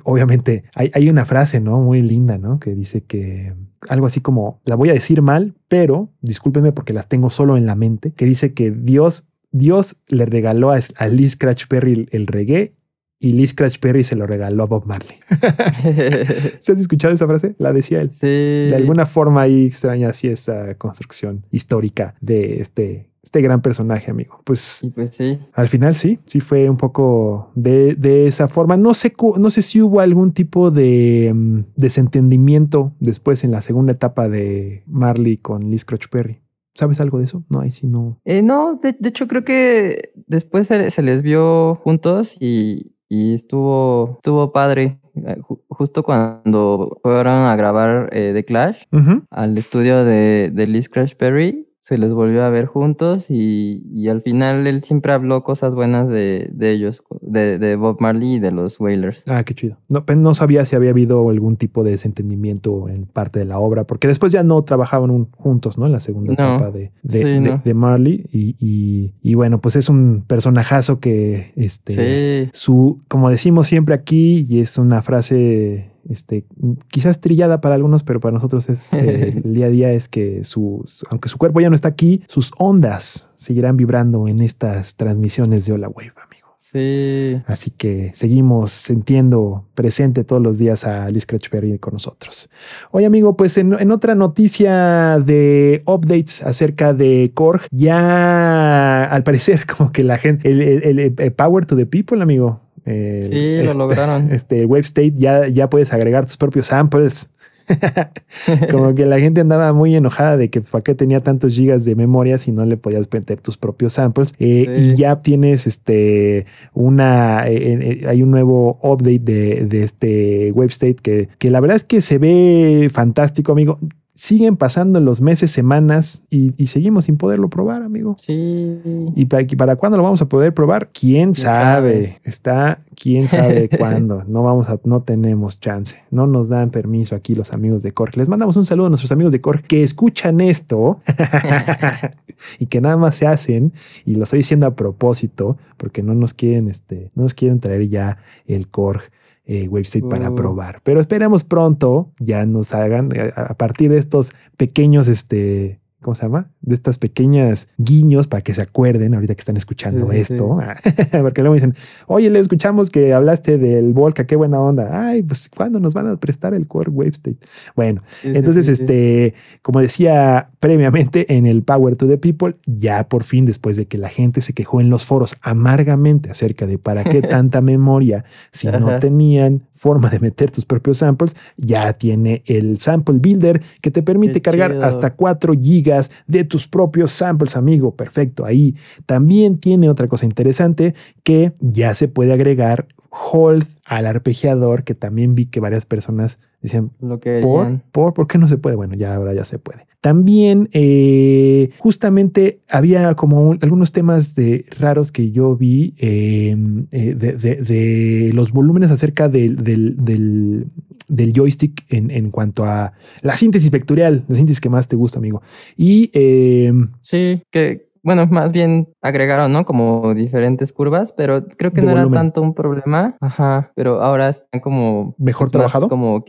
obviamente 0.04 0.64
hay, 0.74 0.90
hay 0.94 1.08
una 1.08 1.24
frase, 1.24 1.60
¿no? 1.60 1.80
Muy 1.80 2.00
linda, 2.00 2.38
¿no? 2.38 2.58
Que 2.58 2.74
dice 2.74 3.04
que 3.04 3.54
algo 3.88 4.06
así 4.06 4.20
como, 4.20 4.60
la 4.64 4.76
voy 4.76 4.90
a 4.90 4.94
decir 4.94 5.22
mal, 5.22 5.54
pero 5.68 6.10
discúlpenme 6.20 6.72
porque 6.72 6.92
las 6.92 7.08
tengo 7.08 7.30
solo 7.30 7.56
en 7.56 7.66
la 7.66 7.74
mente, 7.74 8.12
que 8.12 8.24
dice 8.24 8.54
que 8.54 8.70
Dios, 8.70 9.28
Dios 9.52 9.96
le 10.08 10.26
regaló 10.26 10.72
a, 10.72 10.78
a 10.96 11.08
Lee 11.08 11.28
Scratch 11.28 11.66
Perry 11.66 12.08
el 12.10 12.26
reggae 12.26 12.74
y 13.24 13.32
Lee 13.32 13.46
Scratch 13.46 13.78
Perry 13.78 14.04
se 14.04 14.16
lo 14.16 14.26
regaló 14.26 14.64
a 14.64 14.66
Bob 14.66 14.84
Marley. 14.86 15.16
¿Se 16.60 16.72
has 16.72 16.78
escuchado 16.78 17.14
esa 17.14 17.26
frase? 17.26 17.54
La 17.58 17.72
decía 17.72 18.00
él. 18.02 18.10
sí. 18.12 18.26
De 18.26 18.74
alguna 18.76 19.06
forma 19.06 19.42
ahí 19.42 19.66
extraña 19.66 20.10
así 20.10 20.28
esa 20.28 20.74
construcción 20.74 21.46
histórica 21.50 22.16
de 22.20 22.60
este, 22.60 23.08
este 23.22 23.40
gran 23.40 23.62
personaje, 23.62 24.10
amigo. 24.10 24.40
Pues 24.44 24.82
Y 24.82 24.90
pues 24.90 25.10
sí. 25.14 25.38
al 25.54 25.68
final 25.68 25.94
sí, 25.94 26.18
sí 26.26 26.40
fue 26.40 26.68
un 26.68 26.76
poco 26.76 27.50
de, 27.54 27.94
de 27.94 28.26
esa 28.26 28.46
forma. 28.46 28.76
No 28.76 28.92
sé, 28.92 29.14
no 29.38 29.48
sé 29.48 29.62
si 29.62 29.80
hubo 29.80 30.00
algún 30.00 30.32
tipo 30.32 30.70
de 30.70 31.32
mm, 31.34 31.60
desentendimiento 31.76 32.94
después 33.00 33.42
en 33.42 33.52
la 33.52 33.62
segunda 33.62 33.92
etapa 33.92 34.28
de 34.28 34.82
Marley 34.86 35.38
con 35.38 35.70
Lee 35.70 35.78
Scratch 35.78 36.08
Perry. 36.10 36.42
¿Sabes 36.74 37.00
algo 37.00 37.18
de 37.18 37.24
eso? 37.24 37.44
No, 37.48 37.60
ahí 37.60 37.70
sí 37.70 37.86
no. 37.86 38.20
Eh, 38.24 38.42
no, 38.42 38.74
de, 38.82 38.96
de 38.98 39.08
hecho 39.08 39.28
creo 39.28 39.44
que 39.44 40.12
después 40.26 40.66
se, 40.66 40.90
se 40.90 41.02
les 41.02 41.22
vio 41.22 41.76
juntos 41.76 42.36
y, 42.40 42.93
y 43.14 43.34
estuvo, 43.34 44.14
estuvo 44.16 44.52
padre. 44.52 44.98
Eh, 45.14 45.36
ju- 45.40 45.60
justo 45.68 46.02
cuando 46.02 46.98
fueron 47.02 47.46
a 47.46 47.54
grabar 47.56 48.08
eh, 48.12 48.32
The 48.34 48.44
Clash 48.44 48.82
al 49.30 49.56
estudio 49.56 50.04
de, 50.04 50.50
de 50.52 50.66
Lee 50.66 50.82
Scratch 50.82 51.14
Perry, 51.14 51.68
se 51.84 51.98
les 51.98 52.14
volvió 52.14 52.42
a 52.44 52.48
ver 52.48 52.64
juntos 52.64 53.30
y, 53.30 53.82
y 53.92 54.08
al 54.08 54.22
final 54.22 54.66
él 54.66 54.82
siempre 54.82 55.12
habló 55.12 55.44
cosas 55.44 55.74
buenas 55.74 56.08
de, 56.08 56.48
de 56.50 56.70
ellos, 56.72 57.02
de, 57.20 57.58
de 57.58 57.76
Bob 57.76 57.98
Marley 58.00 58.36
y 58.36 58.38
de 58.38 58.52
los 58.52 58.80
Wailers. 58.80 59.22
Ah, 59.26 59.44
qué 59.44 59.54
chido. 59.54 59.76
No, 59.90 60.02
no 60.16 60.32
sabía 60.32 60.64
si 60.64 60.76
había 60.76 60.88
habido 60.90 61.28
algún 61.28 61.56
tipo 61.56 61.84
de 61.84 61.90
desentendimiento 61.90 62.88
en 62.88 63.04
parte 63.04 63.38
de 63.40 63.44
la 63.44 63.58
obra, 63.58 63.84
porque 63.84 64.08
después 64.08 64.32
ya 64.32 64.42
no 64.42 64.64
trabajaban 64.64 65.10
un- 65.10 65.30
juntos, 65.32 65.76
¿no? 65.76 65.84
En 65.84 65.92
la 65.92 66.00
segunda 66.00 66.32
No. 66.38 66.54
etapa 66.54 66.70
de, 66.70 66.90
de, 67.02 67.18
Sí, 67.18 67.22
de- 67.22 67.40
no. 67.40 67.60
de 67.62 67.74
Marley. 67.74 68.24
Y, 68.32 68.56
y- 68.58 69.12
y 69.20 69.34
bueno, 69.34 69.60
pues 69.60 69.76
es 69.76 69.90
un 69.90 70.24
personajazo 70.26 71.00
que 71.00 71.52
este, 71.54 72.44
Sí, 72.44 72.50
su, 72.54 73.02
como 73.08 73.28
decimos 73.28 73.66
siempre 73.66 73.94
aquí, 73.94 74.46
y 74.48 74.60
es 74.60 74.78
una 74.78 75.02
frase 75.02 75.90
este, 76.08 76.44
quizás 76.88 77.20
trillada 77.20 77.60
para 77.60 77.74
algunos, 77.74 78.02
pero 78.02 78.20
para 78.20 78.32
nosotros 78.34 78.68
es 78.68 78.92
eh, 78.92 79.40
el 79.44 79.52
día 79.54 79.66
a 79.66 79.70
día 79.70 79.92
es 79.92 80.08
que 80.08 80.44
su, 80.44 80.82
su- 80.86 81.06
aunque 81.10 81.28
su 81.28 81.38
cuerpo 81.38 81.60
ya 81.60 81.68
no 81.70 81.74
está 81.74 81.88
aquí, 81.88 82.22
sus 82.28 82.52
ondas 82.58 83.30
seguirán 83.36 83.76
vibrando 83.76 84.28
en 84.28 84.40
estas 84.40 84.96
transmisiones 84.96 85.66
de 85.66 85.72
Hola 85.72 85.88
Wave, 85.88 86.12
amigo. 86.24 86.48
sí. 86.58 87.40
Así 87.46 87.70
que 87.70 88.10
seguimos 88.14 88.70
sintiendo 88.72 89.66
presente 89.74 90.24
todos 90.24 90.42
los 90.42 90.58
días 90.58 90.84
a 90.86 91.08
Liz 91.08 91.22
Scratch 91.22 91.48
Perry 91.48 91.78
con 91.78 91.92
nosotros. 91.94 92.48
Oye, 92.90 93.06
amigo, 93.06 93.36
pues 93.36 93.56
en, 93.58 93.74
en 93.74 93.90
otra 93.92 94.14
noticia 94.14 95.18
de 95.24 95.82
updates 95.86 96.42
acerca 96.42 96.92
de 96.92 97.30
Korg, 97.34 97.62
ya 97.70 99.04
al 99.04 99.22
parecer 99.22 99.66
como 99.76 99.92
que 99.92 100.04
la 100.04 100.16
gente, 100.18 100.50
el, 100.50 100.62
el- 100.62 100.98
el- 101.00 101.14
el 101.16 101.32
Power 101.32 101.64
to 101.66 101.76
the 101.76 101.86
People, 101.86 102.20
amigo. 102.22 102.60
Sí, 102.84 103.56
lo 103.58 103.68
este- 103.68 103.78
lograron. 103.78 104.30
Este 104.32 104.66
Wave 104.66 104.80
State 104.80 105.14
ya, 105.16 105.48
ya 105.48 105.68
puedes 105.70 105.92
agregar 105.92 106.26
tus 106.26 106.36
propios 106.36 106.66
samples. 106.68 107.32
Como 108.70 108.94
que 108.94 109.06
la 109.06 109.18
gente 109.18 109.40
andaba 109.40 109.72
muy 109.72 109.96
enojada 109.96 110.36
de 110.36 110.50
que 110.50 110.60
para 110.60 110.82
qué 110.82 110.94
tenía 110.94 111.20
tantos 111.20 111.54
gigas 111.54 111.86
de 111.86 111.94
memoria 111.94 112.36
si 112.36 112.52
no 112.52 112.66
le 112.66 112.76
podías 112.76 113.08
meter 113.10 113.40
tus 113.40 113.56
propios 113.56 113.94
samples. 113.94 114.34
Eh, 114.38 114.64
Sí. 114.66 114.82
Y 114.92 114.94
ya 114.96 115.22
tienes 115.22 115.66
este 115.66 116.46
una 116.74 117.48
eh, 117.48 118.00
eh, 118.02 118.06
hay 118.08 118.22
un 118.22 118.30
nuevo 118.30 118.78
update 118.82 119.18
de, 119.20 119.64
de 119.66 119.82
este 119.82 120.52
Wave 120.52 120.68
State 120.68 120.96
que, 121.02 121.28
que 121.38 121.50
la 121.50 121.60
verdad 121.60 121.76
es 121.76 121.84
que 121.84 122.00
se 122.02 122.18
ve 122.18 122.90
fantástico, 122.92 123.52
amigo. 123.52 123.78
Siguen 124.16 124.56
pasando 124.56 125.00
los 125.00 125.20
meses, 125.20 125.50
semanas 125.50 126.22
y, 126.30 126.52
y 126.56 126.68
seguimos 126.68 127.06
sin 127.06 127.16
poderlo 127.16 127.48
probar, 127.48 127.82
amigo. 127.82 128.14
Sí. 128.16 128.78
¿Y 129.16 129.24
para, 129.24 129.44
para 129.56 129.74
cuándo 129.74 129.98
lo 129.98 130.04
vamos 130.04 130.22
a 130.22 130.28
poder 130.28 130.54
probar? 130.54 130.90
¿Quién, 130.92 131.34
sabe? 131.34 131.64
sabe? 131.64 132.20
Está, 132.22 132.78
quién 132.94 133.26
sabe 133.26 133.68
cuándo. 133.78 134.22
No 134.28 134.44
vamos 134.44 134.68
a, 134.68 134.78
no 134.84 135.02
tenemos 135.02 135.58
chance. 135.58 136.04
No 136.12 136.28
nos 136.28 136.48
dan 136.48 136.70
permiso 136.70 137.16
aquí 137.16 137.34
los 137.34 137.52
amigos 137.52 137.82
de 137.82 137.90
Korg. 137.90 138.16
Les 138.16 138.28
mandamos 138.28 138.56
un 138.56 138.64
saludo 138.64 138.86
a 138.86 138.90
nuestros 138.90 139.10
amigos 139.10 139.32
de 139.32 139.40
Korg 139.40 139.62
que 139.64 139.82
escuchan 139.82 140.40
esto 140.40 140.98
y 142.60 142.66
que 142.66 142.80
nada 142.80 142.96
más 142.96 143.16
se 143.16 143.26
hacen. 143.26 143.72
Y 144.04 144.14
lo 144.14 144.22
estoy 144.22 144.38
diciendo 144.38 144.66
a 144.66 144.76
propósito 144.76 145.56
porque 145.76 146.04
no 146.04 146.14
nos 146.14 146.34
quieren, 146.34 146.68
este, 146.68 147.10
no 147.16 147.24
nos 147.24 147.34
quieren 147.34 147.58
traer 147.58 147.88
ya 147.88 148.18
el 148.46 148.68
Korg. 148.68 149.02
Eh, 149.46 149.68
website 149.68 150.08
para 150.08 150.30
Uh. 150.30 150.34
probar, 150.34 150.80
pero 150.84 151.00
esperemos 151.00 151.44
pronto 151.44 152.10
ya 152.18 152.46
nos 152.46 152.72
hagan 152.72 153.10
eh, 153.14 153.30
a, 153.36 153.42
a 153.42 153.54
partir 153.54 153.90
de 153.90 153.98
estos 153.98 154.32
pequeños, 154.56 155.06
este, 155.06 155.80
¿cómo 156.04 156.14
se 156.14 156.26
llama? 156.26 156.50
De 156.60 156.74
estas 156.74 156.98
pequeñas 156.98 157.70
guiños 157.78 158.28
para 158.28 158.42
que 158.42 158.54
se 158.54 158.62
acuerden 158.62 159.14
ahorita 159.14 159.34
que 159.34 159.40
están 159.40 159.56
escuchando 159.56 160.06
Sí, 160.10 160.24
sí, 160.24 160.34
esto. 160.34 160.58
Porque 161.22 161.40
luego 161.40 161.54
dicen, 161.54 161.74
oye, 162.06 162.30
le 162.30 162.38
escuchamos 162.38 162.90
que 162.90 163.12
hablaste 163.12 163.58
del 163.58 163.92
Volca, 163.92 164.26
qué 164.26 164.36
buena 164.36 164.60
onda. 164.60 165.08
Ay, 165.08 165.22
pues 165.22 165.48
¿cuándo 165.48 165.80
nos 165.80 165.94
van 165.94 166.06
a 166.06 166.16
prestar 166.16 166.54
el 166.54 166.66
Core 166.66 166.90
Wave 166.90 167.10
State? 167.10 167.38
Bueno, 167.74 168.02
Sí, 168.20 168.32
entonces, 168.34 168.68
este, 168.68 169.34
como 169.62 169.80
decía 169.80 170.50
previamente 170.60 171.34
en 171.34 171.46
el 171.46 171.62
Power 171.62 171.96
to 171.96 172.06
the 172.06 172.18
People, 172.18 172.56
ya 172.66 173.08
por 173.08 173.24
fin, 173.24 173.46
después 173.46 173.76
de 173.76 173.86
que 173.86 173.98
la 173.98 174.08
gente 174.08 174.40
se 174.42 174.52
quejó 174.52 174.80
en 174.80 174.90
los 174.90 175.04
foros 175.04 175.36
amargamente 175.40 176.30
acerca 176.30 176.66
de 176.66 176.78
para 176.78 177.02
qué 177.04 177.22
tanta 177.22 177.60
memoria 177.60 178.24
si 178.50 178.68
no 178.68 178.98
tenían 178.98 179.62
forma 179.72 180.08
de 180.10 180.20
meter 180.20 180.50
tus 180.50 180.64
propios 180.64 180.98
samples, 180.98 181.34
ya 181.56 181.92
tiene 181.94 182.42
el 182.46 182.78
Sample 182.78 183.18
Builder 183.18 183.62
que 183.80 183.90
te 183.90 184.02
permite 184.02 184.34
Qué 184.34 184.42
cargar 184.42 184.72
chido. 184.72 184.84
hasta 184.84 185.14
4 185.14 185.54
gigas 185.60 185.93
de 186.26 186.44
tus 186.44 186.66
propios 186.68 187.10
samples, 187.10 187.56
amigo. 187.56 187.94
Perfecto. 187.96 188.44
Ahí 188.44 188.76
también 189.06 189.58
tiene 189.58 189.88
otra 189.88 190.08
cosa 190.08 190.26
interesante 190.26 190.94
que 191.22 191.52
ya 191.60 191.94
se 191.94 192.08
puede 192.08 192.32
agregar 192.32 192.86
hold 193.32 193.66
al 193.86 194.06
arpegiador, 194.06 194.82
que 194.82 194.94
también 194.94 195.36
vi 195.36 195.46
que 195.46 195.60
varias 195.60 195.86
personas 195.86 196.40
decían, 196.60 196.90
Lo 197.00 197.10
¿Por? 197.10 197.20
querían. 197.20 197.82
¿Por? 197.92 198.12
¿Por 198.12 198.26
qué 198.26 198.38
no 198.38 198.48
se 198.48 198.56
puede? 198.56 198.74
Bueno, 198.74 198.94
ya 198.96 199.14
ahora 199.14 199.32
ya 199.34 199.44
se 199.44 199.58
puede. 199.60 199.86
También, 200.00 200.68
eh, 200.72 201.70
justamente 201.78 202.60
había 202.68 203.14
como 203.14 203.48
un- 203.50 203.58
algunos 203.62 203.92
temas 203.92 204.34
de, 204.34 204.64
raros 204.78 205.12
que 205.12 205.30
yo 205.30 205.54
vi 205.56 205.94
eh, 205.98 206.56
eh, 206.90 207.14
de, 207.14 207.32
de- 207.34 207.56
de 207.56 208.32
los 208.34 208.50
volúmenes 208.52 208.90
acerca 208.90 209.28
del, 209.28 209.56
del, 209.56 209.94
del- 210.04 210.66
del 211.08 211.32
joystick 211.32 211.84
en, 211.92 212.10
en 212.10 212.30
cuanto 212.30 212.64
a 212.64 212.92
la 213.22 213.36
síntesis 213.36 213.70
vectorial, 213.70 214.24
la 214.28 214.34
síntesis 214.36 214.60
que 214.60 214.68
más 214.68 214.88
te 214.88 214.96
gusta, 214.96 215.18
amigo. 215.18 215.42
Y 215.76 216.10
eh, 216.14 216.72
Sí, 217.00 217.42
que 217.50 217.88
bueno, 218.02 218.26
más 218.26 218.52
bien 218.52 218.88
agregaron, 219.00 219.50
¿no? 219.52 219.64
Como 219.64 220.12
diferentes 220.12 220.74
curvas, 220.74 221.12
pero 221.16 221.46
creo 221.46 221.72
que 221.72 221.80
no 221.80 221.92
volumen. 221.92 222.08
era 222.12 222.20
tanto 222.20 222.42
un 222.42 222.52
problema. 222.52 223.16
Ajá, 223.18 223.72
pero 223.74 224.02
ahora 224.02 224.28
están 224.28 224.60
como 224.60 225.14
Mejor 225.16 225.46
es 225.46 225.46
más 225.46 225.52
trabajado. 225.52 225.88
Como 225.88 226.22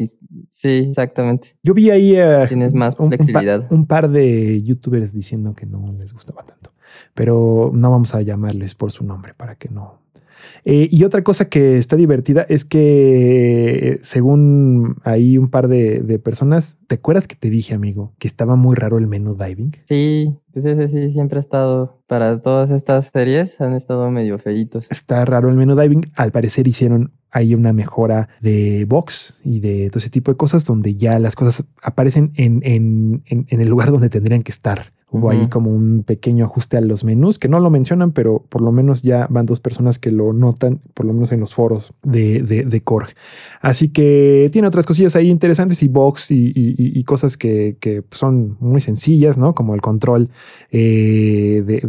sí, 0.47 0.69
exactamente. 0.89 1.49
yo 1.63 1.73
vi 1.73 1.89
ahí 1.89 2.15
eh, 2.15 2.45
Tienes 2.47 2.73
más 2.73 2.95
un- 2.97 3.05
un 3.05 3.09
flexibilidad. 3.11 3.69
Un, 3.71 3.86
par 3.88 4.09
de 4.09 4.63
youtubers 4.63 5.13
diciendo 5.13 5.53
que 5.53 5.65
no 5.65 5.91
les 5.99 6.13
gustaba 6.13 6.43
tanto, 6.45 6.71
pero 7.13 7.71
no 7.73 7.91
vamos 7.91 8.15
a 8.15 8.21
llamarles 8.21 8.73
por 8.73 8.93
su 8.93 9.03
nombre 9.03 9.34
para 9.34 9.55
que 9.55 9.67
no. 9.67 9.99
Eh, 10.65 10.87
y 10.91 11.03
otra 11.03 11.23
cosa 11.23 11.47
que 11.49 11.77
está 11.77 11.95
divertida 11.95 12.45
es 12.49 12.65
que 12.65 13.91
eh, 13.93 13.99
según 14.03 14.97
ahí 15.03 15.37
un 15.37 15.47
par 15.47 15.67
de, 15.67 16.01
de 16.01 16.19
personas, 16.19 16.79
¿te 16.87 16.95
acuerdas 16.95 17.27
que 17.27 17.35
te 17.35 17.49
dije, 17.49 17.73
amigo, 17.73 18.13
que 18.19 18.27
estaba 18.27 18.55
muy 18.55 18.75
raro 18.75 18.97
el 18.97 19.07
menú 19.07 19.35
diving? 19.35 19.75
Sí, 19.85 20.33
pues 20.53 20.65
ese 20.65 20.87
sí 20.87 21.11
siempre 21.11 21.37
ha 21.37 21.39
estado 21.39 22.01
para 22.07 22.41
todas 22.41 22.69
estas 22.71 23.07
series 23.07 23.59
han 23.61 23.73
estado 23.73 24.09
medio 24.11 24.37
feitos. 24.39 24.87
Está 24.89 25.25
raro 25.25 25.49
el 25.49 25.55
menú 25.55 25.75
diving. 25.75 26.05
Al 26.15 26.31
parecer 26.31 26.67
hicieron 26.67 27.11
ahí 27.31 27.53
una 27.53 27.73
mejora 27.73 28.29
de 28.41 28.85
box 28.87 29.39
y 29.43 29.59
de 29.59 29.89
todo 29.89 29.99
ese 29.99 30.09
tipo 30.09 30.31
de 30.31 30.37
cosas 30.37 30.65
donde 30.65 30.95
ya 30.95 31.19
las 31.19 31.35
cosas 31.35 31.65
aparecen 31.81 32.31
en, 32.35 32.61
en- 32.63 33.23
en- 33.25 33.45
en 33.49 33.61
el 33.61 33.67
lugar 33.67 33.91
donde 33.91 34.09
tendrían 34.09 34.43
que 34.43 34.51
estar. 34.51 34.93
Hubo 35.16 35.30
ahí 35.30 35.41
Ujú. 35.41 35.49
como 35.49 35.72
un 35.72 36.03
pequeño 36.03 36.45
ajuste 36.45 36.78
a 36.78 36.82
los 36.82 37.03
menús 37.03 37.39
que 37.39 37.47
no 37.49 37.59
lo 37.59 37.70
mencionan, 37.70 38.11
pero 38.11 38.43
por 38.49 38.61
lo 38.61 38.72
menos 38.72 39.01
ya 39.01 39.28
van 39.30 39.45
dos 39.45 39.59
personas 39.59 39.97
que 39.99 40.11
lo 40.11 40.34
notan, 40.34 40.82
por 40.93 41.05
lo 41.05 41.13
menos 41.13 41.32
en 41.32 41.39
los 41.39 41.53
foros 41.53 41.93
de, 42.03 42.41
de, 42.41 42.66
de 42.66 42.82
Korg. 42.82 43.09
Así 43.61 43.89
que 43.89 44.49
tiene 44.51 44.68
otras 44.68 44.86
cosillas 44.86 45.16
ahí 45.16 45.30
interesantes 45.30 45.82
y 45.84 45.88
box 45.88 46.32
y, 46.32 46.51
y- 46.55 47.03
cosas 47.05 47.38
que, 47.38 47.78
que 47.80 48.03
son 48.11 48.57
muy 48.59 48.82
sencillas, 48.82 49.38
¿no? 49.38 49.53
Como 49.53 49.76
el 49.76 49.82
control 49.82 50.30
eh, 50.72 51.63
de, 51.66 51.80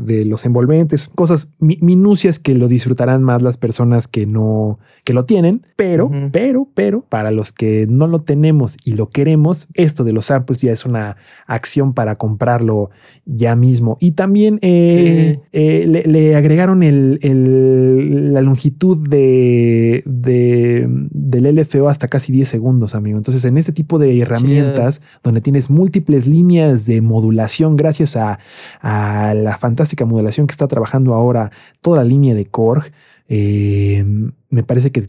de- 0.00 0.24
los 0.24 0.44
envolventes, 0.46 1.08
cosas 1.14 1.52
mi- 1.58 1.78
minucias 1.80 2.38
que 2.38 2.54
lo 2.54 2.66
disfrutarán 2.66 3.22
más 3.22 3.42
las 3.42 3.56
personas 3.56 4.08
que 4.08 4.26
no, 4.26 4.78
que 5.04 5.12
lo 5.12 5.24
tienen, 5.24 5.62
pero, 5.76 6.10
pero, 6.32 6.66
pero 6.74 7.02
para 7.02 7.30
los 7.30 7.52
que 7.52 7.86
no 7.88 8.06
lo 8.06 8.22
tenemos 8.22 8.76
y 8.84 8.94
lo 8.94 9.08
queremos, 9.10 9.68
esto 9.74 10.02
de 10.02 10.12
los 10.12 10.26
samples 10.26 10.60
ya 10.62 10.72
es 10.72 10.84
una 10.86 11.16
acción 11.46 11.92
para 11.92 12.16
comprarlo 12.64 12.90
ya 13.26 13.56
mismo. 13.56 13.96
Y 14.00 14.12
también 14.12 14.58
eh, 14.62 15.38
eh, 15.52 15.86
le, 15.88 16.02
le 16.04 16.36
agregaron 16.36 16.82
el, 16.82 17.18
el- 17.22 18.32
la 18.32 18.40
longitud 18.42 19.06
de, 19.08 20.02
de- 20.06 20.86
del 20.88 21.56
LFO 21.56 21.88
hasta 21.88 22.08
casi 22.08 22.32
10 22.32 22.48
segundos, 22.48 22.94
amigo. 22.94 23.16
Entonces, 23.18 23.44
en 23.44 23.56
este 23.58 23.72
tipo 23.72 23.98
de 23.98 24.18
herramientas 24.20 25.02
donde 25.22 25.40
tienes 25.40 25.70
múltiples 25.70 26.26
líneas 26.26 26.86
de 26.86 27.00
modulación 27.00 27.76
gracias 27.76 28.16
a, 28.16 28.38
a 28.80 29.34
la 29.34 29.56
fantástica 29.56 30.04
modulación 30.04 30.46
que 30.46 30.52
está 30.52 30.68
trabajando 30.68 31.14
ahora 31.14 31.50
toda 31.80 31.98
la 31.98 32.04
línea 32.04 32.34
de 32.34 32.46
Korg, 32.46 32.84
eh, 33.28 34.04
me 34.50 34.62
parece 34.62 34.92
que 34.92 35.06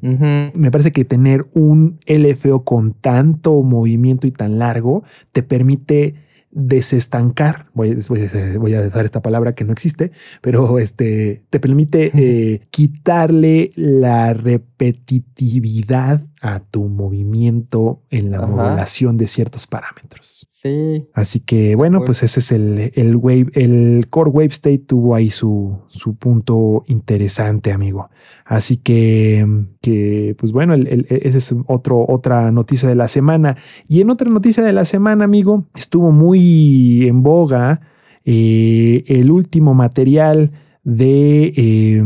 me 0.54 0.72
parece 0.72 0.92
que 0.94 1.04
tener 1.04 1.46
un 1.54 2.00
LFO 2.08 2.64
con 2.64 2.94
tanto 2.94 3.62
movimiento 3.62 4.26
y 4.26 4.32
tan 4.32 4.58
largo 4.58 5.04
te 5.34 5.44
permite 5.44 6.16
desestancar, 6.58 7.68
voy, 7.74 7.96
voy 8.08 8.22
a- 8.22 8.58
voy 8.60 8.74
a 8.76 8.82
usar 8.88 9.04
esta 9.06 9.22
palabra 9.22 9.54
que 9.54 9.66
no 9.66 9.74
existe, 9.74 10.12
pero 10.42 10.80
este 10.80 11.44
te 11.50 11.60
permite 11.60 12.12
eh, 12.16 12.62
quitarle 12.72 13.72
la 13.76 14.34
repetitividad 14.34 16.22
a 16.48 16.60
tu 16.60 16.88
movimiento 16.90 18.04
en 18.12 18.30
la 18.30 18.38
Ajá. 18.38 18.46
modulación 18.48 19.18
de 19.18 19.26
ciertos 19.28 19.66
parámetros. 19.66 20.46
Sí. 20.48 21.08
Así 21.14 21.40
que 21.40 21.76
bueno, 21.76 22.04
pues 22.06 22.22
ese 22.22 22.40
es 22.40 22.52
el, 22.52 22.92
el 22.94 23.16
wave, 23.16 23.48
el 23.54 24.06
core 24.12 24.30
wave 24.30 24.48
state 24.52 24.78
tuvo 24.78 25.16
ahí 25.16 25.32
su, 25.32 25.80
su 25.88 26.16
punto 26.18 26.84
interesante, 26.86 27.72
amigo. 27.72 28.10
Así 28.46 28.78
que, 28.78 29.46
que 29.82 30.36
pues 30.38 30.52
bueno, 30.52 30.76
el- 30.76 30.88
el- 30.88 31.08
ese 31.10 31.40
es 31.40 31.56
otro, 31.68 32.06
otra 32.08 32.52
noticia 32.52 32.88
de 32.88 32.96
la 32.96 33.08
semana. 33.08 33.58
Y 33.88 34.02
en 34.02 34.12
otra 34.12 34.30
noticia 34.30 34.64
de 34.64 34.74
la 34.74 34.86
semana, 34.86 35.26
amigo, 35.26 35.66
estuvo 35.76 36.12
muy 36.12 37.08
en 37.08 37.24
boga 37.24 37.82
eh, 38.24 39.04
el 39.08 39.32
último 39.32 39.74
material 39.74 40.52
de 40.84 41.54
eh, 41.58 42.04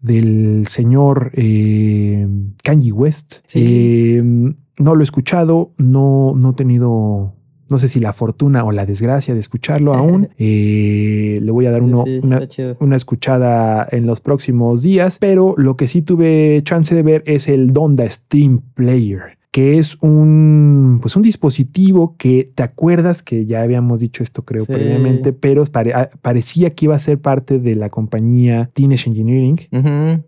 del 0.00 0.66
señor 0.68 1.30
eh, 1.32 2.26
Kanye 2.64 2.90
West. 2.90 3.36
Sí. 3.44 3.64
Eh, 3.64 4.22
no 4.22 4.94
lo 4.94 5.00
he 5.00 5.04
escuchado, 5.04 5.72
no, 5.76 6.34
no 6.34 6.50
he 6.50 6.54
tenido, 6.54 7.34
no 7.70 7.78
sé 7.78 7.86
si 7.86 8.00
la 8.00 8.12
fortuna 8.12 8.64
o 8.64 8.72
la 8.72 8.86
desgracia 8.86 9.34
de 9.34 9.40
escucharlo 9.40 9.94
aún. 9.94 10.30
Eh, 10.38 11.38
le 11.40 11.52
voy 11.52 11.66
a 11.66 11.70
dar 11.70 11.82
uno, 11.82 12.02
sí, 12.04 12.18
una, 12.22 12.48
una 12.80 12.96
escuchada 12.96 13.86
en 13.90 14.06
los 14.06 14.20
próximos 14.20 14.82
días, 14.82 15.18
pero 15.20 15.54
lo 15.56 15.76
que 15.76 15.86
sí 15.86 16.02
tuve 16.02 16.60
chance 16.64 16.92
de 16.92 17.02
ver 17.02 17.22
es 17.26 17.46
el 17.46 17.72
Donda 17.72 18.08
Steam 18.10 18.62
Player 18.74 19.38
que 19.54 19.78
es 19.78 19.96
un, 20.02 20.98
pues 21.00 21.14
un 21.14 21.22
dispositivo 21.22 22.16
que 22.18 22.50
te 22.56 22.64
acuerdas 22.64 23.22
que 23.22 23.46
ya 23.46 23.62
habíamos 23.62 24.00
dicho 24.00 24.24
esto 24.24 24.44
creo 24.44 24.62
Sí. 24.62 24.72
previamente, 24.72 25.32
pero 25.32 25.64
pare- 25.66 25.94
a- 25.94 26.10
parecía 26.22 26.70
que 26.74 26.86
iba 26.86 26.96
a 26.96 26.98
ser 26.98 27.20
parte 27.20 27.60
de 27.60 27.76
la 27.76 27.88
compañía 27.88 28.68
Teenage 28.74 29.08
Engineering, 29.10 29.60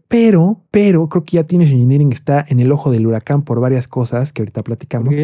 pero, 0.07 0.61
pero 0.71 1.09
creo 1.09 1.25
que 1.25 1.39
ya 1.39 1.43
Teenage 1.45 1.73
Engineering 1.73 2.13
está 2.13 2.45
en 2.49 2.61
el 2.61 2.71
ojo 2.71 2.93
del 2.93 3.05
huracán 3.05 3.43
por 3.43 3.59
varias 3.59 3.89
cosas 3.89 4.33
que 4.33 4.43
ahorita 4.43 4.63
platicamos 4.63 5.17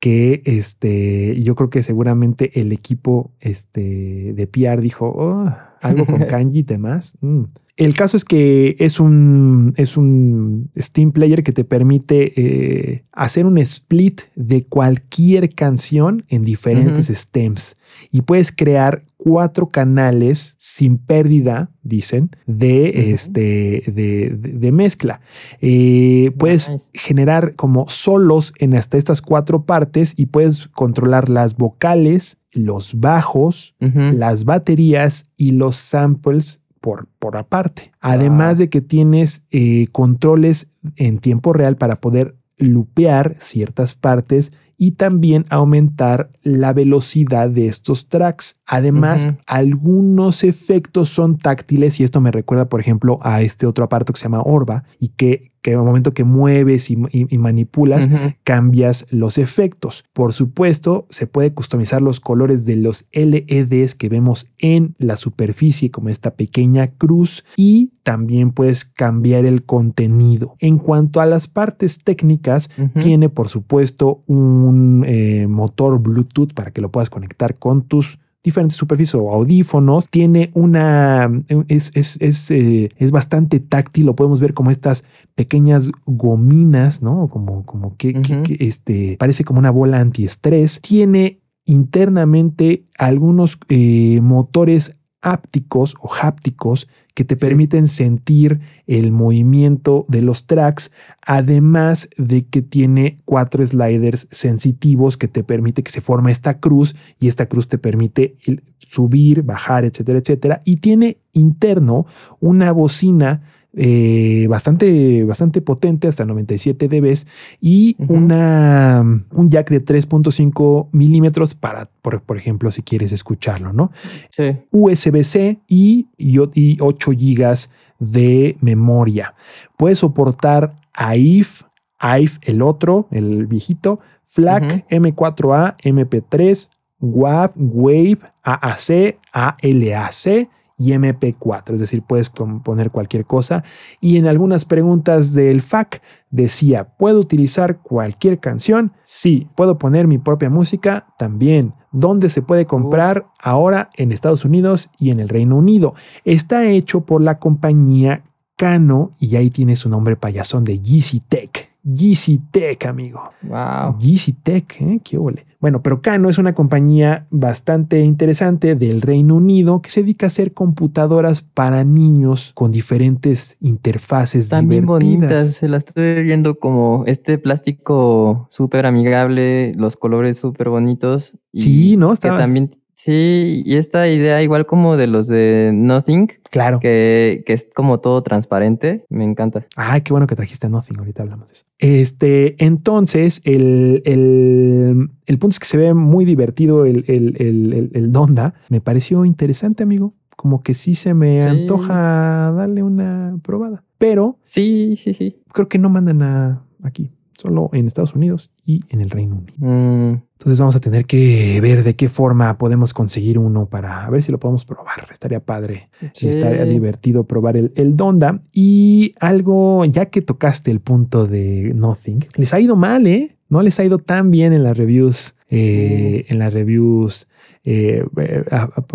que 0.00 0.40
este, 0.46 1.38
yo 1.42 1.54
creo 1.54 1.68
que 1.68 1.82
seguramente 1.82 2.58
el 2.58 2.72
equipo 2.72 3.32
este, 3.38 4.32
de 4.32 4.46
PR 4.46 4.80
dijo 4.80 5.06
"Oh, 5.14 5.44
algo 5.82 6.06
con 6.06 6.24
kanji 6.26 6.60
y 6.60 6.62
demás. 6.62 7.18
Mm. 7.20 7.42
El 7.76 7.94
caso 7.94 8.18
es 8.18 8.24
que 8.26 8.76
es 8.80 9.00
un, 9.00 9.72
es 9.76 9.96
un 9.96 10.70
Steam 10.78 11.10
Player 11.12 11.42
que 11.42 11.52
te 11.52 11.64
permite 11.64 12.32
eh, 12.38 13.02
hacer 13.12 13.46
un 13.46 13.56
split 13.58 14.20
de 14.36 14.64
cualquier 14.66 15.54
canción 15.54 16.24
en 16.28 16.42
diferentes 16.42 17.06
stems 17.08 17.76
y 18.10 18.22
puedes 18.22 18.52
crear 18.52 19.04
cuatro 19.16 19.68
canales 19.68 20.54
sin 20.58 20.98
pérdida, 20.98 21.70
dicen, 21.82 22.30
de, 22.46 23.12
este, 23.12 23.82
de, 23.86 24.36
de- 24.38 24.52
de 24.58 24.72
mezcla. 24.72 25.20
Eh, 25.60 26.32
puedes 26.38 26.68
Nice. 26.70 26.90
generar 26.92 27.54
como 27.54 27.88
solos 27.88 28.52
en 28.58 28.74
hasta 28.74 28.98
estas 28.98 29.22
cuatro 29.22 29.64
partes 29.64 30.14
y 30.18 30.26
puedes 30.26 30.68
controlar 30.68 31.28
las 31.28 31.56
vocales, 31.56 32.38
los 32.52 32.98
bajos, 33.00 33.74
las 33.78 34.44
baterías 34.44 35.30
y 35.38 35.52
los 35.52 35.76
samples 35.76 36.61
por, 36.82 37.06
por 37.18 37.38
aparte. 37.38 37.92
Además 38.00 38.58
de 38.58 38.68
que 38.68 38.82
tienes 38.82 39.46
eh, 39.50 39.86
controles 39.92 40.72
en 40.96 41.18
tiempo 41.18 41.54
real 41.54 41.76
para 41.76 42.00
poder 42.00 42.36
lupear 42.58 43.36
ciertas 43.38 43.94
partes 43.94 44.52
y 44.76 44.92
también 44.92 45.46
aumentar 45.48 46.30
la 46.42 46.72
velocidad 46.72 47.48
de 47.48 47.68
estos 47.68 48.08
tracks. 48.08 48.60
Además, 48.66 49.32
algunos 49.46 50.42
efectos 50.42 51.08
son 51.08 51.38
táctiles 51.38 52.00
y 52.00 52.04
esto 52.04 52.20
me 52.20 52.32
recuerda, 52.32 52.68
por 52.68 52.80
ejemplo, 52.80 53.20
a 53.22 53.42
este 53.42 53.66
otro 53.66 53.84
aparato 53.84 54.12
que 54.12 54.18
se 54.18 54.24
llama 54.24 54.42
Orba 54.44 54.82
y 54.98 55.10
que, 55.10 55.51
que 55.62 55.70
en 55.72 55.78
el 55.78 55.84
momento 55.84 56.12
que 56.12 56.24
mueves 56.24 56.90
y, 56.90 56.94
y- 57.12 57.32
y 57.32 57.38
manipulas, 57.38 58.08
cambias 58.42 59.06
los 59.12 59.38
efectos. 59.38 60.04
Por 60.12 60.32
supuesto, 60.32 61.06
se 61.08 61.26
puede 61.26 61.54
customizar 61.54 62.02
los 62.02 62.18
colores 62.20 62.64
de 62.66 62.76
los 62.76 63.06
LEDs 63.12 63.94
que 63.94 64.08
vemos 64.08 64.50
en 64.58 64.94
la 64.98 65.16
superficie, 65.16 65.90
como 65.90 66.08
esta 66.08 66.34
pequeña 66.34 66.88
cruz, 66.88 67.44
y 67.56 67.92
también 68.02 68.50
puedes 68.50 68.84
cambiar 68.84 69.44
el 69.46 69.62
contenido. 69.64 70.56
En 70.58 70.78
cuanto 70.78 71.20
a 71.20 71.26
las 71.26 71.46
partes 71.46 72.02
técnicas, 72.02 72.68
tiene, 73.00 73.28
por 73.28 73.48
supuesto, 73.48 74.22
un 74.26 75.04
eh, 75.06 75.46
motor 75.46 76.00
Bluetooth 76.00 76.52
para 76.54 76.72
que 76.72 76.80
lo 76.80 76.90
puedas 76.90 77.08
conectar 77.10 77.58
con 77.58 77.82
tus 77.82 78.18
diferentes 78.44 78.76
superficies 78.76 79.14
o 79.14 79.30
audífonos. 79.32 80.08
Tiene 80.08 80.50
una, 80.54 81.30
es, 81.68 81.92
es, 81.94 82.20
es, 82.20 82.50
eh, 82.50 82.90
es 82.96 83.10
bastante 83.10 83.60
táctil, 83.60 84.06
lo 84.06 84.16
podemos 84.16 84.40
ver 84.40 84.52
como 84.54 84.70
estas 84.70 85.04
pequeñas 85.34 85.90
gominas, 86.06 87.02
¿no? 87.02 87.28
Como, 87.28 87.64
como 87.64 87.96
que, 87.96 88.12
que- 88.22 88.42
que, 88.42 88.56
este, 88.66 89.16
parece 89.18 89.44
como 89.44 89.58
una 89.60 89.70
bola 89.70 90.00
antiestrés. 90.00 90.80
Tiene 90.80 91.40
internamente 91.64 92.84
algunos 92.98 93.58
eh, 93.68 94.20
motores 94.22 94.96
ápticos 95.22 95.94
o 96.00 96.10
hápticos 96.20 96.88
que 97.14 97.24
te 97.24 97.36
Sí. 97.36 97.40
permiten 97.40 97.88
sentir 97.88 98.60
el 98.86 99.12
movimiento 99.12 100.06
de 100.08 100.22
los 100.22 100.46
tracks, 100.46 100.92
además 101.26 102.08
de 102.16 102.46
que 102.46 102.62
tiene 102.62 103.18
cuatro 103.24 103.66
sliders 103.66 104.28
sensitivos 104.30 105.16
que 105.16 105.28
te 105.28 105.44
permite 105.44 105.82
que 105.82 105.92
se 105.92 106.00
forme 106.00 106.32
esta 106.32 106.58
cruz 106.58 106.96
y 107.20 107.28
esta 107.28 107.46
cruz 107.46 107.68
te 107.68 107.78
permite 107.78 108.36
subir, 108.78 109.42
bajar, 109.42 109.84
etcétera, 109.84 110.18
etcétera. 110.20 110.62
Y 110.64 110.76
tiene 110.76 111.18
interno 111.32 112.06
una 112.40 112.72
bocina 112.72 113.42
eh, 113.74 114.46
bastante, 114.48 115.24
bastante 115.24 115.62
potente, 115.62 116.08
hasta 116.08 116.24
97 116.24 116.88
dBs, 116.88 117.26
y 117.60 117.96
una, 118.08 119.00
un 119.30 119.50
jack 119.50 119.70
de 119.70 119.84
3.5 119.84 120.88
milímetros 120.92 121.54
para, 121.54 121.88
por, 122.02 122.22
por 122.22 122.36
ejemplo, 122.36 122.70
si 122.70 122.82
quieres 122.82 123.12
escucharlo, 123.12 123.72
¿no? 123.72 123.90
Sí. 124.30 124.56
USB-C 124.70 125.60
y, 125.68 126.08
y 126.18 126.38
8 126.80 127.10
GB 127.12 127.56
de 127.98 128.56
memoria. 128.60 129.34
Puede 129.76 129.94
soportar 129.94 130.80
AIF, 130.92 131.62
AIF 131.98 132.38
el 132.42 132.62
otro, 132.62 133.08
el 133.10 133.46
viejito, 133.46 134.00
FLAC, 134.24 134.88
M4A, 134.88 135.76
MP3, 135.82 136.68
WAV, 137.00 137.52
WAVE, 137.56 138.18
AAC, 138.42 139.18
ALAC 139.32 140.48
y 140.82 140.92
MP4, 140.92 141.74
es 141.74 141.80
decir, 141.80 142.02
puedes 142.02 142.28
pon- 142.30 142.62
poner 142.62 142.90
cualquier 142.90 143.24
cosa. 143.24 143.62
Y 144.00 144.16
en 144.16 144.26
algunas 144.26 144.64
preguntas 144.64 145.32
del 145.34 145.62
FAQ 145.62 146.00
decía, 146.30 146.96
¿puedo 146.96 147.20
utilizar 147.20 147.78
cualquier 147.82 148.40
canción? 148.40 148.92
Sí. 149.04 149.48
¿Puedo 149.54 149.78
poner 149.78 150.06
mi 150.06 150.18
propia 150.18 150.50
música? 150.50 151.06
También. 151.18 151.74
¿Dónde 151.92 152.28
se 152.28 152.42
puede 152.42 152.66
comprar? 152.66 153.26
Ahora 153.42 153.90
en 153.96 154.12
Estados 154.12 154.44
Unidos 154.44 154.90
y 154.98 155.10
en 155.10 155.20
el 155.20 155.28
Reino 155.28 155.56
Unido. 155.56 155.94
Está 156.24 156.64
hecho 156.64 157.02
por 157.02 157.20
la 157.22 157.38
compañía 157.38 158.24
Cano 158.56 159.12
y 159.18 159.36
ahí 159.36 159.50
tiene 159.50 159.76
su 159.76 159.88
nombre 159.88 160.16
payasón 160.16 160.64
de 160.64 160.78
GC 160.78 161.20
Tech. 161.28 161.71
GC 161.84 162.40
Tech, 162.50 162.86
amigo. 162.86 163.22
Wow. 163.42 163.96
GC 163.98 164.34
Tech, 164.42 164.76
¿eh? 164.80 165.00
qué 165.02 165.18
ole. 165.18 165.46
Bueno, 165.60 165.80
pero 165.82 166.00
Cano 166.02 166.28
es 166.28 166.38
una 166.38 166.54
compañía 166.54 167.26
bastante 167.30 168.00
interesante 168.00 168.74
del 168.74 169.00
Reino 169.00 169.36
Unido 169.36 169.80
que 169.80 169.90
se 169.90 170.02
dedica 170.02 170.26
a 170.26 170.28
hacer 170.28 170.52
computadoras 170.54 171.40
para 171.42 171.84
niños 171.84 172.52
con 172.54 172.72
diferentes 172.72 173.56
interfaces 173.60 174.44
Están 174.44 174.68
bien 174.68 174.86
divertidas. 174.86 175.20
bonitas. 175.20 175.54
Se 175.54 175.68
las 175.68 175.84
estuve 175.84 176.22
viendo 176.22 176.58
como 176.58 177.04
este 177.06 177.38
plástico 177.38 178.46
súper 178.50 178.86
amigable, 178.86 179.74
los 179.76 179.96
colores 179.96 180.36
súper 180.38 180.68
bonitos. 180.68 181.38
y 181.52 181.60
Sí, 181.60 181.96
¿no? 181.96 182.08
Que 182.08 182.14
Estaba- 182.14 182.38
también 182.38 182.70
Sí, 182.94 183.62
y 183.64 183.76
esta 183.76 184.08
idea 184.08 184.42
igual 184.42 184.66
como 184.66 184.96
de 184.96 185.06
los 185.06 185.26
de 185.26 185.70
Nothing, 185.74 186.28
Claro. 186.50 186.78
que, 186.80 187.42
que 187.46 187.52
es 187.52 187.68
como 187.74 188.00
todo 188.00 188.22
transparente, 188.22 189.06
me 189.08 189.24
encanta. 189.24 189.66
Ay, 189.76 190.02
qué 190.02 190.12
bueno 190.12 190.26
que 190.26 190.36
trajiste 190.36 190.68
Nothing. 190.68 190.98
Ahorita 190.98 191.22
hablamos 191.22 191.48
de 191.48 191.52
eso. 191.54 191.64
Este, 191.78 192.62
entonces, 192.64 193.40
el, 193.44 194.02
el, 194.04 195.10
el 195.26 195.38
punto 195.38 195.54
es 195.54 195.58
que 195.60 195.66
se 195.66 195.78
ve 195.78 195.94
muy 195.94 196.24
divertido 196.24 196.84
el, 196.84 197.04
el, 197.08 197.90
el, 197.92 198.12
Donda. 198.12 198.54
Me 198.68 198.80
pareció 198.80 199.24
interesante, 199.24 199.82
amigo. 199.82 200.14
Como 200.36 200.62
que 200.62 200.74
sí 200.74 200.94
se 200.94 201.14
me 201.14 201.40
Sí. 201.40 201.48
antoja 201.48 202.52
darle 202.56 202.82
una 202.82 203.36
probada. 203.42 203.84
Pero 203.98 204.38
Sí, 204.44 204.96
sí, 204.96 205.14
sí. 205.14 205.36
creo 205.52 205.68
que 205.68 205.78
no 205.78 205.88
mandan 205.88 206.22
a 206.22 206.64
aquí, 206.82 207.10
solo 207.34 207.70
en 207.72 207.86
Estados 207.86 208.14
Unidos 208.14 208.50
y 208.64 208.84
en 208.90 209.00
el 209.00 209.10
Reino 209.10 209.36
Unido. 209.36 209.54
Mm, 209.58 210.22
Entonces 210.38 210.58
vamos 210.58 210.76
a 210.76 210.80
tener 210.80 211.04
que 211.06 211.60
ver 211.60 211.84
de 211.84 211.94
qué 211.96 212.08
forma 212.08 212.58
podemos 212.58 212.92
conseguir 212.92 213.38
uno 213.38 213.66
para 213.66 214.08
ver 214.10 214.22
si 214.22 214.32
lo 214.32 214.38
podemos 214.38 214.64
probar. 214.64 215.08
Estaría 215.10 215.40
padre. 215.40 215.88
sí. 216.12 216.28
Estaría 216.28 216.64
divertido 216.64 217.24
probar 217.24 217.56
el, 217.56 217.72
el 217.76 217.96
Donda. 217.96 218.40
Y 218.52 219.14
algo, 219.20 219.84
ya 219.84 220.06
que 220.06 220.20
tocaste 220.22 220.70
el 220.70 220.80
punto 220.80 221.26
de 221.26 221.72
Nothing, 221.74 222.26
les 222.36 222.52
ha 222.54 222.60
ido 222.60 222.76
mal, 222.76 223.06
¿eh? 223.06 223.36
No 223.48 223.62
les 223.62 223.78
ha 223.80 223.84
ido 223.84 223.98
tan 223.98 224.30
bien 224.30 224.52
en 224.52 224.62
las 224.62 224.76
reviews, 224.76 225.34
eh, 225.50 226.24
en 226.28 226.38
las 226.38 226.52
reviews 226.52 227.28
eh, 227.64 228.04
eh, 228.16 228.44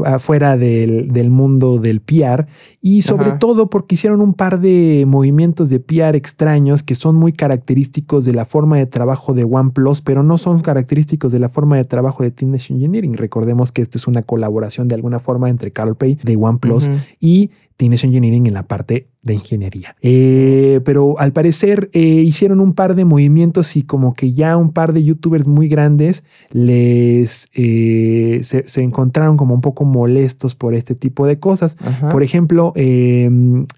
afuera 0.03 0.57
del, 0.57 1.13
del 1.13 1.29
mundo 1.29 1.79
del 1.79 2.01
PR 2.01 2.47
y 2.81 3.01
sobre 3.03 3.29
Ajá. 3.29 3.39
todo 3.39 3.69
porque 3.69 3.95
hicieron 3.95 4.19
un 4.19 4.33
par 4.33 4.59
de 4.59 5.05
movimientos 5.07 5.69
de 5.69 5.79
PR 5.79 6.17
extraños 6.17 6.83
que 6.83 6.93
son 6.93 7.15
muy 7.15 7.31
característicos 7.31 8.25
de 8.25 8.33
la 8.33 8.43
forma 8.43 8.77
de 8.77 8.85
trabajo 8.85 9.33
de 9.33 9.45
OnePlus, 9.45 10.01
pero 10.01 10.21
no 10.21 10.37
son 10.37 10.59
característicos 10.59 11.31
de 11.31 11.39
la 11.39 11.47
forma 11.47 11.77
de 11.77 11.85
trabajo 11.85 12.23
de 12.23 12.31
Teenage 12.31 12.73
Engineering. 12.73 13.13
Recordemos 13.13 13.71
que 13.71 13.81
esto 13.81 13.97
es 13.97 14.05
una 14.05 14.23
colaboración 14.23 14.89
de 14.89 14.95
alguna 14.95 15.19
forma 15.19 15.49
entre 15.49 15.71
Carl 15.71 15.95
Pay 15.95 16.19
de 16.23 16.35
OnePlus 16.35 16.89
y 17.21 17.51
Teenage 17.77 18.07
Engineering 18.07 18.47
en 18.47 18.53
la 18.53 18.63
parte 18.63 19.07
de 19.27 19.35
ingeniería. 19.35 19.95
Eh, 20.01 20.81
pero 20.83 21.19
al 21.19 21.33
parecer 21.33 21.89
eh, 21.93 21.99
hicieron 21.99 22.59
un 22.59 22.73
par 22.73 22.95
de 22.95 23.05
movimientos 23.05 23.75
y 23.75 23.83
como 23.83 24.15
que 24.15 24.33
ya 24.33 24.57
un 24.57 24.71
par 24.71 24.93
de 24.93 25.03
youtubers 25.03 25.45
muy 25.45 25.67
grandes 25.67 26.23
les 26.51 27.51
eh, 27.53 28.39
se, 28.41 28.67
se 28.67 28.81
encontraron 28.81 29.37
como 29.37 29.53
un 29.53 29.61
poco 29.61 29.85
molestos 29.85 30.55
por 30.55 30.73
este 30.73 30.95
tipo 30.95 31.27
de 31.27 31.39
cosas. 31.39 31.77
Ajá. 31.79 32.09
Por 32.09 32.23
ejemplo, 32.23 32.73
eh, 32.75 33.29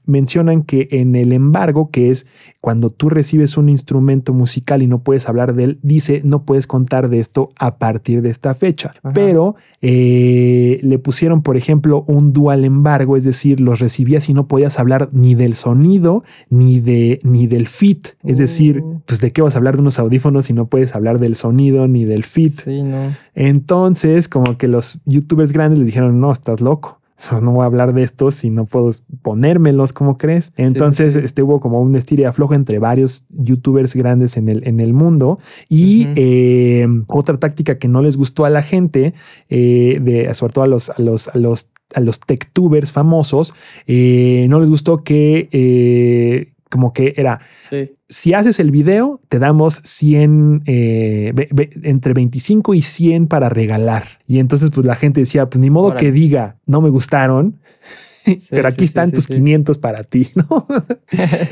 mencionan 0.05 0.63
que 0.63 0.87
en 0.91 1.15
el 1.15 1.33
embargo, 1.33 1.89
que 1.91 2.11
es 2.11 2.27
cuando 2.61 2.89
tú 2.89 3.09
recibes 3.09 3.57
un 3.57 3.69
instrumento 3.69 4.33
musical 4.33 4.81
y 4.81 4.87
no 4.87 4.99
puedes 4.99 5.27
hablar 5.27 5.55
de 5.55 5.63
él, 5.63 5.79
dice 5.81 6.21
no 6.23 6.43
puedes 6.43 6.67
contar 6.67 7.09
de 7.09 7.19
esto 7.19 7.49
a 7.57 7.77
partir 7.77 8.21
de 8.21 8.29
esta 8.29 8.53
fecha. 8.53 8.91
Ajá. 9.03 9.13
Pero 9.13 9.55
le 9.81 10.99
pusieron, 10.99 11.41
por 11.41 11.57
ejemplo, 11.57 12.03
un 12.07 12.33
dual 12.33 12.65
embargo, 12.65 13.17
es 13.17 13.23
decir, 13.23 13.59
los 13.59 13.79
recibías 13.79 14.29
y 14.29 14.33
no 14.33 14.47
podías 14.47 14.79
hablar 14.79 15.09
ni 15.11 15.35
del 15.39 15.55
sonido 15.55 16.23
ni 16.51 16.79
de 16.79 17.19
ni 17.23 17.47
del 17.47 17.65
fit. 17.65 18.09
Es 18.23 18.37
decir, 18.37 18.81
Uh. 18.83 19.01
pues 19.07 19.19
de 19.21 19.31
qué 19.31 19.41
vas 19.41 19.55
a 19.55 19.57
hablar 19.57 19.75
de 19.75 19.81
unos 19.81 19.97
audífonos 19.97 20.45
si 20.45 20.53
no 20.53 20.67
puedes 20.67 20.95
hablar 20.95 21.17
del 21.19 21.33
sonido 21.33 21.87
ni 21.87 22.05
del 22.05 22.23
fit. 22.23 22.59
Sí, 22.59 22.83
no. 22.83 23.15
Entonces, 23.33 24.27
como 24.27 24.57
que 24.57 24.67
los 24.67 25.01
youtubers 25.05 25.51
grandes 25.51 25.79
les 25.79 25.87
dijeron, 25.87 26.19
no, 26.19 26.31
estás 26.31 26.61
loco. 26.61 26.99
No 27.41 27.51
voy 27.51 27.63
a 27.63 27.65
hablar 27.65 27.93
de 27.93 28.01
esto 28.01 28.31
si 28.31 28.49
no 28.49 28.63
puedo 28.65 28.89
ponérmelos, 29.21 29.91
¿cómo 29.91 30.17
crees? 30.17 30.53
Entonces, 30.55 31.15
sí. 31.15 31.19
este 31.21 31.43
hubo 31.43 31.59
como 31.59 31.81
un 31.81 31.95
estira 31.97 32.21
y 32.21 32.25
aflojo 32.25 32.53
entre 32.53 32.79
varios 32.79 33.25
youtubers 33.29 33.93
grandes 33.93 34.37
en 34.37 34.47
el, 34.47 34.65
en 34.65 34.79
el 34.79 34.93
mundo. 34.93 35.37
Y 35.67 36.07
eh, 36.15 36.87
otra 37.07 37.37
táctica 37.37 37.77
que 37.77 37.89
no 37.89 38.01
les 38.01 38.15
gustó 38.15 38.45
a 38.45 38.49
la 38.49 38.61
gente, 38.61 39.13
eh, 39.49 39.99
de, 40.01 40.33
sobre 40.33 40.53
todo 40.53 40.63
a 40.63 40.67
los, 40.67 40.89
a 40.91 41.01
los, 41.01 41.27
a 41.27 41.37
los, 41.37 41.71
a 41.95 41.99
los 41.99 42.19
techtubers 42.19 42.91
famosos, 42.91 43.53
eh, 43.87 44.45
no 44.49 44.59
les 44.59 44.69
gustó 44.69 45.03
que 45.03 45.49
eh, 45.51 46.53
como 46.69 46.93
que 46.93 47.13
era 47.17 47.39
Sí. 47.67 47.93
si 48.07 48.33
haces 48.33 48.59
el 48.59 48.69
video, 48.69 49.19
te 49.27 49.39
damos 49.39 49.81
100, 49.83 50.61
eh, 50.67 51.31
ve- 51.33 51.49
ve- 51.51 51.69
entre 51.83 52.13
25 52.13 52.75
y 52.75 52.81
100 52.83 53.25
para 53.27 53.49
regalar. 53.49 54.03
Y 54.27 54.37
entonces, 54.37 54.69
pues 54.69 54.85
la 54.85 54.93
gente 54.95 55.21
decía, 55.21 55.49
pues 55.49 55.59
ni 55.59 55.71
modo 55.71 55.95
que 55.97 56.11
diga, 56.11 56.57
no 56.67 56.79
me 56.81 56.89
gustaron, 56.89 57.59
pero 58.51 58.67
aquí 58.67 58.79
sí, 58.81 58.85
están 58.85 59.11
tus 59.11 59.23
sí. 59.23 59.33
500 59.35 59.79
para 59.79 60.03
ti, 60.03 60.27
¿no? 60.35 60.67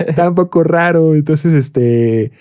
Está 0.07 0.29
un 0.29 0.35
poco 0.35 0.63
raro. 0.63 1.15
Entonces, 1.15 1.53
este, 1.55 2.31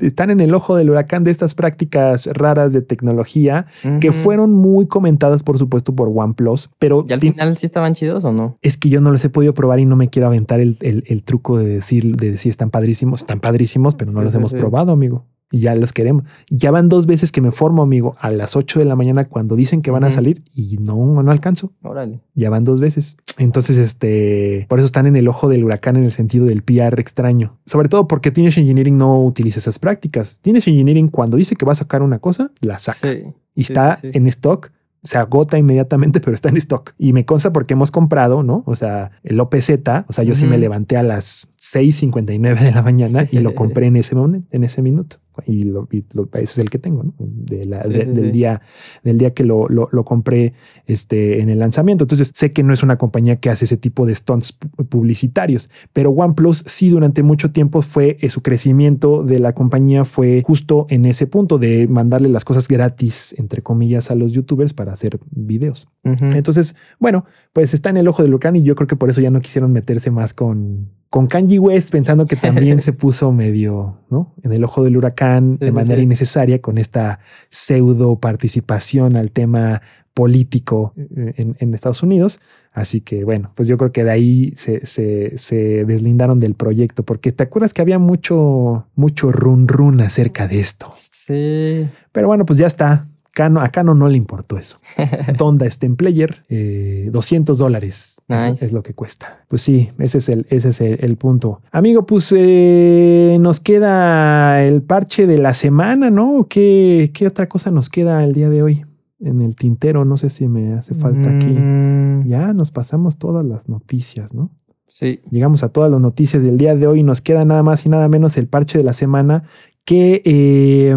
están 0.00 0.30
en 0.30 0.40
el 0.40 0.54
ojo 0.54 0.76
del 0.76 0.90
huracán 0.90 1.24
de 1.24 1.30
estas 1.30 1.54
prácticas 1.54 2.26
raras 2.34 2.72
de 2.72 2.82
tecnología 2.82 3.66
que 4.00 4.12
fueron 4.12 4.52
muy 4.52 4.86
comentadas, 4.86 5.42
por 5.42 5.58
supuesto, 5.58 5.94
por 5.94 6.10
OnePlus, 6.14 6.70
pero 6.78 7.04
¿Y 7.08 7.12
al 7.12 7.20
final 7.20 7.56
sí 7.56 7.66
estaban 7.66 7.94
chidos 7.94 8.24
o 8.24 8.32
no? 8.32 8.58
es 8.62 8.76
que 8.76 8.88
yo 8.88 9.00
no 9.00 9.10
los 9.10 9.24
he 9.24 9.30
podido 9.30 9.54
probar 9.54 9.78
y 9.80 9.86
no 9.86 9.96
me 9.96 10.08
quiero 10.08 10.28
aventar 10.28 10.60
el, 10.60 10.76
el- 10.80 11.04
el 11.06 11.22
truco 11.22 11.58
de 11.58 11.66
decir, 11.66 12.16
de 12.16 12.30
decir 12.32 12.50
están 12.50 12.70
padrísimos, 12.70 13.20
están 13.20 13.40
padrísimos, 13.40 13.94
pero 13.94 14.12
no 14.12 14.20
Sí, 14.20 14.24
los 14.24 14.32
sí, 14.34 14.38
hemos 14.38 14.50
sí. 14.50 14.56
probado, 14.58 14.92
amigo. 14.92 15.24
Y 15.52 15.60
ya 15.60 15.74
los 15.74 15.92
queremos. 15.92 16.24
Ya 16.48 16.70
van 16.70 16.88
dos 16.88 17.06
veces 17.06 17.32
que 17.32 17.40
me 17.40 17.50
formo, 17.50 17.82
amigo, 17.82 18.12
a 18.20 18.30
las 18.30 18.54
8 18.54 18.78
de 18.78 18.84
la 18.84 18.94
mañana 18.94 19.26
cuando 19.28 19.56
dicen 19.56 19.82
que 19.82 19.90
van 19.90 20.04
a 20.04 20.10
salir 20.10 20.44
y 20.54 20.76
no, 20.78 21.22
no 21.22 21.30
alcanzo. 21.32 21.72
Órale. 21.82 22.20
Ya 22.34 22.50
van 22.50 22.62
dos 22.64 22.80
veces. 22.80 23.16
Entonces, 23.36 23.76
este, 23.76 24.66
por 24.68 24.78
eso 24.78 24.86
están 24.86 25.06
en 25.06 25.16
el 25.16 25.26
ojo 25.26 25.48
del 25.48 25.64
huracán 25.64 25.96
en 25.96 26.04
el 26.04 26.12
sentido 26.12 26.46
del 26.46 26.62
PR 26.62 27.00
extraño. 27.00 27.58
Sobre 27.66 27.88
todo 27.88 28.06
porque 28.06 28.30
Teenage 28.30 28.60
Engineering 28.60 28.96
no 28.96 29.20
utiliza 29.24 29.58
esas 29.58 29.78
prácticas. 29.80 30.40
Teenage 30.40 30.70
Engineering 30.70 31.08
cuando 31.08 31.36
dice 31.36 31.56
que 31.56 31.66
va 31.66 31.72
a 31.72 31.76
sacar 31.76 32.02
una 32.02 32.20
cosa, 32.20 32.52
la 32.60 32.78
saca 32.78 33.08
Sí. 33.12 33.22
y 33.54 33.64
Sí, 33.64 33.72
está 33.72 33.96
sí, 33.96 34.10
en 34.12 34.26
stock. 34.28 34.70
Se 35.02 35.16
agota 35.16 35.56
inmediatamente, 35.58 36.20
pero 36.24 36.34
está 36.34 36.50
en 36.50 36.58
stock. 36.58 36.92
Y 36.98 37.12
me 37.12 37.24
consta 37.24 37.52
porque 37.52 37.72
hemos 37.72 37.90
comprado, 37.90 38.42
¿no? 38.42 38.62
O 38.66 38.76
sea, 38.76 39.12
el 39.24 39.40
OPZ, 39.40 39.70
o 40.06 40.12
sea, 40.12 40.22
yo 40.24 40.34
sí 40.34 40.46
me 40.46 40.58
levanté 40.58 40.96
a 40.98 41.02
las 41.02 41.54
6.59 41.58 42.60
de 42.60 42.72
la 42.72 42.82
mañana 42.82 43.26
y 43.30 43.38
lo 43.38 43.54
compré 43.54 43.86
en 43.86 43.96
ese 43.96 44.14
momento, 44.14 44.46
en 44.52 44.64
ese 44.64 44.82
minuto. 44.82 45.16
Y, 45.46 45.64
lo, 45.64 45.88
y 45.90 46.04
lo- 46.12 46.28
ese 46.34 46.42
es 46.42 46.58
el 46.58 46.70
que 46.70 46.78
tengo, 46.78 47.02
¿no? 47.04 47.14
De 47.18 47.64
la- 47.64 47.82
Sí, 47.82 47.92
de- 47.92 48.04
sí, 48.04 48.10
del 48.12 48.26
sí. 48.26 48.30
día, 48.32 48.60
del 49.04 49.18
día 49.18 49.32
que 49.34 49.44
lo, 49.44 49.68
lo- 49.68 49.88
compré 50.04 50.54
este, 50.86 51.40
en 51.40 51.48
el 51.50 51.58
lanzamiento. 51.58 52.04
Entonces 52.04 52.30
sé 52.34 52.50
que 52.52 52.62
no 52.62 52.72
es 52.72 52.82
una 52.82 52.96
compañía 52.98 53.36
que 53.36 53.50
hace 53.50 53.64
ese 53.64 53.76
tipo 53.76 54.06
de 54.06 54.14
stunts 54.14 54.58
pu- 54.58 54.86
publicitarios, 54.88 55.70
pero 55.92 56.10
OnePlus 56.10 56.64
sí 56.66 56.88
durante 56.90 57.22
mucho 57.22 57.52
tiempo 57.52 57.82
fue 57.82 58.16
eh, 58.20 58.28
su 58.30 58.42
crecimiento 58.42 59.22
de 59.22 59.38
la 59.38 59.52
compañía 59.54 60.04
fue 60.04 60.42
justo 60.46 60.86
en 60.88 61.04
ese 61.04 61.26
punto 61.26 61.58
de 61.58 61.86
mandarle 61.88 62.28
las 62.28 62.44
cosas 62.44 62.66
gratis, 62.68 63.34
entre 63.38 63.62
comillas, 63.62 64.10
a 64.10 64.14
los 64.14 64.32
youtubers 64.32 64.72
para 64.72 64.92
hacer 64.92 65.18
videos. 65.30 65.88
Entonces, 66.02 66.76
bueno, 66.98 67.24
pues 67.52 67.74
está 67.74 67.90
en 67.90 67.98
el 67.98 68.08
ojo 68.08 68.22
del 68.22 68.32
huracán 68.32 68.56
y 68.56 68.62
yo 68.62 68.74
creo 68.74 68.86
que 68.86 68.96
por 68.96 69.10
eso 69.10 69.20
ya 69.20 69.30
no 69.30 69.40
quisieron 69.40 69.70
meterse 69.72 70.10
más 70.10 70.32
con, 70.32 70.88
con 71.10 71.26
Kanye 71.26 71.58
West, 71.58 71.90
pensando 71.92 72.26
que 72.26 72.36
también 72.36 72.80
se 72.80 72.92
puso 72.94 73.32
medio 73.32 73.98
¿no? 74.10 74.34
en 74.42 74.52
el 74.52 74.64
ojo 74.64 74.82
del 74.82 74.96
huracán 74.96 75.29
Sí, 75.38 75.56
de 75.58 75.72
manera 75.72 75.96
sí. 75.96 76.02
innecesaria 76.02 76.60
con 76.60 76.78
esta 76.78 77.20
pseudo 77.48 78.16
participación 78.18 79.16
al 79.16 79.30
tema 79.30 79.82
político 80.14 80.92
eh, 80.96 81.34
en, 81.36 81.56
en 81.58 81.74
Estados 81.74 82.02
Unidos. 82.02 82.40
Así 82.72 83.00
que 83.00 83.24
bueno, 83.24 83.50
pues 83.56 83.68
yo 83.68 83.76
creo 83.76 83.90
que 83.90 84.04
de 84.04 84.10
ahí 84.10 84.52
se, 84.54 84.86
se, 84.86 85.36
se 85.36 85.84
deslindaron 85.84 86.38
del 86.38 86.54
proyecto, 86.54 87.02
porque 87.02 87.32
te 87.32 87.42
acuerdas 87.42 87.74
que 87.74 87.82
había 87.82 87.98
mucho, 87.98 88.86
mucho 88.94 89.32
run 89.32 89.66
run 89.66 90.00
acerca 90.00 90.46
de 90.46 90.60
esto. 90.60 90.88
Sí. 90.92 91.88
Pero 92.12 92.28
bueno, 92.28 92.46
pues 92.46 92.58
ya 92.58 92.66
está. 92.68 93.08
Cano, 93.32 93.60
a 93.60 93.68
Cano 93.68 93.94
no 93.94 94.08
le 94.08 94.16
importó 94.16 94.58
eso. 94.58 94.78
Donda 95.38 95.66
está 95.66 95.86
en 95.86 95.96
player, 95.96 96.44
eh, 96.48 97.08
200 97.12 97.58
dólares 97.58 98.20
es- 98.28 98.44
Nice. 98.50 98.64
es, 98.66 98.72
lo 98.72 98.82
que 98.82 98.94
cuesta. 98.94 99.44
Pues 99.48 99.62
sí, 99.62 99.90
ese 99.98 100.18
es 100.18 100.28
el, 100.28 100.46
ese 100.50 100.70
es 100.70 100.80
el, 100.80 100.98
el 101.00 101.16
punto. 101.16 101.62
Amigo, 101.72 102.04
pues 102.06 102.32
eh, 102.36 103.36
nos 103.40 103.60
queda 103.60 104.62
el 104.64 104.82
parche 104.82 105.26
de 105.26 105.38
la 105.38 105.54
semana, 105.54 106.10
¿no? 106.10 106.46
¿Qué, 106.48 107.10
¿Qué 107.14 107.26
otra 107.26 107.48
cosa 107.48 107.70
nos 107.70 107.88
queda 107.88 108.22
el 108.22 108.32
día 108.32 108.48
de 108.50 108.62
hoy? 108.62 108.84
En 109.20 109.42
el 109.42 109.54
tintero, 109.54 110.04
no 110.04 110.16
sé 110.16 110.30
si 110.30 110.48
me 110.48 110.72
hace 110.72 110.94
falta 110.94 111.28
aquí. 111.30 111.46
Mm, 111.46 112.26
Ya 112.26 112.52
nos 112.54 112.70
pasamos 112.70 113.18
todas 113.18 113.44
las 113.46 113.68
noticias, 113.68 114.32
¿no? 114.34 114.50
Sí. 114.86 115.20
Llegamos 115.30 115.62
a 115.62 115.68
todas 115.68 115.88
las 115.90 116.00
noticias 116.00 116.42
del 116.42 116.56
día 116.58 116.74
de 116.74 116.86
hoy 116.88 117.00
y 117.00 117.02
nos 117.04 117.20
queda 117.20 117.44
nada 117.44 117.62
más 117.62 117.86
y 117.86 117.88
nada 117.90 118.08
menos 118.08 118.36
el 118.38 118.48
parche 118.48 118.78
de 118.78 118.82
la 118.84 118.92
semana 118.92 119.44
que 119.84 120.22
eh, 120.24 120.96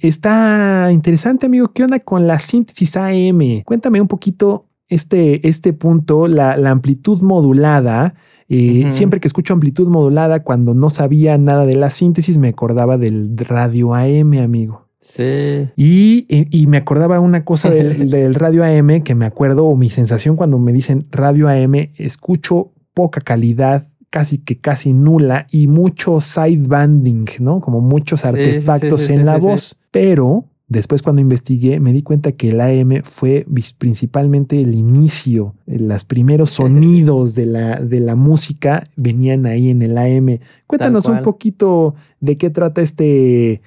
está 0.00 0.88
interesante, 0.92 1.46
amigo. 1.46 1.72
¿Qué 1.72 1.84
onda 1.84 2.00
con 2.00 2.26
la 2.26 2.38
síntesis 2.38 2.96
AM? 2.96 3.62
Cuéntame 3.64 4.00
un 4.00 4.08
poquito 4.08 4.66
este, 4.88 5.46
este 5.48 5.72
punto, 5.72 6.26
la, 6.28 6.56
la 6.56 6.70
amplitud 6.70 7.20
modulada. 7.22 8.14
Eh. 8.48 8.86
Siempre 8.90 9.20
que 9.20 9.28
escucho 9.28 9.54
amplitud 9.54 9.88
modulada, 9.88 10.42
cuando 10.42 10.74
no 10.74 10.90
sabía 10.90 11.38
nada 11.38 11.64
de 11.66 11.76
la 11.76 11.90
síntesis, 11.90 12.36
me 12.38 12.48
acordaba 12.48 12.98
del 12.98 13.36
radio 13.36 13.94
AM, 13.94 14.34
amigo. 14.42 14.88
Sí. 15.00 15.68
Y, 15.76 16.26
y- 16.28 16.48
y 16.50 16.66
me 16.66 16.78
acordaba 16.78 17.20
una 17.20 17.44
cosa 17.44 17.70
del, 17.70 18.08
del 18.10 18.34
radio 18.34 18.64
AM 18.64 19.02
que 19.02 19.14
me 19.14 19.26
acuerdo, 19.26 19.64
o 19.66 19.76
mi 19.76 19.90
sensación 19.90 20.36
cuando 20.36 20.58
me 20.58 20.72
dicen 20.72 21.06
radio 21.10 21.48
AM, 21.48 21.74
escucho 21.96 22.72
poca 22.94 23.20
calidad, 23.20 23.88
casi 24.14 24.38
que 24.38 24.58
casi 24.58 24.92
nula, 24.92 25.48
y 25.50 25.66
mucho 25.66 26.20
sidebanding, 26.20 27.24
¿no? 27.40 27.60
Como 27.60 27.80
muchos 27.80 28.20
Sí, 28.20 28.28
sí, 28.28 28.32
sí, 28.32 28.38
artefactos 28.38 29.02
sí, 29.02 29.12
en 29.12 29.24
la 29.24 29.38
voz. 29.38 29.76
Pero 29.90 30.44
Después 30.66 31.02
cuando 31.02 31.20
investigué 31.20 31.78
me 31.78 31.92
di 31.92 32.02
cuenta 32.02 32.32
que 32.32 32.48
el 32.48 32.60
AM 32.60 33.02
fue 33.04 33.46
principalmente 33.76 34.58
el 34.60 34.74
inicio, 34.74 35.54
eh, 35.66 35.78
los 35.78 36.04
primeros 36.04 36.50
sonidos 36.50 37.34
de 37.34 37.44
la, 37.44 37.80
de 37.80 38.00
la 38.00 38.14
música 38.14 38.82
venían 38.96 39.44
ahí 39.44 39.68
en 39.68 39.82
el 39.82 39.98
AM. 39.98 40.40
Cuéntanos 40.66 41.04
un 41.04 41.20
poquito 41.20 41.94
de 42.24 42.38
qué 42.38 42.50
trata 42.50 42.80
este 42.80 43.60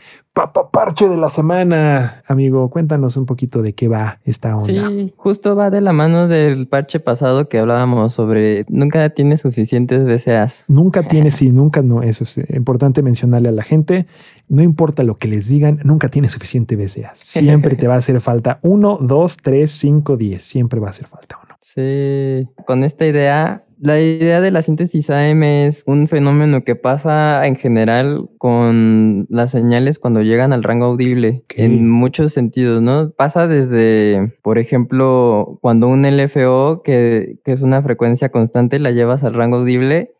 parche 0.71 1.09
de 1.09 1.17
la 1.17 1.29
semana, 1.29 2.21
amigo. 2.27 2.69
Cuéntanos 2.69 3.17
un 3.17 3.25
poquito 3.25 3.61
de 3.61 3.73
qué 3.73 3.87
va 3.87 4.19
esta 4.23 4.55
onda. 4.55 4.65
Sí, 4.65 5.13
justo 5.17 5.55
va 5.55 5.69
de 5.69 5.81
la 5.81 5.93
mano 5.93 6.27
del 6.27 6.67
parche 6.67 6.99
pasado 6.99 7.49
que 7.49 7.59
hablábamos 7.59 8.13
sobre 8.13 8.65
nunca 8.69 9.09
tiene 9.09 9.37
suficientes 9.37 10.05
BCAs. 10.05 10.65
Nunca 10.67 11.03
tiene, 11.07 11.31
sí, 11.31 11.51
nunca 11.51 11.81
no. 11.81 12.03
Eso 12.03 12.23
es 12.23 12.37
importante 12.49 13.01
mencionarle 13.01 13.49
a 13.49 13.53
la 13.53 13.63
gente. 13.63 14.07
No 14.47 14.61
importa 14.61 15.03
lo 15.03 15.17
que 15.17 15.27
les 15.27 15.49
digan, 15.49 15.79
nunca 15.83 16.07
tiene 16.07 16.29
suficiente 16.29 16.75
BCAs. 16.75 17.19
Siempre 17.19 17.75
te 17.75 17.87
va 17.87 17.95
a 17.95 17.97
hacer 17.97 18.19
falta 18.21 18.59
uno, 18.61 18.97
dos, 19.01 19.37
tres, 19.37 19.71
cinco, 19.71 20.17
diez. 20.17 20.43
Siempre 20.43 20.79
va 20.79 20.87
a 20.87 20.91
hacer 20.91 21.07
falta 21.07 21.39
uno. 21.43 21.55
Sí, 21.59 22.47
con 22.65 22.83
esta 22.83 23.05
idea 23.05 23.66
la 23.79 23.99
idea 23.99 24.41
de 24.41 24.51
la 24.51 24.61
síntesis 24.61 25.09
AM 25.09 25.43
es 25.43 25.83
un 25.85 26.07
fenómeno 26.07 26.63
que 26.63 26.75
pasa 26.75 27.45
en 27.45 27.55
general 27.55 28.29
con 28.37 29.27
las 29.29 29.51
señales 29.51 29.99
cuando 29.99 30.21
llegan 30.21 30.53
al 30.53 30.63
rango 30.63 30.85
audible 30.85 31.43
en 31.49 31.89
muchos 31.89 32.33
sentidos, 32.33 32.81
¿no? 32.81 33.11
Pasa 33.11 33.47
desde, 33.47 34.37
por 34.41 34.57
ejemplo, 34.57 35.59
cuando 35.61 35.87
un 35.87 36.03
LFO, 36.03 36.81
que, 36.83 37.39
es 37.45 37.61
una 37.61 37.81
frecuencia 37.81 38.29
constante, 38.29 38.79
la 38.79 38.91
llevas 38.91 39.23
al 39.23 39.33
rango 39.33 39.57
audible, 39.57 40.13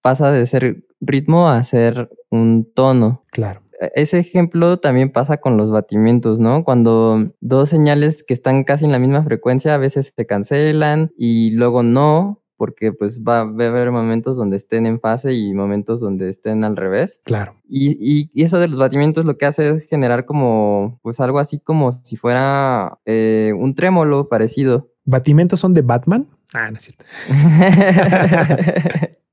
pasa 0.00 0.30
de 0.30 0.46
ser 0.46 0.84
ritmo 1.00 1.48
a 1.48 1.62
ser 1.62 2.10
un 2.30 2.70
tono. 2.74 3.24
Claro 3.30 3.64
e, 3.80 3.92
ese 3.94 4.18
ejemplo 4.18 4.78
también 4.78 5.10
pasa 5.10 5.38
con 5.38 5.56
los 5.56 5.70
batimientos, 5.70 6.40
¿no? 6.40 6.64
Cuando 6.64 7.28
dos 7.40 7.68
señales 7.68 8.22
que 8.22 8.34
están 8.34 8.64
casi 8.64 8.84
en 8.84 8.92
la 8.92 8.98
misma 8.98 9.22
frecuencia 9.22 9.74
a 9.74 9.78
veces 9.78 10.12
se 10.16 10.26
cancelan 10.26 11.12
y 11.16 11.50
luego 11.50 11.82
no, 11.82 12.43
porque 12.64 12.94
pues 12.94 13.22
va, 13.22 13.40
a 13.40 13.42
haber 13.42 13.90
momentos 13.90 14.38
donde 14.38 14.56
estén 14.56 14.86
en 14.86 14.98
fase 14.98 15.34
y 15.34 15.52
momentos 15.52 16.00
donde 16.00 16.30
estén 16.30 16.64
al 16.64 16.78
revés. 16.78 17.20
Claro. 17.22 17.60
Y, 17.68 18.30
eso 18.42 18.58
de 18.58 18.68
los 18.68 18.78
batimientos 18.78 19.26
lo 19.26 19.36
que 19.36 19.44
hace 19.44 19.68
es 19.68 19.86
generar 19.86 20.24
como, 20.24 20.98
pues 21.02 21.20
algo 21.20 21.40
así 21.40 21.60
como 21.60 21.92
si 21.92 22.16
fuera 22.16 23.00
eh, 23.04 23.52
un 23.54 23.74
trémolo 23.74 24.30
parecido. 24.30 24.88
¿Batimientos 25.04 25.60
son 25.60 25.74
de 25.74 25.82
Batman? 25.82 26.26
Ah, 26.54 26.70
no 26.70 26.78
es 26.78 26.84
cierto. 26.84 27.04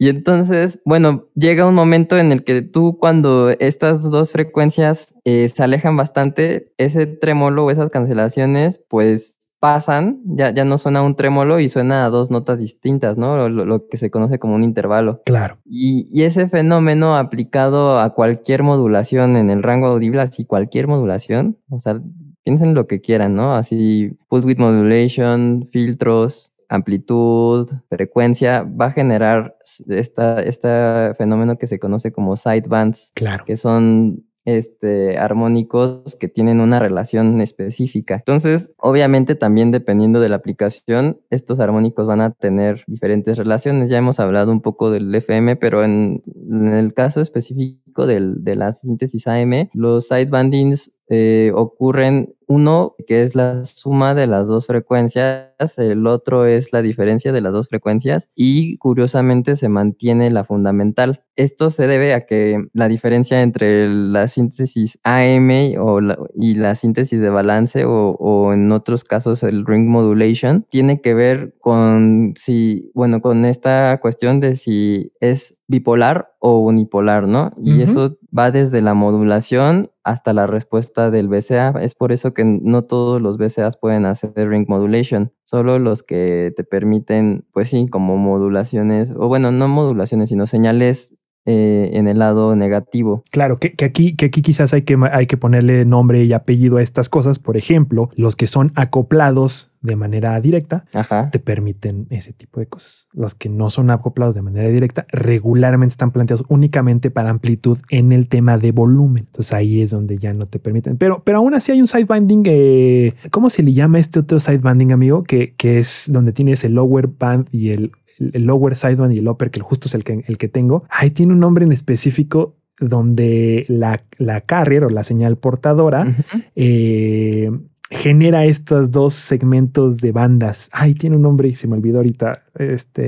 Y 0.00 0.08
entonces, 0.08 0.80
bueno, 0.84 1.26
llega 1.34 1.66
un 1.66 1.74
momento 1.74 2.16
en 2.16 2.30
el 2.30 2.44
que 2.44 2.62
tú 2.62 2.98
cuando 3.00 3.50
estas 3.50 4.08
dos 4.10 4.30
frecuencias 4.30 5.16
eh, 5.24 5.48
se 5.48 5.64
alejan 5.64 5.96
bastante, 5.96 6.72
ese 6.78 7.06
trémolo 7.06 7.64
o 7.64 7.70
esas 7.72 7.90
cancelaciones 7.90 8.80
pues 8.88 9.52
pasan, 9.58 10.20
ya, 10.24 10.50
ya 10.50 10.64
no 10.64 10.78
suena 10.78 11.02
un 11.02 11.16
trémolo 11.16 11.58
y 11.58 11.66
suena 11.66 12.04
a 12.04 12.10
dos 12.10 12.30
notas 12.30 12.58
distintas, 12.58 13.18
¿no? 13.18 13.48
Lo, 13.48 13.88
que 13.88 13.96
se 13.96 14.10
conoce 14.10 14.38
como 14.38 14.54
un 14.54 14.62
intervalo. 14.62 15.20
Claro. 15.24 15.58
Y, 15.64 16.08
y, 16.12 16.22
ese 16.22 16.48
fenómeno 16.48 17.16
aplicado 17.16 17.98
a 17.98 18.14
cualquier 18.14 18.62
modulación 18.62 19.36
en 19.36 19.50
el 19.50 19.64
rango 19.64 19.88
audible, 19.88 20.20
así 20.20 20.44
cualquier 20.44 20.86
modulación, 20.86 21.58
o 21.70 21.80
sea, 21.80 22.00
piensen 22.44 22.74
lo 22.74 22.86
que 22.86 23.00
quieran, 23.00 23.34
¿no? 23.34 23.54
Así, 23.54 24.16
pulse 24.28 24.46
width 24.46 24.58
modulation, 24.58 25.66
filtros, 25.70 26.52
amplitud, 26.68 27.68
frecuencia, 27.88 28.62
va 28.62 28.86
a 28.86 28.92
generar 28.92 29.56
esta, 29.88 30.42
este 30.42 31.14
fenómeno 31.16 31.56
que 31.56 31.66
se 31.66 31.78
conoce 31.78 32.12
como 32.12 32.36
sidebands, 32.36 33.12
claro. 33.14 33.44
que 33.44 33.56
son 33.56 34.28
este, 34.44 35.18
armónicos 35.18 36.14
que 36.14 36.26
tienen 36.28 36.60
una 36.60 36.78
relación 36.78 37.40
específica. 37.42 38.14
Entonces, 38.14 38.74
obviamente 38.78 39.34
también 39.34 39.70
dependiendo 39.70 40.20
de 40.20 40.30
la 40.30 40.36
aplicación, 40.36 41.20
estos 41.28 41.60
armónicos 41.60 42.06
van 42.06 42.22
a 42.22 42.30
tener 42.30 42.82
diferentes 42.86 43.36
relaciones. 43.36 43.90
Ya 43.90 43.98
hemos 43.98 44.20
hablado 44.20 44.50
un 44.50 44.62
poco 44.62 44.90
del 44.90 45.14
FM, 45.14 45.56
pero 45.56 45.84
en, 45.84 46.22
el 46.50 46.94
caso 46.94 47.20
específico 47.20 48.06
de 48.06 48.56
la 48.56 48.72
síntesis 48.72 49.26
AM, 49.26 49.68
los 49.74 50.08
sidebandings 50.08 50.94
eh, 51.10 51.52
ocurren 51.54 52.34
uno 52.48 52.96
que 53.06 53.22
es 53.22 53.34
la 53.34 53.64
suma 53.64 54.14
de 54.14 54.26
las 54.26 54.48
dos 54.48 54.66
frecuencias, 54.66 55.78
el 55.78 56.06
otro 56.06 56.46
es 56.46 56.72
la 56.72 56.82
diferencia 56.82 57.30
de 57.30 57.40
las 57.40 57.52
dos 57.52 57.68
frecuencias 57.68 58.28
y 58.34 58.78
curiosamente 58.78 59.54
se 59.54 59.68
mantiene 59.68 60.30
la 60.30 60.44
fundamental. 60.44 61.22
Esto 61.36 61.70
se 61.70 61.86
debe 61.86 62.14
a 62.14 62.26
que 62.26 62.66
la 62.72 62.88
diferencia 62.88 63.42
entre 63.42 63.88
la 63.88 64.26
síntesis 64.26 64.98
AM 65.04 65.50
o 65.78 66.00
y 66.34 66.54
la 66.54 66.74
síntesis 66.74 67.20
de 67.20 67.30
balance 67.30 67.84
o, 67.84 68.16
o, 68.18 68.52
en 68.52 68.72
otros 68.72 69.04
casos 69.04 69.42
el 69.42 69.64
ring 69.64 69.86
modulation 69.86 70.66
tiene 70.68 71.00
que 71.00 71.14
ver 71.14 71.54
con 71.60 72.32
si, 72.34 72.90
bueno, 72.94 73.20
con 73.20 73.44
esta 73.44 73.98
cuestión 74.00 74.40
de 74.40 74.56
si 74.56 75.12
es 75.20 75.58
bipolar 75.68 76.32
o 76.40 76.60
unipolar, 76.60 77.28
¿no? 77.28 77.52
Y 77.58 77.82
eso 77.82 78.16
va 78.36 78.50
desde 78.50 78.80
la 78.80 78.94
modulación 78.94 79.90
hasta 80.02 80.32
la 80.32 80.46
respuesta 80.46 81.10
del 81.10 81.28
BCA. 81.28 81.74
Es 81.82 81.94
por 81.94 82.10
eso 82.10 82.32
que 82.32 82.37
no 82.44 82.84
todos 82.84 83.20
los 83.20 83.38
BCAs 83.38 83.76
pueden 83.76 84.06
hacer 84.06 84.32
ring 84.48 84.66
modulation, 84.68 85.32
solo 85.44 85.78
los 85.78 86.02
que 86.02 86.52
te 86.56 86.64
permiten, 86.64 87.46
pues 87.52 87.70
sí, 87.70 87.88
como 87.88 88.16
modulaciones, 88.16 89.12
o 89.16 89.28
bueno, 89.28 89.50
no 89.50 89.68
modulaciones, 89.68 90.28
sino 90.30 90.46
señales 90.46 91.18
eh, 91.50 91.96
en 91.96 92.08
el 92.08 92.18
lado 92.18 92.54
negativo. 92.56 93.22
Claro, 93.30 93.58
que, 93.58 93.74
aquí, 93.82 94.14
que 94.14 94.26
aquí 94.26 94.42
quizás 94.42 94.74
hay 94.74 94.82
que, 94.82 94.98
hay 95.10 95.26
que 95.26 95.38
ponerle 95.38 95.86
nombre 95.86 96.22
y 96.22 96.34
apellido 96.34 96.76
a 96.76 96.82
estas 96.82 97.08
cosas. 97.08 97.38
Por 97.38 97.56
ejemplo, 97.56 98.10
los 98.16 98.36
que 98.36 98.46
son 98.46 98.70
acoplados 98.74 99.72
de 99.80 99.96
manera 99.96 100.38
directa 100.42 100.84
te 101.32 101.38
permiten 101.38 102.06
ese 102.10 102.34
tipo 102.34 102.60
de 102.60 102.66
cosas. 102.66 103.08
Los 103.14 103.34
que 103.34 103.48
no 103.48 103.70
son 103.70 103.90
acoplados 103.90 104.34
de 104.34 104.42
manera 104.42 104.68
directa 104.68 105.06
regularmente 105.10 105.92
están 105.92 106.10
planteados 106.10 106.44
únicamente 106.50 107.10
para 107.10 107.30
amplitud 107.30 107.78
en 107.88 108.12
el 108.12 108.28
tema 108.28 108.58
de 108.58 108.72
volumen. 108.72 109.24
Entonces 109.26 109.54
ahí 109.54 109.80
es 109.80 109.90
donde 109.90 110.18
ya 110.18 110.34
no 110.34 110.44
te 110.44 110.58
permiten. 110.58 110.98
Pero, 110.98 111.22
pero 111.24 111.38
aún 111.38 111.54
así 111.54 111.72
hay 111.72 111.80
un 111.80 111.86
sidebanding. 111.86 112.42
Eh, 112.44 113.14
¿Cómo 113.30 113.48
se 113.48 113.62
le 113.62 113.72
llama 113.72 113.98
este 113.98 114.18
otro 114.20 114.38
sidebanding, 114.38 114.92
amigo? 114.92 115.22
Que, 115.22 115.54
que 115.54 115.78
es 115.78 116.10
donde 116.12 116.32
tienes 116.32 116.62
el 116.64 116.74
lower 116.74 117.06
band 117.06 117.48
y 117.52 117.70
el 117.70 117.92
el 118.18 118.44
lower 118.44 118.76
sideband 118.76 119.12
y 119.12 119.18
el 119.18 119.28
upper, 119.28 119.50
que 119.50 119.60
justo 119.60 119.88
es 119.88 119.94
el 119.94 120.04
que, 120.04 120.24
el 120.26 120.38
que 120.38 120.48
tengo, 120.48 120.84
ahí 120.90 121.10
tiene 121.10 121.32
un 121.32 121.40
nombre 121.40 121.64
en 121.64 121.72
específico 121.72 122.56
donde 122.80 123.64
la, 123.68 124.02
la 124.18 124.40
carrier 124.40 124.84
o 124.84 124.88
la 124.88 125.02
señal 125.04 125.36
portadora 125.36 126.16
eh, 126.54 127.50
genera 127.90 128.44
estos 128.44 128.90
dos 128.90 129.14
segmentos 129.14 129.96
de 129.98 130.12
bandas. 130.12 130.70
Ay, 130.72 130.94
tiene 130.94 131.16
un 131.16 131.22
nombre 131.22 131.48
y 131.48 131.52
se 131.52 131.66
me 131.66 131.76
olvidó 131.76 131.98
ahorita. 131.98 132.44
Este. 132.54 133.02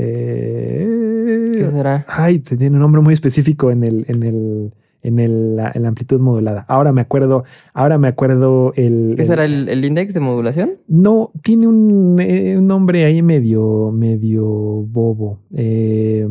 ¿Qué 1.56 1.68
será? 1.70 2.04
Ay, 2.08 2.40
tiene 2.40 2.70
un 2.70 2.80
nombre 2.80 3.00
muy 3.00 3.14
específico 3.14 3.70
en 3.70 3.84
el, 3.84 4.04
en 4.08 4.22
el 4.22 4.74
en, 5.02 5.18
el, 5.18 5.56
la, 5.56 5.72
amplitud 5.84 6.20
modulada. 6.20 6.64
Ahora 6.68 6.92
me 6.92 7.00
acuerdo, 7.00 7.44
ahora 7.72 7.98
me 7.98 8.08
acuerdo 8.08 8.72
el... 8.76 9.14
¿Qué 9.16 9.24
será 9.24 9.44
el, 9.44 9.68
el 9.68 9.84
index 9.84 10.14
de 10.14 10.20
modulación? 10.20 10.72
No, 10.88 11.32
tiene 11.42 11.66
un, 11.66 12.16
eh, 12.20 12.58
nombre 12.60 13.04
ahí 13.04 13.22
medio, 13.22 13.90
medio 13.92 14.44
bobo. 14.44 15.38
Eh, 15.54 16.26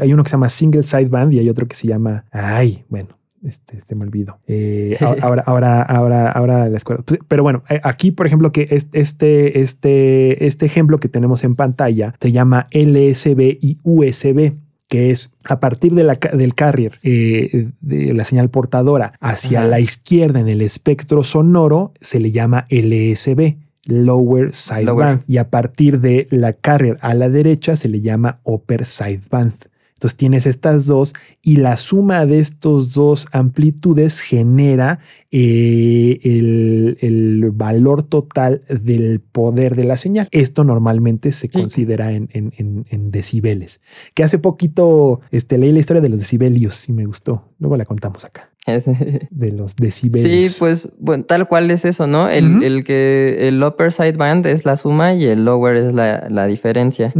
hay 0.00 0.12
uno 0.12 0.22
que 0.22 0.28
se 0.28 0.34
llama 0.34 0.48
Single 0.48 0.82
Sideband 0.82 1.32
y 1.32 1.38
hay 1.38 1.48
otro 1.48 1.66
que 1.66 1.76
se 1.76 1.88
llama... 1.88 2.24
Ay, 2.30 2.84
bueno, 2.88 3.18
este, 3.42 3.80
se 3.80 3.94
me 3.94 4.04
olvido. 4.04 4.38
Eh, 4.46 4.96
ahora, 5.22 5.42
ahora, 5.46 5.82
ahora, 5.82 6.30
ahora 6.30 6.68
la 6.68 6.76
escuela. 6.76 7.02
Pero 7.28 7.42
bueno, 7.42 7.62
aquí, 7.82 8.10
por 8.10 8.26
ejemplo, 8.26 8.52
que 8.52 8.66
este, 8.92 9.60
este, 9.60 10.46
este 10.46 10.66
ejemplo 10.66 10.98
que 10.98 11.08
tenemos 11.08 11.44
en 11.44 11.56
pantalla 11.56 12.14
se 12.20 12.32
llama 12.32 12.68
LSB 12.72 13.58
y 13.60 13.78
USB 13.82 14.54
que 14.88 15.10
es 15.10 15.32
a 15.44 15.60
partir 15.60 15.94
de 15.94 16.04
la, 16.04 16.14
del 16.14 16.54
carrier 16.54 16.98
eh, 17.02 17.70
de 17.80 18.12
la 18.12 18.24
señal 18.24 18.50
portadora 18.50 19.14
hacia 19.20 19.64
la 19.64 19.80
izquierda 19.80 20.40
en 20.40 20.48
el 20.48 20.60
espectro 20.60 21.24
sonoro, 21.24 21.92
se 22.00 22.20
le 22.20 22.30
llama 22.30 22.66
LSB, 22.70 23.56
Lower 23.86 24.54
Sideband, 24.54 25.22
y 25.26 25.38
a 25.38 25.50
partir 25.50 26.00
de 26.00 26.28
la 26.30 26.52
carrier 26.52 26.98
a 27.00 27.14
la 27.14 27.28
derecha 27.28 27.76
se 27.76 27.88
le 27.88 28.00
llama 28.00 28.40
Upper 28.44 28.84
Sideband. 28.84 29.54
Entonces 29.94 30.16
tienes 30.16 30.46
estas 30.46 30.86
dos 30.86 31.14
y 31.42 31.56
la 31.56 31.76
suma 31.76 32.26
de 32.26 32.40
estos 32.40 32.92
dos 32.92 33.28
amplitudes 33.30 34.20
genera 34.20 34.98
eh, 35.32 36.20
el, 36.22 36.98
el 37.00 37.50
valor 37.52 38.02
total 38.02 38.60
del 38.68 39.20
poder 39.20 39.74
de 39.76 39.84
la 39.84 39.96
señal. 39.96 40.28
Esto 40.30 40.62
normalmente 40.64 41.32
se 41.32 41.46
Sí. 41.46 41.48
considera 41.48 42.12
en, 42.12 42.28
en- 42.32 42.52
en- 42.58 42.84
en 42.90 43.10
decibeles. 43.10 43.80
Que 44.14 44.22
hace 44.24 44.38
poquito 44.38 45.20
este, 45.30 45.58
leí 45.58 45.72
la 45.72 45.78
historia 45.80 46.02
de 46.02 46.08
los 46.10 46.20
decibelios 46.20 46.88
y 46.88 46.92
me 46.92 47.06
gustó. 47.06 47.48
Luego 47.58 47.76
la 47.76 47.84
contamos 47.86 48.24
acá. 48.24 48.50
De 49.30 49.50
los 49.50 49.74
decibelios. 49.74 50.52
Sí, 50.52 50.56
pues 50.60 50.92
bueno, 51.00 51.24
tal 51.24 51.48
cual 51.48 51.68
es 51.72 51.84
eso, 51.84 52.06
¿no? 52.06 52.28
El, 52.28 52.62
el 52.62 52.84
que 52.84 53.48
el 53.48 53.60
upper 53.64 53.90
sideband 53.90 54.46
es 54.46 54.64
la 54.64 54.76
suma 54.76 55.14
y 55.14 55.24
el 55.24 55.44
lower 55.44 55.74
es 55.74 55.92
la, 55.92 56.28
la 56.30 56.46
diferencia. 56.46 57.12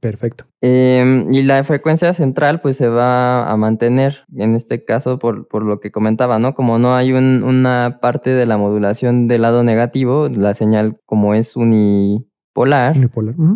Perfecto. 0.00 0.44
Em, 0.62 1.30
y 1.34 1.42
la 1.42 1.62
frecuencia 1.64 2.14
central 2.14 2.62
pues 2.62 2.76
se 2.78 2.88
va 2.88 3.50
a 3.52 3.56
mantener, 3.58 4.24
en 4.36 4.54
este 4.54 4.84
caso 4.86 5.18
por, 5.18 5.46
por 5.48 5.62
lo 5.64 5.80
que 5.80 5.90
comentaba, 5.90 6.38
¿no? 6.38 6.54
Como 6.54 6.78
no 6.78 6.94
hay 6.96 7.12
un- 7.12 7.42
una 7.58 7.98
parte 8.00 8.30
de 8.30 8.46
la 8.46 8.56
modulación 8.58 9.28
del 9.28 9.42
lado 9.42 9.62
negativo, 9.64 10.28
la 10.28 10.54
señal 10.54 10.98
como 11.06 11.34
es 11.34 11.56
unipolar, 11.56 12.96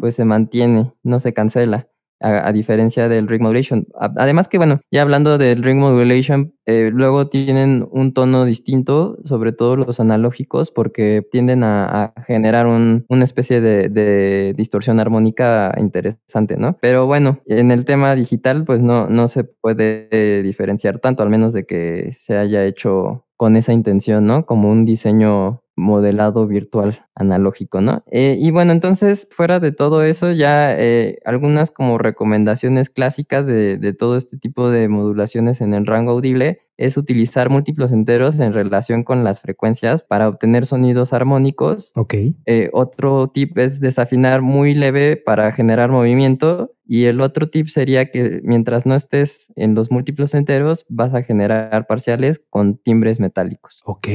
pues 0.01 0.15
se 0.15 0.25
mantiene, 0.25 0.93
no 1.03 1.19
se 1.21 1.33
cancela. 1.33 1.87
A, 2.23 2.49
a 2.49 2.53
diferencia 2.53 3.09
del 3.09 3.29
ring 3.29 3.41
modulation. 3.41 3.87
Además 3.99 4.47
que, 4.47 4.59
bueno, 4.59 4.81
ya 4.93 5.01
hablando 5.01 5.39
del 5.39 5.63
ring 5.63 5.79
modulation, 5.79 6.53
eh, 6.67 6.91
luego 6.93 7.29
tienen 7.29 7.89
un 7.93 8.13
tono 8.13 8.45
distinto, 8.45 9.17
sobre 9.25 9.53
todo 9.53 9.77
los 9.77 10.01
analógicos, 10.01 10.71
porque 10.71 11.23
tienden 11.33 11.65
a, 11.65 11.87
a 12.13 12.23
generar 12.27 12.67
un- 12.67 13.07
una 13.09 13.25
especie 13.25 13.63
de, 13.63 13.89
de 13.89 14.53
distorsión 14.55 15.01
armónica 15.01 15.73
interesante, 15.79 16.59
¿no? 16.59 16.77
Pero 16.83 17.07
bueno, 17.07 17.41
en 17.47 17.71
el 17.71 17.87
tema 17.87 18.15
digital, 18.15 18.65
pues 18.67 18.83
no, 18.83 19.07
no 19.09 19.27
se 19.27 19.45
puede 19.45 20.43
diferenciar 20.43 20.99
tanto, 20.99 21.23
al 21.23 21.31
menos 21.31 21.55
de 21.55 21.65
que 21.65 22.11
se 22.13 22.37
haya 22.37 22.67
hecho 22.67 23.25
con 23.41 23.57
esa 23.57 23.73
intención, 23.73 24.27
¿no? 24.27 24.45
Como 24.45 24.71
un 24.71 24.85
diseño 24.85 25.63
modelado 25.75 26.47
virtual 26.47 27.07
analógico, 27.15 27.81
¿no? 27.81 28.05
Eh, 28.11 28.37
y 28.39 28.51
bueno, 28.51 28.73
entonces, 28.73 29.29
fuera 29.31 29.61
de 29.61 29.73
todo 29.73 30.05
eso, 30.05 30.31
ya 30.31 30.79
eh, 30.79 31.21
algunas 31.25 31.71
como 31.71 31.97
recomendaciones 31.97 32.91
clásicas 32.91 33.47
de, 33.47 33.79
de 33.79 33.95
todo 33.95 34.19
este 34.19 34.37
tipo 34.37 34.69
de 34.69 34.89
modulaciones 34.89 35.63
en 35.63 35.73
el 35.73 35.87
rango 35.87 36.11
audible 36.11 36.61
es 36.81 36.97
utilizar 36.97 37.51
múltiplos 37.51 37.93
enteros 37.93 38.41
en 38.41 38.53
relación 38.53 39.05
con 39.05 39.23
las 39.23 39.41
frecuencias 39.41 40.03
para 40.03 40.29
obtener 40.29 40.67
sonidos 40.67 41.13
armónicos 41.13 41.93
Ok. 41.95 42.15
eh, 42.47 42.71
otro 42.73 43.29
tip 43.29 43.59
es 43.59 43.81
desafinar 43.81 44.43
muy 44.43 44.75
leve 44.75 45.17
para 45.17 45.53
generar 45.53 45.91
movimiento. 45.91 46.75
Y 46.87 47.05
el 47.05 47.21
otro 47.21 47.49
tip 47.49 47.69
sería 47.69 48.11
que 48.11 48.41
mientras 48.43 48.85
no 48.85 48.97
estés 48.97 49.53
en 49.55 49.77
los 49.77 49.93
múltiplos 49.93 50.35
enteros, 50.35 50.87
vas 50.89 51.15
a 51.15 51.23
generar 51.23 51.87
parciales 51.87 52.43
con 52.51 52.79
timbres 52.79 53.21
metálicos. 53.21 53.83
Ok. 53.85 54.09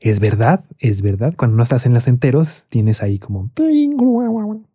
Es 0.00 0.20
verdad, 0.20 0.64
es 0.78 1.00
verdad. 1.00 1.32
Cuando 1.36 1.56
no 1.56 1.62
estás 1.62 1.86
en 1.86 1.94
las 1.94 2.06
enteros, 2.06 2.66
tienes 2.68 3.02
ahí 3.02 3.18
como 3.18 3.50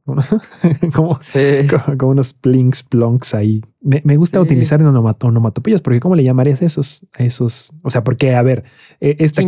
como, 0.06 0.22
Sí. 1.22 1.40
como, 1.70 1.98
como 1.98 2.12
unos 2.12 2.34
plings, 2.34 2.84
plonks 2.84 3.34
ahí. 3.36 3.62
Me, 3.82 4.02
me 4.06 4.16
gusta 4.16 4.40
Sí. 4.40 4.44
utilizar 4.44 4.80
en 4.80 4.88
onomat- 4.88 5.24
onomatopeyas 5.26 5.82
porque 5.82 6.00
¿cómo 6.00 6.16
le 6.16 6.24
llamarías 6.24 6.62
a 6.62 6.66
esos? 6.66 7.06
a 7.18 7.24
esos? 7.24 7.74
O 7.82 7.90
sea, 7.90 8.04
porque, 8.04 8.34
a 8.36 8.42
ver, 8.42 8.64
eh, 9.02 9.18
esta, 9.20 9.42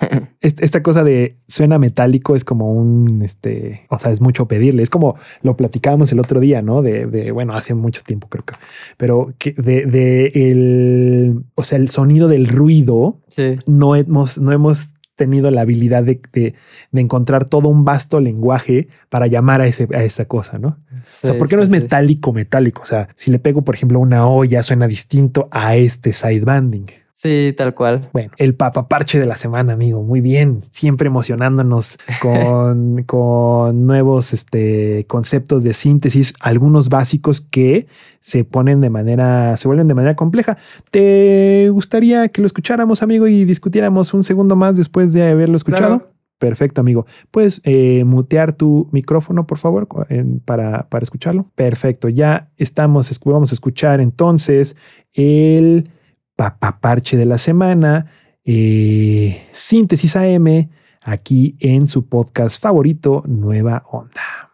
esta 0.40 0.82
cosa 0.82 1.04
de 1.04 1.38
suena 1.48 1.78
metálico 1.78 2.36
es 2.36 2.44
como 2.44 2.72
un, 2.72 3.22
este, 3.22 3.86
o 3.90 3.98
sea, 3.98 4.10
es 4.12 4.20
mucho 4.20 4.46
pedirle. 4.46 4.82
Es 4.82 4.90
como 4.90 5.16
lo 5.42 5.56
platicábamos 5.56 6.12
el 6.12 6.20
otro 6.20 6.40
día, 6.40 6.60
¿no? 6.62 6.82
De, 6.82 7.06
de, 7.06 7.30
bueno, 7.32 7.54
hace 7.54 7.74
mucho 7.74 8.02
tiempo 8.04 8.28
creo 8.28 8.44
que, 8.44 8.54
pero 8.98 9.28
que 9.38 9.52
de, 9.52 9.86
de 9.86 10.26
el, 10.34 11.44
o 11.54 11.62
sea, 11.62 11.78
el 11.78 11.88
sonido 11.88 12.28
del 12.28 12.46
ruido 12.48 13.20
Sí. 13.28 13.56
no 13.66 13.94
hemos, 13.96 14.38
no 14.38 14.52
hemos 14.52 14.94
tenido 15.18 15.50
la 15.50 15.60
habilidad 15.60 16.02
de, 16.04 16.18
de- 16.32 16.54
de 16.92 17.00
encontrar 17.02 17.44
todo 17.44 17.68
un 17.68 17.84
vasto 17.84 18.20
lenguaje 18.20 18.88
para 19.10 19.26
llamar 19.26 19.60
a, 19.60 19.66
ese, 19.66 19.86
a 19.94 20.02
esa 20.02 20.24
cosa, 20.24 20.58
¿no? 20.58 20.68
o 20.68 20.76
sea, 21.06 21.36
¿por 21.38 21.48
qué 21.48 21.56
no 21.56 21.62
es 21.62 21.68
metálico, 21.82 22.32
metálico? 22.32 22.80
O 22.82 22.86
sea, 22.86 23.08
si 23.14 23.30
le 23.30 23.38
pego, 23.38 23.62
por 23.62 23.74
ejemplo, 23.74 24.00
una 24.00 24.26
olla, 24.26 24.62
suena 24.62 24.86
distinto 24.86 25.48
a 25.50 25.76
este 25.76 26.12
sidebanding. 26.14 26.86
Sí, 27.20 27.52
tal 27.56 27.74
cual. 27.74 28.10
Bueno, 28.12 28.30
el 28.36 28.54
papaparche 28.54 29.18
de 29.18 29.26
la 29.26 29.34
semana, 29.34 29.72
amigo. 29.72 30.04
Muy 30.04 30.20
bien. 30.20 30.60
Siempre 30.70 31.08
emocionándonos 31.08 31.98
con, 32.22 33.02
con 33.06 33.86
nuevos 33.86 34.32
este, 34.32 35.04
conceptos 35.08 35.64
de 35.64 35.72
síntesis, 35.74 36.32
algunos 36.38 36.90
básicos 36.90 37.40
que 37.40 37.88
se 38.20 38.44
ponen 38.44 38.80
de 38.80 38.90
manera, 38.90 39.56
se 39.56 39.66
vuelven 39.66 39.88
de 39.88 39.94
manera 39.94 40.14
compleja. 40.14 40.58
¿Te 40.92 41.68
gustaría 41.70 42.28
que 42.28 42.40
lo 42.40 42.46
escucháramos, 42.46 43.02
amigo, 43.02 43.26
y 43.26 43.44
discutiéramos 43.44 44.14
un 44.14 44.22
segundo 44.22 44.54
más 44.54 44.76
después 44.76 45.12
de 45.12 45.28
haberlo 45.28 45.56
escuchado? 45.56 45.98
Claro. 45.98 46.12
Perfecto, 46.38 46.80
amigo. 46.82 47.04
¿Puedes 47.32 47.60
eh, 47.64 48.04
mutear 48.04 48.52
tu 48.52 48.88
micrófono, 48.92 49.44
por 49.44 49.58
favor, 49.58 49.88
en- 50.08 50.38
para, 50.38 50.88
para 50.88 51.02
escucharlo? 51.02 51.50
Perfecto. 51.56 52.08
Ya 52.08 52.52
estamos, 52.58 53.10
vamos 53.24 53.50
a 53.50 53.54
escuchar 53.54 54.00
entonces 54.00 54.76
el 55.14 55.90
papaparche 56.38 57.16
de 57.16 57.26
la 57.26 57.36
semana, 57.36 58.06
eh, 58.44 59.48
Síntesis 59.50 60.14
AM, 60.14 60.70
aquí 61.02 61.56
en 61.58 61.88
su 61.88 62.08
podcast 62.08 62.62
favorito, 62.62 63.24
Nueva 63.26 63.82
Onda. 63.90 64.47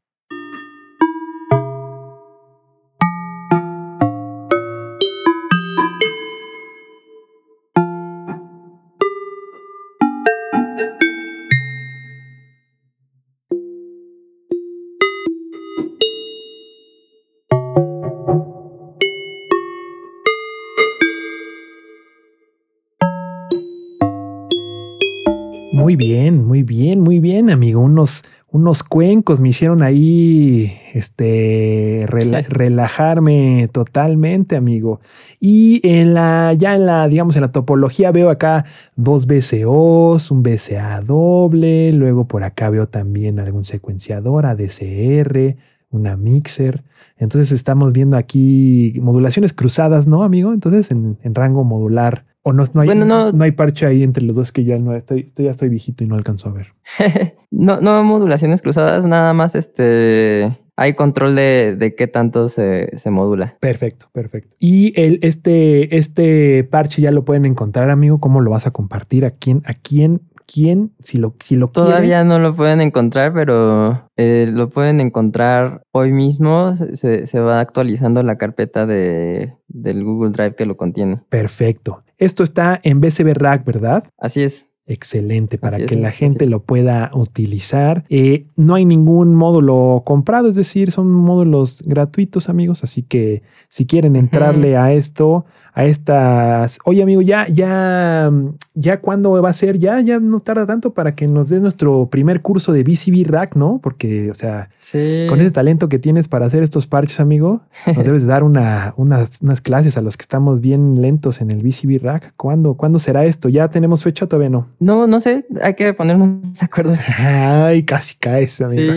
Muy 25.95 26.07
bien, 26.09 26.45
muy 26.45 26.63
bien, 26.65 27.01
muy 27.03 27.21
bien, 27.21 27.51
amigo. 27.51 27.81
Unos, 27.81 28.25
unos 28.51 28.83
cuencos 28.83 29.41
me 29.41 29.51
hicieron 29.51 29.81
ahí 29.81 30.73
este 30.93 32.05
rela- 32.09 32.45
relajarme 32.49 33.69
totalmente, 33.71 34.57
amigo. 34.57 34.99
Y 35.39 35.81
en 35.89 36.13
la, 36.13 36.53
ya 36.59 36.75
en 36.75 36.87
la, 36.87 37.07
digamos, 37.07 37.37
en 37.37 37.43
la 37.43 37.53
topología 37.53 38.11
veo 38.11 38.29
acá 38.31 38.65
dos 38.97 39.29
BCOs, 39.29 40.33
un 40.33 40.43
BCA 40.43 40.99
doble, 41.01 41.93
luego 41.93 42.27
por 42.27 42.43
acá 42.43 42.71
veo 42.71 42.89
también 42.89 43.39
algún 43.39 43.65
secuenciador, 43.65 44.47
ADCR, 44.47 45.57
una 45.91 46.17
mixer. 46.17 46.83
Entonces 47.19 47.53
estamos 47.53 47.93
viendo 47.93 48.17
aquí 48.17 48.99
modulaciones 49.01 49.53
cruzadas, 49.53 50.09
¿no, 50.09 50.25
amigo? 50.25 50.53
Entonces 50.53 50.91
en, 50.91 51.19
en 51.23 51.37
rango 51.37 51.63
modular. 51.63 52.25
O 52.47 52.53
no, 52.53 52.63
no 52.75 52.81
hay, 52.83 52.87
Bueno, 52.89 53.05
no- 53.07 53.33
no 53.33 53.43
hay 53.45 53.53
parche 53.53 53.87
ahí 53.87 54.03
entre 54.03 54.23
los 54.25 54.37
dos 54.37 54.53
que 54.53 54.65
ya 54.65 54.79
no 54.79 54.95
estoy, 54.95 55.21
estoy- 55.21 55.47
ya 55.47 55.51
estoy 55.51 55.71
viejito 55.71 56.05
y 56.05 56.07
no 56.07 56.15
alcanzo 56.15 56.51
a 56.51 56.53
ver. 56.53 56.75
no, 57.51 57.81
no 57.81 58.05
modulaciones 58.05 58.61
cruzadas, 58.63 59.07
nada 59.07 59.33
más 59.33 59.55
este. 59.55 60.59
Hay 60.77 60.95
control 60.95 61.37
de, 61.37 61.77
de 61.79 61.95
qué 61.95 62.07
tanto 62.09 62.49
se, 62.49 62.91
se 62.99 63.11
modula. 63.11 63.57
Perfecto, 63.61 64.09
perfecto. 64.13 64.57
Y 64.59 64.93
el, 65.01 65.21
este, 65.23 65.97
este 65.97 66.65
parche 66.65 67.01
ya 67.01 67.13
lo 67.13 67.25
pueden 67.25 67.45
encontrar, 67.47 67.91
amigo. 67.91 68.19
¿Cómo 68.19 68.41
lo 68.41 68.51
vas 68.51 68.67
a 68.67 68.73
compartir? 68.73 69.25
¿A 69.25 69.31
quién? 69.31 69.63
¿A 69.67 69.75
quién? 69.75 70.21
¿Quién? 70.47 70.93
Si 71.01 71.19
lo, 71.19 71.35
si 71.43 71.57
lo. 71.57 71.69
Todavía 71.69 72.25
no 72.25 72.39
lo 72.39 72.55
pueden 72.55 72.81
encontrar, 72.81 73.33
pero 73.33 74.09
eh, 74.17 74.49
lo 74.53 74.69
pueden 74.71 75.01
encontrar 75.01 75.83
hoy 75.93 76.13
mismo. 76.13 76.75
Se- 76.75 77.27
Se, 77.27 77.41
va 77.41 77.61
actualizando 77.61 78.23
la 78.23 78.37
carpeta 78.37 78.87
de, 78.87 79.55
del 79.69 80.05
Google 80.05 80.31
Drive 80.31 80.55
que 80.55 80.67
lo 80.67 80.77
contiene. 80.77 81.23
Perfecto. 81.29 82.03
Esto 82.19 82.43
está 82.43 82.79
en 82.83 83.01
BCB 83.01 83.33
Rack, 83.35 83.65
¿verdad? 83.65 84.05
Así 84.19 84.43
es. 84.43 84.71
Excelente 84.87 85.57
para 85.57 85.77
Así 85.77 85.85
es, 85.85 85.89
que 85.89 85.97
la 85.97 86.11
gente 86.11 86.47
lo 86.47 86.63
pueda 86.63 87.11
utilizar. 87.15 88.05
Eh, 88.11 88.49
no 88.55 88.75
hay 88.75 88.85
ningún 88.85 89.35
módulo 89.35 90.03
comprado, 90.05 90.49
es 90.51 90.57
decir, 90.57 90.91
son 90.93 91.11
módulos 91.11 91.83
gratuitos, 91.87 92.51
amigos. 92.51 92.85
Así 92.85 93.03
que 93.03 93.43
si 93.71 93.87
quieren 93.87 94.15
entrarle 94.15 94.77
a 94.77 94.93
esto, 94.93 95.47
a 95.77 95.85
estas, 95.87 96.79
oye, 96.85 97.03
amigo, 97.03 97.21
ya, 97.21 97.49
ya, 97.49 98.31
ya 98.75 99.01
cuándo 99.01 99.31
va 99.43 99.51
a 99.51 99.53
ser, 99.53 99.79
ya, 99.79 100.01
ya 100.01 100.21
no 100.21 100.39
tarda 100.39 100.67
tanto 100.67 100.95
para 100.95 101.15
que 101.17 101.27
nos 101.27 101.49
des 101.49 101.61
nuestro 101.63 102.09
primer 102.11 102.43
curso 102.43 102.73
de 102.73 102.85
BCB 102.85 103.27
Rack, 103.29 103.57
¿no? 103.57 103.81
Porque, 103.83 104.31
o 104.31 104.35
sea, 104.35 104.71
Sí. 104.79 105.27
con 105.29 105.41
ese 105.41 105.51
talento 105.51 105.89
que 105.89 105.99
tienes 105.99 106.29
para 106.29 106.47
hacer 106.47 106.63
estos 106.63 106.87
parches, 106.87 107.19
amigo, 107.19 107.63
nos 107.97 108.07
debes 108.07 108.25
dar 108.27 108.45
una, 108.45 108.95
unas, 108.97 109.43
unas 109.43 109.61
clases 109.61 109.99
a 109.99 110.01
los 110.01 110.17
que 110.17 110.23
estamos 110.23 110.61
bien 110.61 111.03
lentos 111.03 111.41
en 111.41 111.51
el 111.51 111.63
BCB 111.63 111.99
Rack. 112.01 112.35
¿Cuándo, 112.37 112.75
¿Cuándo 112.75 113.01
será 113.01 113.25
esto? 113.25 113.49
¿Ya 113.49 113.69
tenemos 113.69 114.03
fecha? 114.05 114.27
Todavía 114.29 114.51
no. 114.51 114.69
No, 114.79 115.09
no 115.09 115.19
sé, 115.19 115.45
hay 115.61 115.75
que 115.75 115.93
ponernos 115.93 116.55
de 116.55 116.65
acuerdo. 116.65 116.95
Ay, 117.19 117.83
casi 117.83 118.17
caes, 118.19 118.61
amigo. 118.61 118.93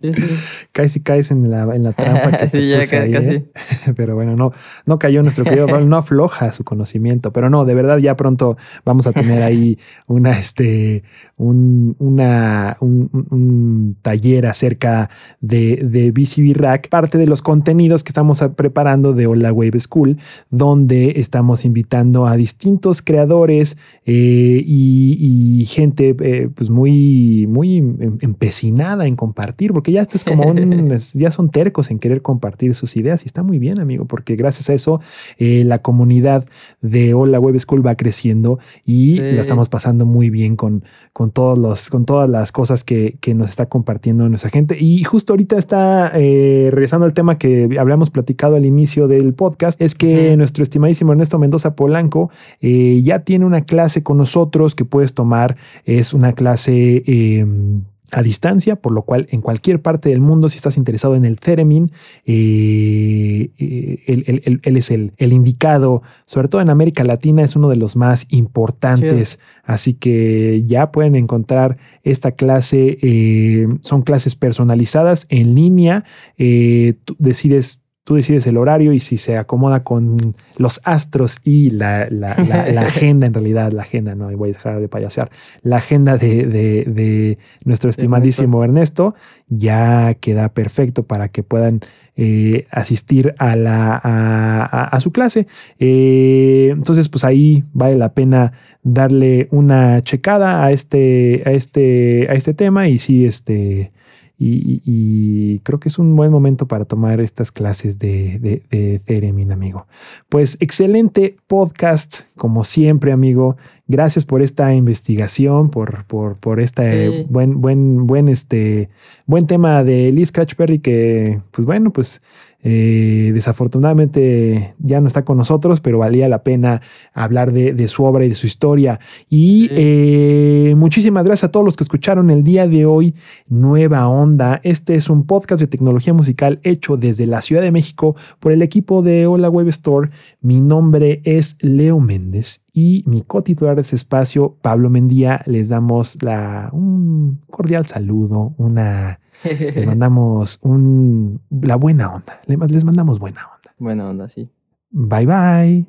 Sí, 0.00 0.12
sí, 0.14 0.22
sí. 0.22 0.34
casi 0.72 1.00
caes 1.02 1.32
en 1.32 1.50
la, 1.50 1.62
en 1.74 1.82
la 1.82 1.90
trampa 1.92 2.36
que 2.38 2.46
Sí, 2.48 2.58
te 2.58 2.68
ya 2.68 2.78
puse 2.80 2.98
ahí, 2.98 3.10
casi. 3.12 3.28
¿eh? 3.30 3.50
Pero 3.96 4.14
bueno, 4.14 4.36
no, 4.36 4.52
no 4.84 4.98
cayó 5.00 5.22
nuestro 5.22 5.42
querido 5.44 5.66
Pablo. 5.66 5.86
no 5.86 5.95
afloja 5.96 6.52
su 6.52 6.64
conocimiento, 6.64 7.32
pero 7.32 7.50
no, 7.50 7.64
de 7.64 7.74
verdad 7.74 7.98
ya 7.98 8.16
pronto 8.16 8.56
vamos 8.84 9.06
a 9.06 9.12
tener 9.12 9.42
ahí 9.42 9.78
una, 10.06 10.32
este, 10.32 11.02
un, 11.36 11.96
una, 11.98 12.76
un, 12.80 13.10
un 13.30 13.96
taller 14.02 14.46
acerca 14.46 15.10
de, 15.40 15.76
de 15.76 16.10
BCB 16.12 16.56
Rack, 16.56 16.88
parte 16.88 17.18
de 17.18 17.26
los 17.26 17.42
contenidos 17.42 18.04
que 18.04 18.10
estamos 18.10 18.42
preparando 18.56 19.12
de 19.12 19.26
Hola 19.26 19.52
Wave 19.52 19.80
School, 19.80 20.18
donde 20.50 21.14
estamos 21.16 21.64
invitando 21.64 22.26
a 22.26 22.36
distintos 22.36 23.02
creadores 23.02 23.76
eh, 24.04 24.62
y, 24.64 25.60
y, 25.60 25.64
gente 25.66 26.16
eh, 26.20 26.48
pues 26.54 26.70
muy, 26.70 27.46
muy 27.48 27.78
em, 27.78 28.18
empecinada 28.20 29.06
en 29.06 29.16
compartir, 29.16 29.72
porque 29.72 29.92
ya 29.92 30.02
esto 30.02 30.16
es 30.16 30.24
como 30.24 30.44
un, 30.44 30.96
ya 31.14 31.30
son 31.30 31.50
tercos 31.50 31.90
en 31.90 31.98
querer 31.98 32.22
compartir 32.22 32.74
sus 32.74 32.96
ideas 32.96 33.24
y 33.24 33.26
está 33.26 33.42
muy 33.42 33.58
bien, 33.58 33.80
amigo, 33.80 34.04
porque 34.06 34.36
gracias 34.36 34.70
a 34.70 34.74
eso 34.74 35.00
eh, 35.38 35.64
la 35.64 35.82
comunidad 35.86 36.44
de 36.80 37.14
Hola 37.14 37.38
Web 37.38 37.60
School 37.60 37.86
va 37.86 37.94
creciendo 37.94 38.58
y 38.84 39.20
la 39.20 39.40
estamos 39.40 39.68
pasando 39.68 40.04
muy 40.04 40.30
bien 40.30 40.56
con, 40.56 40.82
con, 41.12 41.30
todos 41.30 41.56
los, 41.56 41.90
con 41.90 42.04
todas 42.06 42.28
las 42.28 42.50
cosas 42.50 42.82
que, 42.82 43.18
que 43.20 43.34
nos 43.34 43.50
está 43.50 43.66
compartiendo 43.66 44.28
nuestra 44.28 44.50
gente. 44.50 44.76
Y 44.80 45.04
justo 45.04 45.34
ahorita 45.34 45.56
está 45.56 46.10
eh, 46.12 46.70
regresando 46.72 47.06
al 47.06 47.12
tema 47.12 47.38
que 47.38 47.68
habíamos 47.78 48.10
platicado 48.10 48.56
al 48.56 48.66
inicio 48.66 49.06
del 49.06 49.32
podcast, 49.32 49.80
es 49.80 49.94
que 49.94 50.36
nuestro 50.36 50.64
estimadísimo 50.64 51.12
Ernesto 51.12 51.38
Mendoza 51.38 51.76
Polanco 51.76 52.30
eh, 52.60 53.00
ya 53.04 53.20
tiene 53.20 53.44
una 53.44 53.60
clase 53.60 54.02
con 54.02 54.16
nosotros 54.16 54.74
que 54.74 54.84
puedes 54.84 55.14
tomar. 55.14 55.56
Es 55.84 56.14
una 56.14 56.32
clase 56.32 57.04
em, 57.06 57.84
a 58.12 58.22
distancia, 58.22 58.76
por 58.76 58.92
lo 58.92 59.02
cual 59.02 59.26
en 59.30 59.40
cualquier 59.40 59.82
parte 59.82 60.08
del 60.08 60.20
mundo, 60.20 60.48
si 60.48 60.56
estás 60.56 60.76
interesado 60.76 61.16
en 61.16 61.24
el 61.24 61.40
Theremin, 61.40 61.90
eh, 62.24 63.50
eh, 63.58 64.60
él, 64.62 64.76
es 64.76 64.90
el, 64.90 65.12
indicado, 65.18 66.02
sobre 66.24 66.48
todo 66.48 66.60
en 66.60 66.70
América 66.70 67.02
Latina, 67.04 67.42
es 67.42 67.56
uno 67.56 67.68
de 67.68 67.76
los 67.76 67.96
más 67.96 68.26
importantes. 68.30 69.40
Así 69.64 69.94
que 69.94 70.62
ya 70.66 70.92
pueden 70.92 71.16
encontrar 71.16 71.78
esta 72.04 72.32
clase, 72.32 72.98
eh, 73.02 73.66
son 73.80 74.02
clases 74.02 74.36
personalizadas 74.36 75.26
en 75.28 75.54
línea, 75.54 76.04
tú 76.36 77.16
decides 77.18 77.85
tú 78.06 78.14
decides 78.14 78.46
el 78.46 78.56
horario 78.56 78.92
y 78.92 79.00
si 79.00 79.18
se 79.18 79.36
acomoda 79.36 79.82
con 79.82 80.16
los 80.58 80.80
astros 80.84 81.38
y 81.42 81.70
la, 81.70 82.06
la, 82.08 82.36
la, 82.36 82.80
agenda, 82.86 83.26
en 83.26 83.34
realidad, 83.34 83.72
la 83.72 83.82
agenda, 83.82 84.14
no 84.14 84.30
voy 84.36 84.50
a 84.50 84.52
dejar 84.52 84.80
de 84.80 84.86
payasear, 84.86 85.28
la 85.62 85.78
agenda 85.78 86.16
de, 86.16 86.46
de, 86.46 87.38
nuestro 87.64 87.90
estimadísimo 87.90 88.62
Ernesto. 88.62 89.16
ya 89.48 90.14
queda 90.20 90.50
perfecto 90.50 91.02
para 91.02 91.30
que 91.30 91.42
puedan 91.42 91.80
eh, 92.14 92.68
asistir 92.70 93.34
a, 93.38 93.56
la, 93.56 93.96
a, 93.96 95.00
su 95.00 95.10
clase. 95.10 95.48
Eh, 95.80 96.68
entonces, 96.70 97.08
pues 97.08 97.24
ahí 97.24 97.64
vale 97.72 97.96
la 97.96 98.14
pena 98.14 98.52
darle 98.84 99.48
una 99.50 100.00
checada 100.04 100.64
a 100.64 100.70
este, 100.70 101.42
a 101.44 101.50
este, 101.50 102.28
a 102.30 102.34
este 102.34 102.54
tema 102.54 102.86
y 102.86 102.98
sí, 103.00 103.26
este 103.26 103.90
y, 104.38 105.60
creo 105.60 105.80
que 105.80 105.88
es 105.88 105.98
un 105.98 106.14
buen 106.14 106.30
momento 106.30 106.66
para 106.66 106.84
tomar 106.84 107.20
estas 107.20 107.50
clases 107.50 107.98
de, 107.98 108.38
de, 108.38 109.00
de 109.06 109.52
amigo. 109.52 109.86
Pues 110.28 110.58
excelente 110.60 111.36
podcast, 111.46 112.22
como 112.36 112.64
siempre, 112.64 113.12
amigo. 113.12 113.56
Gracias 113.88 114.24
por 114.24 114.42
esta 114.42 114.74
investigación, 114.74 115.70
por, 115.70 116.04
por, 116.06 116.38
por 116.38 116.60
este 116.60 117.24
buen, 117.30 117.60
buen, 117.60 118.06
buen, 118.06 118.28
este, 118.28 118.90
buen 119.26 119.46
tema 119.46 119.84
de 119.84 120.12
Liz 120.12 120.32
Catchberry 120.32 120.80
que, 120.80 121.40
pues 121.52 121.66
bueno, 121.66 121.92
pues 121.92 122.20
eh, 122.68 123.30
desafortunadamente 123.32 124.74
ya 124.80 125.00
no 125.00 125.06
está 125.06 125.24
con 125.24 125.36
nosotros, 125.36 125.80
pero 125.80 125.98
valía 125.98 126.28
la 126.28 126.42
pena 126.42 126.82
hablar 127.14 127.52
de, 127.52 127.86
su 127.86 128.02
obra 128.02 128.24
y 128.24 128.28
de 128.28 128.34
su 128.34 128.48
historia. 128.48 128.98
Y 129.30 129.68
eh, 129.70 130.74
muchísimas 130.76 131.24
gracias 131.24 131.44
a 131.44 131.52
todos 131.52 131.64
los 131.64 131.76
que 131.76 131.84
escucharon 131.84 132.28
el 132.28 132.42
día 132.42 132.66
de 132.66 132.84
hoy 132.84 133.14
Nueva 133.46 134.08
Onda. 134.08 134.60
Este 134.64 134.96
es 134.96 135.08
un 135.08 135.26
podcast 135.28 135.60
de 135.60 135.68
tecnología 135.68 136.12
musical 136.12 136.58
hecho 136.64 136.96
desde 136.96 137.28
la 137.28 137.40
Ciudad 137.40 137.62
de 137.62 137.70
México 137.70 138.16
por 138.40 138.50
el 138.50 138.62
equipo 138.62 139.00
de 139.00 139.28
Hola 139.28 139.48
Web 139.48 139.68
Store. 139.68 140.10
Mi 140.40 140.60
nombre 140.60 141.20
es 141.22 141.58
Leo 141.62 142.00
Méndez 142.00 142.64
y 142.72 143.04
mi 143.06 143.22
cotitular 143.22 143.76
de 143.76 143.82
ese 143.82 143.94
espacio, 143.94 144.56
Pablo 144.60 144.90
Mendía. 144.90 145.40
Les 145.46 145.68
damos 145.68 146.20
la, 146.20 146.70
un 146.72 147.42
cordial 147.48 147.86
saludo, 147.86 148.54
una 148.58 149.20
les 149.44 149.86
mandamos 149.86 150.58
un, 150.62 151.40
la 151.50 151.76
buena 151.76 152.08
onda. 152.12 152.40
Les 152.46 152.84
mandamos 152.84 153.18
buena 153.18 153.40
onda. 153.42 153.74
Buena 153.78 154.08
onda, 154.08 154.28
sí. 154.28 154.48
Bye 154.90 155.26
bye. 155.26 155.86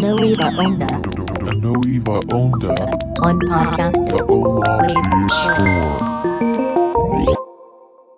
No 0.00 0.16
iba 0.24 0.48
onda. 0.58 0.86
No 1.60 1.72
iba 1.86 2.20
onda. 2.32 2.74
On 3.22 3.38
podcast. 3.38 4.12